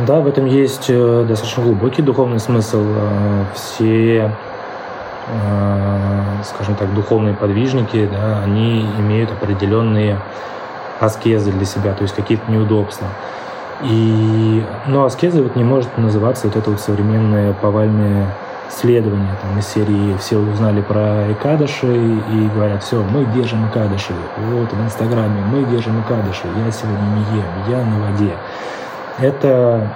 Да, 0.08 0.22
в 0.22 0.28
этом 0.28 0.46
есть 0.46 0.86
э, 0.88 1.26
достаточно 1.28 1.64
глубокий 1.64 2.02
духовный 2.02 2.40
смысл. 2.40 2.82
Э, 2.82 3.44
все, 3.54 4.32
э, 5.28 6.44
скажем 6.46 6.76
так, 6.76 6.94
духовные 6.94 7.34
подвижники, 7.34 8.10
да, 8.10 8.40
они 8.42 8.86
имеют 8.98 9.30
определенные 9.32 10.18
аскезы 11.02 11.52
для 11.52 11.66
себя, 11.66 11.94
то 11.94 12.04
есть 12.04 12.16
какие-то 12.16 12.50
неудобства. 12.50 13.08
И, 13.84 14.64
но 14.88 15.06
аскеза 15.06 15.42
вот 15.42 15.56
не 15.56 15.64
может 15.64 15.98
называться 15.98 16.48
вот 16.48 16.56
это 16.56 16.70
вот 16.72 16.80
современное 16.80 17.54
повальное 17.54 18.28
следования 18.70 19.36
там, 19.42 19.58
из 19.58 19.68
серии 19.68 20.16
все 20.18 20.38
узнали 20.38 20.82
про 20.82 21.32
Экадыши 21.32 21.88
и 21.88 22.50
говорят, 22.54 22.84
все, 22.84 23.04
мы 23.04 23.26
держим 23.34 23.68
Экадыши. 23.70 24.14
Вот 24.38 24.72
в 24.72 24.86
Инстаграме 24.86 25.42
мы 25.52 25.64
держим 25.66 26.02
Экадыши. 26.02 26.48
Я 26.66 26.72
сегодня 26.72 27.04
не 27.16 27.38
ем, 27.38 27.46
я 27.68 27.84
на 27.84 28.00
воде. 28.00 28.36
Это 29.20 29.90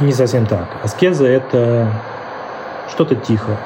не 0.00 0.12
совсем 0.12 0.46
так. 0.46 0.66
Аскеза– 0.82 1.26
это 1.28 1.88
что-то 2.90 3.14
тихо. 3.14 3.56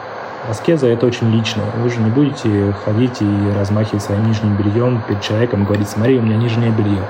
Аскеза– 0.48 0.86
это 0.88 1.06
очень 1.06 1.30
лично. 1.32 1.62
Вы 1.82 1.90
же 1.90 2.00
не 2.00 2.10
будете 2.10 2.72
ходить 2.84 3.20
и 3.20 3.52
размахивать 3.56 4.02
своим 4.02 4.28
нижним 4.28 4.54
бельем 4.56 5.02
перед 5.08 5.22
человеком 5.22 5.64
говорить, 5.64 5.88
смотри, 5.88 6.18
у 6.18 6.22
меня 6.22 6.36
нижнее 6.36 6.70
белье. 6.70 7.02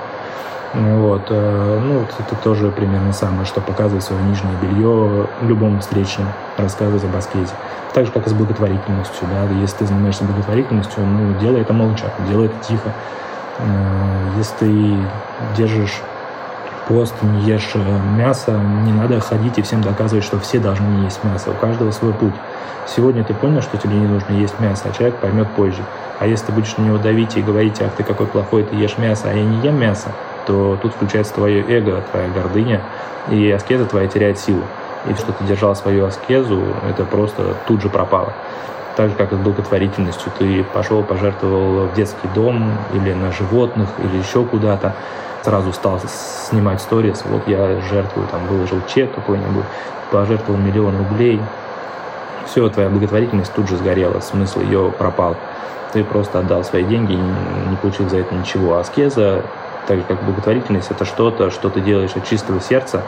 Вот. 0.75 1.23
Э, 1.31 1.81
ну, 1.83 2.01
вот 2.01 2.15
это 2.19 2.37
тоже 2.43 2.71
примерно 2.71 3.13
самое, 3.13 3.47
что 3.47 3.61
показывать 3.61 4.05
свое 4.05 4.23
нижнее 4.23 4.55
белье 4.61 5.27
любому 5.43 5.81
встречному, 5.81 6.33
рассказывать 6.57 7.05
об 7.05 7.17
аскезе. 7.17 7.53
Так 7.95 8.07
же, 8.07 8.13
как 8.13 8.27
и 8.27 8.31
с 8.31 8.33
благотворительностью. 8.33 9.29
Да? 9.31 9.45
Если 9.61 9.79
ты 9.79 9.87
занимаешься 9.87 10.25
благотворительностью, 10.25 11.05
ну, 11.05 11.39
делай 11.41 11.63
это 11.63 11.73
молча, 11.73 12.13
делай 12.29 12.47
это 12.47 12.57
тихо. 12.67 12.93
Э, 13.59 13.65
если 14.37 14.55
ты 14.59 14.97
держишь 15.57 16.03
пост, 16.89 17.15
не 17.23 17.43
ешь 17.43 17.73
э, 17.75 18.01
мясо, 18.17 18.53
не 18.85 18.93
надо 18.93 19.21
ходить 19.21 19.59
и 19.59 19.63
всем 19.63 19.83
доказывать, 19.83 20.25
что 20.25 20.39
все 20.39 20.59
должны 20.59 21.05
есть 21.05 21.23
мясо. 21.25 21.51
У 21.51 21.55
каждого 21.55 21.91
свой 21.91 22.13
путь. 22.13 22.35
Сегодня 22.87 23.25
ты 23.25 23.35
понял, 23.35 23.63
что 23.63 23.77
тебе 23.77 23.97
не 23.97 24.07
нужно 24.07 24.33
есть 24.35 24.61
мясо, 24.61 24.85
а 24.89 24.93
человек 24.93 25.17
поймет 25.17 25.49
позже. 25.57 25.83
А 26.21 26.27
если 26.27 26.47
ты 26.47 26.53
будешь 26.53 26.77
на 26.77 26.83
него 26.83 26.99
давить 26.99 27.37
и 27.37 27.43
говорить, 27.43 27.81
ах, 27.81 27.93
ты 27.97 28.05
какой 28.05 28.27
плохой, 28.27 28.63
ты 28.63 28.77
ешь 28.77 28.97
мясо, 28.97 29.29
а 29.29 29.33
я 29.33 29.45
не 29.45 29.61
ем 29.61 29.79
мясо, 29.79 30.13
то 30.47 30.79
тут 30.81 30.93
включается 30.93 31.35
твое 31.35 31.65
эго, 31.69 32.03
твоя 32.11 32.29
гордыня, 32.29 32.81
и 33.31 33.51
аскеза 33.51 33.85
твоя 33.85 34.09
теряет 34.09 34.39
силу. 34.39 34.63
И 35.09 35.15
что 35.15 35.33
ты 35.33 35.45
держал 35.45 35.77
свою 35.77 36.07
аскезу, 36.07 36.63
это 36.89 37.05
просто 37.05 37.55
тут 37.67 37.83
же 37.83 37.89
пропало. 37.89 38.33
Так 38.97 39.11
же, 39.11 39.15
как 39.15 39.33
и 39.33 39.37
с 39.37 39.39
благотворительностью. 39.39 40.33
Ты 40.39 40.65
пошел, 40.65 41.03
пожертвовал 41.03 41.87
в 41.87 41.95
детский 41.95 42.29
дом 42.35 42.73
или 42.95 43.13
на 43.13 43.31
животных, 43.31 43.89
или 43.99 44.17
еще 44.17 44.45
куда-то. 44.45 44.95
Сразу 45.43 45.73
стал 45.73 46.01
снимать 46.49 46.81
сторис. 46.81 47.23
Вот 47.27 47.47
я 47.47 47.81
жертвую, 47.83 48.27
там 48.29 48.47
выложил 48.47 48.81
чек 48.89 49.15
какой-нибудь, 49.15 49.65
пожертвовал 50.11 50.59
миллион 50.59 50.97
рублей. 50.97 51.41
Все, 52.47 52.69
твоя 52.69 52.89
благотворительность 52.89 53.53
тут 53.53 53.69
же 53.69 53.77
сгорела, 53.77 54.21
смысл 54.21 54.61
ее 54.61 54.91
пропал. 54.97 55.37
Ты 55.93 56.03
просто 56.03 56.41
отдал 56.41 56.65
свои 56.65 56.85
деньги, 56.85 57.13
не 57.13 57.77
получил 57.77 58.09
за 58.09 58.19
это 58.19 58.35
ничего. 58.35 58.79
Аскеза, 58.79 59.43
так 59.87 60.07
как 60.07 60.23
благотворительность, 60.23 60.91
это 60.91 61.05
что-то, 61.05 61.51
что 61.51 61.71
ты 61.71 61.81
делаешь 61.81 62.13
от 62.15 62.27
чистого 62.27 62.61
сердца 62.61 63.03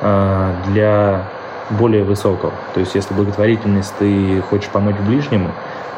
а, 0.00 0.54
для 0.68 1.24
более 1.70 2.04
высокого. 2.04 2.52
То 2.74 2.80
есть, 2.80 2.94
если 2.94 3.14
благотворительность 3.14 3.94
ты 3.98 4.42
хочешь 4.42 4.68
помочь 4.68 4.96
ближнему, 4.96 5.50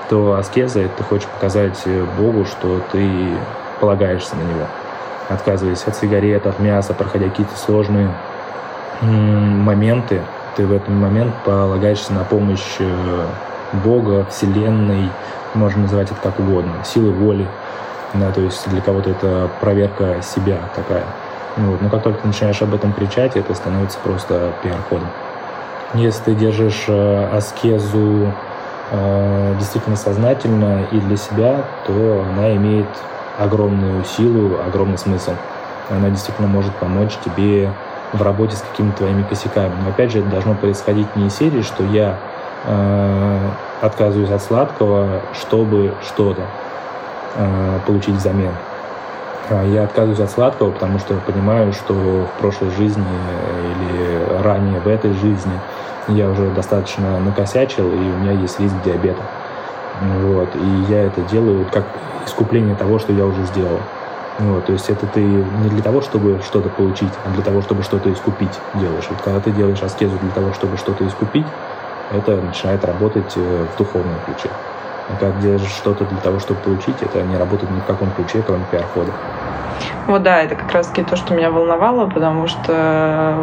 то 0.08 0.34
аскеза– 0.34 0.88
ты 0.96 1.02
хочешь 1.02 1.26
показать 1.26 1.82
Богу, 2.18 2.44
что 2.44 2.80
ты 2.92 3.08
полагаешься 3.80 4.36
на 4.36 4.42
Него. 4.42 4.66
Отказываясь 5.28 5.82
от 5.86 5.96
сигарет, 5.96 6.46
от 6.46 6.58
мяса, 6.60 6.92
проходя 6.92 7.28
какие-то 7.28 7.56
сложные 7.56 8.10
моменты, 9.00 10.20
ты 10.56 10.66
в 10.66 10.72
этот 10.72 10.88
момент 10.88 11.34
полагаешься 11.44 12.12
на 12.12 12.24
помощь 12.24 12.76
э, 12.78 13.26
Бога, 13.84 14.26
Вселенной, 14.30 15.10
можно 15.54 15.82
называть 15.82 16.10
это 16.10 16.20
как 16.20 16.38
угодно, 16.38 16.72
силы 16.84 17.10
воли. 17.10 17.46
Да, 18.14 18.30
то 18.30 18.40
есть 18.40 18.68
для 18.70 18.80
кого-то 18.80 19.10
это 19.10 19.50
проверка 19.60 20.22
себя 20.22 20.58
такая. 20.74 21.04
Вот. 21.56 21.82
Но 21.82 21.88
как 21.88 22.02
только 22.02 22.20
ты 22.20 22.28
начинаешь 22.28 22.62
об 22.62 22.74
этом 22.74 22.92
кричать, 22.92 23.36
это 23.36 23.54
становится 23.54 23.98
просто 23.98 24.52
пиар-ходом. 24.62 25.08
Если 25.94 26.22
ты 26.24 26.34
держишь 26.34 26.84
э, 26.88 27.28
аскезу 27.32 28.32
э, 28.90 29.54
действительно 29.58 29.96
сознательно 29.96 30.82
и 30.90 30.98
для 30.98 31.16
себя, 31.16 31.64
то 31.86 32.24
она 32.32 32.54
имеет 32.56 32.88
огромную 33.38 34.04
силу, 34.04 34.58
огромный 34.64 34.98
смысл. 34.98 35.32
Она 35.90 36.08
действительно 36.10 36.48
может 36.48 36.74
помочь 36.76 37.12
тебе 37.24 37.70
в 38.12 38.22
работе 38.22 38.56
с 38.56 38.60
какими-то 38.60 38.98
твоими 38.98 39.22
косяками. 39.22 39.72
Но 39.82 39.90
опять 39.90 40.12
же, 40.12 40.20
это 40.20 40.28
должно 40.28 40.54
происходить 40.54 41.14
не 41.16 41.26
из 41.26 41.36
серии, 41.36 41.62
что 41.62 41.84
я 41.84 42.16
э, 42.64 43.38
отказываюсь 43.80 44.30
от 44.30 44.42
сладкого, 44.42 45.20
чтобы 45.34 45.94
что-то 46.02 46.42
э, 47.34 47.78
получить 47.86 48.14
взамен. 48.16 48.52
А 49.50 49.62
я 49.64 49.84
отказываюсь 49.84 50.20
от 50.20 50.30
сладкого, 50.30 50.70
потому 50.70 50.98
что 50.98 51.14
понимаю, 51.26 51.72
что 51.72 51.92
в 51.92 52.40
прошлой 52.40 52.70
жизни 52.70 53.04
или 53.76 54.42
ранее 54.42 54.80
в 54.80 54.88
этой 54.88 55.12
жизни 55.12 55.52
я 56.08 56.28
уже 56.28 56.50
достаточно 56.50 57.20
накосячил, 57.20 57.90
и 57.90 57.96
у 57.96 58.16
меня 58.18 58.32
есть 58.32 58.58
риск 58.58 58.74
диабета. 58.84 59.22
Вот. 60.22 60.48
И 60.56 60.92
я 60.92 61.02
это 61.02 61.20
делаю 61.22 61.66
как 61.70 61.84
искупление 62.26 62.74
того, 62.74 62.98
что 62.98 63.12
я 63.12 63.26
уже 63.26 63.44
сделал. 63.44 63.80
Вот, 64.38 64.66
то 64.66 64.72
есть 64.72 64.90
это 64.90 65.06
ты 65.06 65.22
не 65.22 65.68
для 65.68 65.82
того, 65.82 66.00
чтобы 66.00 66.40
что-то 66.44 66.68
получить, 66.68 67.12
а 67.24 67.30
для 67.30 67.44
того, 67.44 67.62
чтобы 67.62 67.84
что-то 67.84 68.12
искупить 68.12 68.50
делаешь. 68.74 69.04
Вот 69.08 69.20
когда 69.22 69.38
ты 69.38 69.52
делаешь 69.52 69.80
аскезу 69.80 70.18
для 70.18 70.30
того, 70.30 70.52
чтобы 70.52 70.76
что-то 70.76 71.06
искупить, 71.06 71.46
это 72.10 72.36
начинает 72.40 72.84
работать 72.84 73.32
э, 73.36 73.66
в 73.72 73.78
духовном 73.78 74.16
ключе. 74.26 74.50
А 75.08 75.16
когда 75.16 75.40
делаешь 75.40 75.70
что-то 75.70 76.04
для 76.04 76.18
того, 76.18 76.38
чтобы 76.38 76.60
получить, 76.60 76.96
это 77.02 77.22
не 77.22 77.36
работает 77.36 77.70
ни 77.70 77.80
в 77.80 77.84
каком 77.84 78.10
ключе, 78.12 78.42
кроме 78.46 78.64
пиар-хода. 78.70 79.12
Вот 80.06 80.22
да, 80.22 80.42
это 80.42 80.54
как 80.54 80.70
раз-таки 80.72 81.02
то, 81.02 81.16
что 81.16 81.34
меня 81.34 81.50
волновало, 81.50 82.06
потому 82.06 82.46
что 82.46 83.34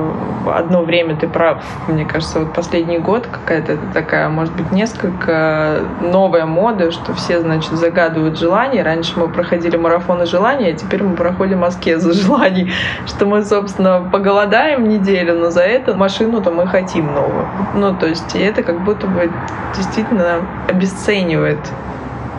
одно 0.46 0.84
время 0.84 1.16
ты 1.16 1.28
прав. 1.28 1.64
Мне 1.88 2.06
кажется, 2.06 2.40
вот 2.40 2.54
последний 2.54 3.00
год 3.00 3.28
какая-то 3.28 3.78
такая, 3.94 4.30
может 4.30 4.56
быть, 4.56 4.72
несколько 4.72 5.80
новая 6.02 6.46
мода, 6.46 6.92
что 6.92 7.14
все, 7.16 7.40
значит, 7.40 7.72
загадывают 7.72 8.38
желания. 8.38 8.84
Раньше 8.84 9.20
мы 9.20 9.28
проходили 9.28 9.76
марафоны 9.76 10.28
желаний, 10.28 10.70
а 10.70 10.74
теперь 10.74 11.02
мы 11.02 11.16
проходим 11.16 11.64
аскезы 11.64 12.14
желаний. 12.22 12.72
Что 13.08 13.26
мы, 13.26 13.44
собственно, 13.44 14.08
поголодаем 14.12 14.88
неделю, 14.88 15.40
но 15.40 15.50
за 15.50 15.62
это 15.62 15.96
машину-то 15.96 16.52
мы 16.52 16.68
хотим 16.68 17.08
новую. 17.08 17.48
Ну, 17.74 17.96
то 17.96 18.06
есть, 18.06 18.36
это 18.36 18.62
как 18.62 18.84
будто 18.84 19.08
бы 19.08 19.32
действительно 19.76 20.42
обесценивает 20.68 21.60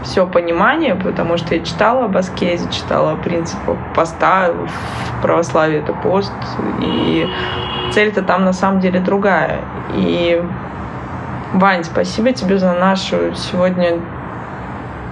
все 0.02 0.26
понимание, 0.26 0.94
потому 0.94 1.36
что 1.36 1.54
я 1.54 1.64
читала 1.64 2.06
об 2.06 2.16
аскезе, 2.16 2.70
читала 2.70 3.12
о 3.12 3.16
принципах 3.16 3.76
поста, 3.94 4.50
в 4.52 5.22
православии 5.22 5.78
это 5.78 5.92
пост, 5.92 6.32
и 6.80 7.28
цель-то 7.92 8.22
там 8.22 8.44
на 8.44 8.52
самом 8.52 8.80
деле 8.80 9.00
другая. 9.00 9.60
И, 9.94 10.42
Вань, 11.52 11.84
спасибо 11.84 12.32
тебе 12.32 12.58
за 12.58 12.72
нашу 12.72 13.34
сегодня 13.34 14.00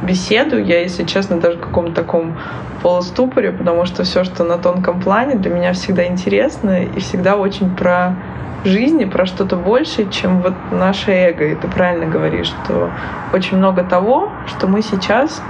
беседу. 0.03 0.59
Я, 0.59 0.81
если 0.81 1.05
честно, 1.05 1.39
даже 1.39 1.59
в 1.59 1.61
каком-то 1.61 2.03
таком 2.03 2.37
полуступоре, 2.83 3.53
потому 3.53 3.85
что 3.85 4.05
все, 4.05 4.25
что 4.25 4.45
на 4.45 4.57
тонком 4.59 5.01
плане, 5.01 5.35
для 5.35 5.51
меня 5.51 5.73
всегда 5.73 6.07
интересно 6.07 6.83
и 6.83 7.01
всегда 7.01 7.37
очень 7.37 7.75
про 7.75 8.17
жизни, 8.65 9.05
про 9.05 9.27
что-то 9.27 9.57
большее, 9.57 10.11
чем 10.11 10.43
вот 10.43 10.55
наше 10.71 11.11
эго. 11.13 11.45
И 11.45 11.55
ты 11.55 11.69
правильно 11.69 12.07
говоришь, 12.07 12.49
что 12.49 12.91
очень 13.33 13.57
много 13.57 13.85
того, 13.85 14.31
что 14.47 14.67
мы 14.67 14.83
сейчас 14.83 15.43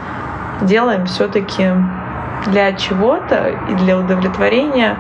делаем 0.63 1.07
все-таки 1.07 1.71
для 2.47 2.73
чего-то 2.73 3.55
и 3.69 3.75
для 3.75 3.99
удовлетворения 3.99 4.97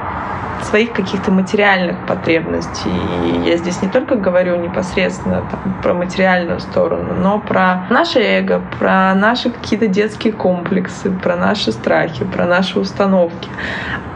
своих 0.63 0.93
каких-то 0.93 1.31
материальных 1.31 1.97
потребностей. 2.07 2.91
И 3.25 3.49
я 3.49 3.57
здесь 3.57 3.81
не 3.83 3.89
только 3.89 4.17
говорю 4.17 4.57
непосредственно 4.57 5.43
там, 5.51 5.75
про 5.83 5.95
материальную 5.95 6.61
сторону, 6.61 7.15
но 7.15 7.39
про 7.39 7.87
наше 7.89 8.21
эго, 8.21 8.61
про 8.79 9.15
наши 9.15 9.51
какие-то 9.51 9.87
детские 9.87 10.33
комплексы, 10.33 11.11
про 11.11 11.37
наши 11.37 11.73
страхи, 11.73 12.25
про 12.25 12.47
наши 12.47 12.79
установки. 12.79 13.49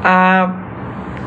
А 0.02 0.63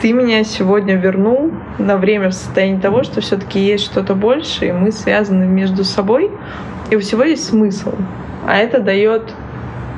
ты 0.01 0.13
меня 0.13 0.43
сегодня 0.43 0.95
вернул 0.95 1.51
на 1.79 1.97
время 1.97 2.29
в 2.29 2.33
состоянии 2.33 2.79
того, 2.79 3.03
что 3.03 3.21
все-таки 3.21 3.59
есть 3.59 3.85
что-то 3.85 4.13
больше, 4.13 4.67
и 4.67 4.71
мы 4.71 4.91
связаны 4.91 5.45
между 5.45 5.83
собой, 5.83 6.31
и 6.89 6.95
у 6.95 6.99
всего 6.99 7.23
есть 7.23 7.45
смысл. 7.45 7.93
А 8.45 8.57
это 8.57 8.79
дает, 8.79 9.33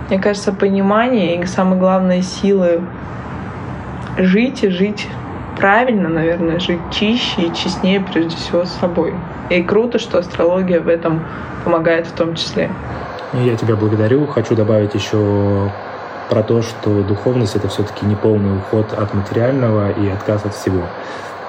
мне 0.09 0.19
кажется, 0.19 0.53
понимание 0.53 1.41
и, 1.41 1.45
самое 1.45 1.79
главное, 1.79 2.21
силы 2.21 2.81
жить 4.17 4.63
и 4.63 4.69
жить 4.69 5.07
правильно, 5.57 6.07
наверное, 6.07 6.59
жить 6.59 6.79
чище 6.91 7.41
и 7.41 7.53
честнее, 7.53 7.99
прежде 7.99 8.37
всего, 8.37 8.63
с 8.63 8.71
собой. 8.71 9.13
И 9.49 9.61
круто, 9.61 9.99
что 9.99 10.19
астрология 10.19 10.79
в 10.79 10.87
этом 10.87 11.25
помогает 11.65 12.07
в 12.07 12.13
том 12.13 12.35
числе. 12.35 12.69
Я 13.33 13.55
тебя 13.55 13.75
благодарю. 13.75 14.25
Хочу 14.25 14.55
добавить 14.55 14.95
еще 14.95 15.69
про 16.29 16.43
то, 16.43 16.61
что 16.61 17.03
духовность 17.03 17.55
это 17.55 17.67
все-таки 17.67 18.05
не 18.05 18.15
полный 18.15 18.57
уход 18.57 18.93
от 18.93 19.13
материального 19.13 19.91
и 19.91 20.07
отказ 20.09 20.45
от 20.45 20.53
всего. 20.53 20.83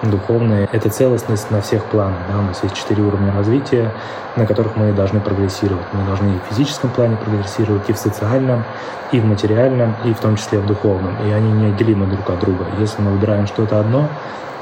Духовная— 0.03 0.67
это 0.73 0.89
целостность 0.89 1.51
на 1.51 1.61
всех 1.61 1.85
планах. 1.85 2.21
Да? 2.29 2.39
У 2.39 2.43
нас 2.43 2.63
есть 2.63 2.75
четыре 2.75 3.03
уровня 3.03 3.33
развития, 3.33 3.93
на 4.35 4.47
которых 4.47 4.77
мы 4.77 4.93
должны 4.93 5.21
прогрессировать. 5.21 5.85
Мы 5.93 6.05
должны 6.07 6.29
и 6.29 6.39
в 6.39 6.55
физическом 6.55 6.89
плане 6.89 7.17
прогрессировать, 7.17 7.89
и 7.91 7.93
в 7.93 7.99
социальном, 7.99 8.65
и 9.13 9.21
в 9.21 9.27
материальном, 9.27 9.95
и 10.05 10.15
в 10.15 10.19
том 10.19 10.37
числе 10.37 10.59
в 10.59 10.67
духовном. 10.67 11.17
И 11.27 11.31
они 11.31 11.53
неотделимы 11.53 12.07
друг 12.07 12.31
от 12.31 12.41
друга. 12.41 12.65
Если 12.79 13.03
мы 13.03 13.11
выбираем 13.11 13.47
что-то 13.47 13.79
одно, 13.79 14.09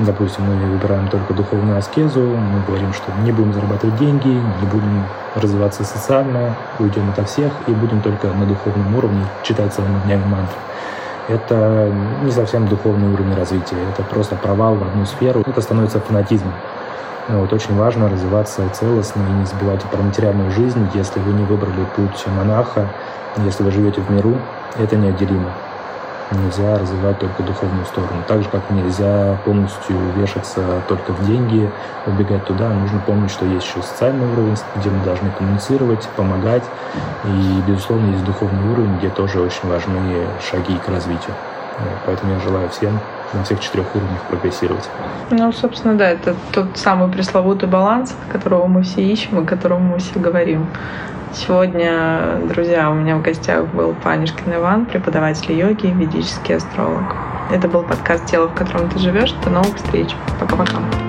допустим, 0.01 0.43
мы 0.45 0.57
выбираем 0.72 1.09
только 1.09 1.34
духовную 1.34 1.78
аскезу, 1.78 2.20
мы 2.20 2.61
говорим, 2.66 2.93
что 2.93 3.12
не 3.22 3.30
будем 3.30 3.53
зарабатывать 3.53 3.97
деньги, 3.97 4.28
не 4.28 4.66
будем 4.68 5.05
развиваться 5.36 5.84
социально, 5.84 6.57
уйдем 6.80 7.11
ото 7.11 7.24
всех 7.24 7.53
и 7.68 7.70
будем 7.70 8.01
только 8.01 8.26
на 8.26 8.45
духовном 8.45 8.97
уровне 8.97 9.24
читать 9.45 9.72
целыми 9.72 10.01
днями 10.05 10.24
мантры. 10.24 10.57
Это 11.29 11.93
не 12.22 12.31
совсем 12.31 12.66
духовный 12.68 13.12
уровень 13.12 13.35
развития, 13.35 13.76
это 13.93 14.03
просто 14.03 14.35
провал 14.35 14.76
в 14.76 14.83
одну 14.83 15.05
сферу, 15.05 15.43
это 15.47 15.61
становится 15.61 16.01
фанатизмом. 16.01 16.55
Вот, 17.29 17.53
очень 17.53 17.76
важно 17.76 18.09
развиваться 18.09 18.62
целостно 18.70 19.20
и 19.20 19.33
не 19.41 19.45
забывать 19.45 19.83
про 19.83 20.03
материальную 20.03 20.51
жизнь. 20.51 20.89
Если 20.95 21.20
вы 21.20 21.35
не 21.35 21.45
выбрали 21.45 21.85
путь 21.95 22.24
монаха, 22.35 22.89
если 23.37 23.62
вы 23.62 23.70
живете 23.70 24.01
в 24.01 24.11
миру, 24.11 24.37
это 24.79 24.97
неотделимо 24.97 25.53
нельзя 26.31 26.79
развивать 26.79 27.18
только 27.18 27.43
духовную 27.43 27.85
сторону. 27.87 28.22
Так 28.26 28.43
же, 28.43 28.49
как 28.49 28.68
нельзя 28.70 29.37
полностью 29.45 29.97
вешаться 30.16 30.83
только 30.89 31.12
в 31.12 31.24
деньги, 31.26 31.70
убегать 32.07 32.45
туда, 32.45 32.68
нужно 32.70 33.01
помнить, 33.01 33.31
что 33.31 33.47
есть 33.47 33.66
еще 33.66 33.83
социальный 33.83 34.31
уровень, 34.33 34.57
где 34.76 34.91
мы 34.91 35.05
должны 35.05 35.31
коммуницировать, 35.31 36.09
помогать. 36.16 36.64
И, 37.24 37.62
безусловно, 37.66 38.11
есть 38.12 38.24
духовный 38.24 38.72
уровень, 38.72 38.99
где 38.99 39.09
тоже 39.11 39.41
очень 39.41 39.68
важны 39.68 40.26
шаги 40.51 40.76
к 40.76 40.89
развитию. 40.89 41.35
Поэтому 42.07 42.35
я 42.35 42.41
желаю 42.41 42.68
всем 42.70 42.99
на 43.33 43.45
всех 43.45 43.61
четырех 43.61 43.95
уровнях 43.95 44.20
прогрессировать. 44.22 44.89
Ну, 45.31 45.53
собственно, 45.53 45.95
да, 45.95 46.09
это 46.09 46.35
тот 46.53 46.76
самый 46.76 47.09
пресловутый 47.11 47.68
баланс, 47.68 48.16
которого 48.33 48.66
мы 48.66 48.83
все 48.83 49.03
ищем 49.03 49.41
и 49.41 49.47
которому 49.47 49.93
мы 49.93 49.99
все 49.99 50.18
говорим. 50.18 50.66
Сегодня, 51.33 52.41
друзья, 52.49 52.91
у 52.91 52.95
меня 52.95 53.16
в 53.16 53.22
гостях 53.22 53.66
был 53.66 53.95
Панишкин 54.03 54.55
Иван, 54.55 54.87
преподаватель 54.87 55.53
йоги 55.53 55.87
и 55.87 55.91
ведический 55.91 56.57
астролог. 56.57 57.14
Это 57.51 57.68
был 57.68 57.83
подкаст 57.83 58.26
«Тело, 58.26 58.49
в 58.49 58.55
котором 58.55 58.89
ты 58.89 58.99
живешь». 58.99 59.33
До 59.45 59.51
новых 59.51 59.76
встреч. 59.76 60.14
Пока-пока. 60.41 61.07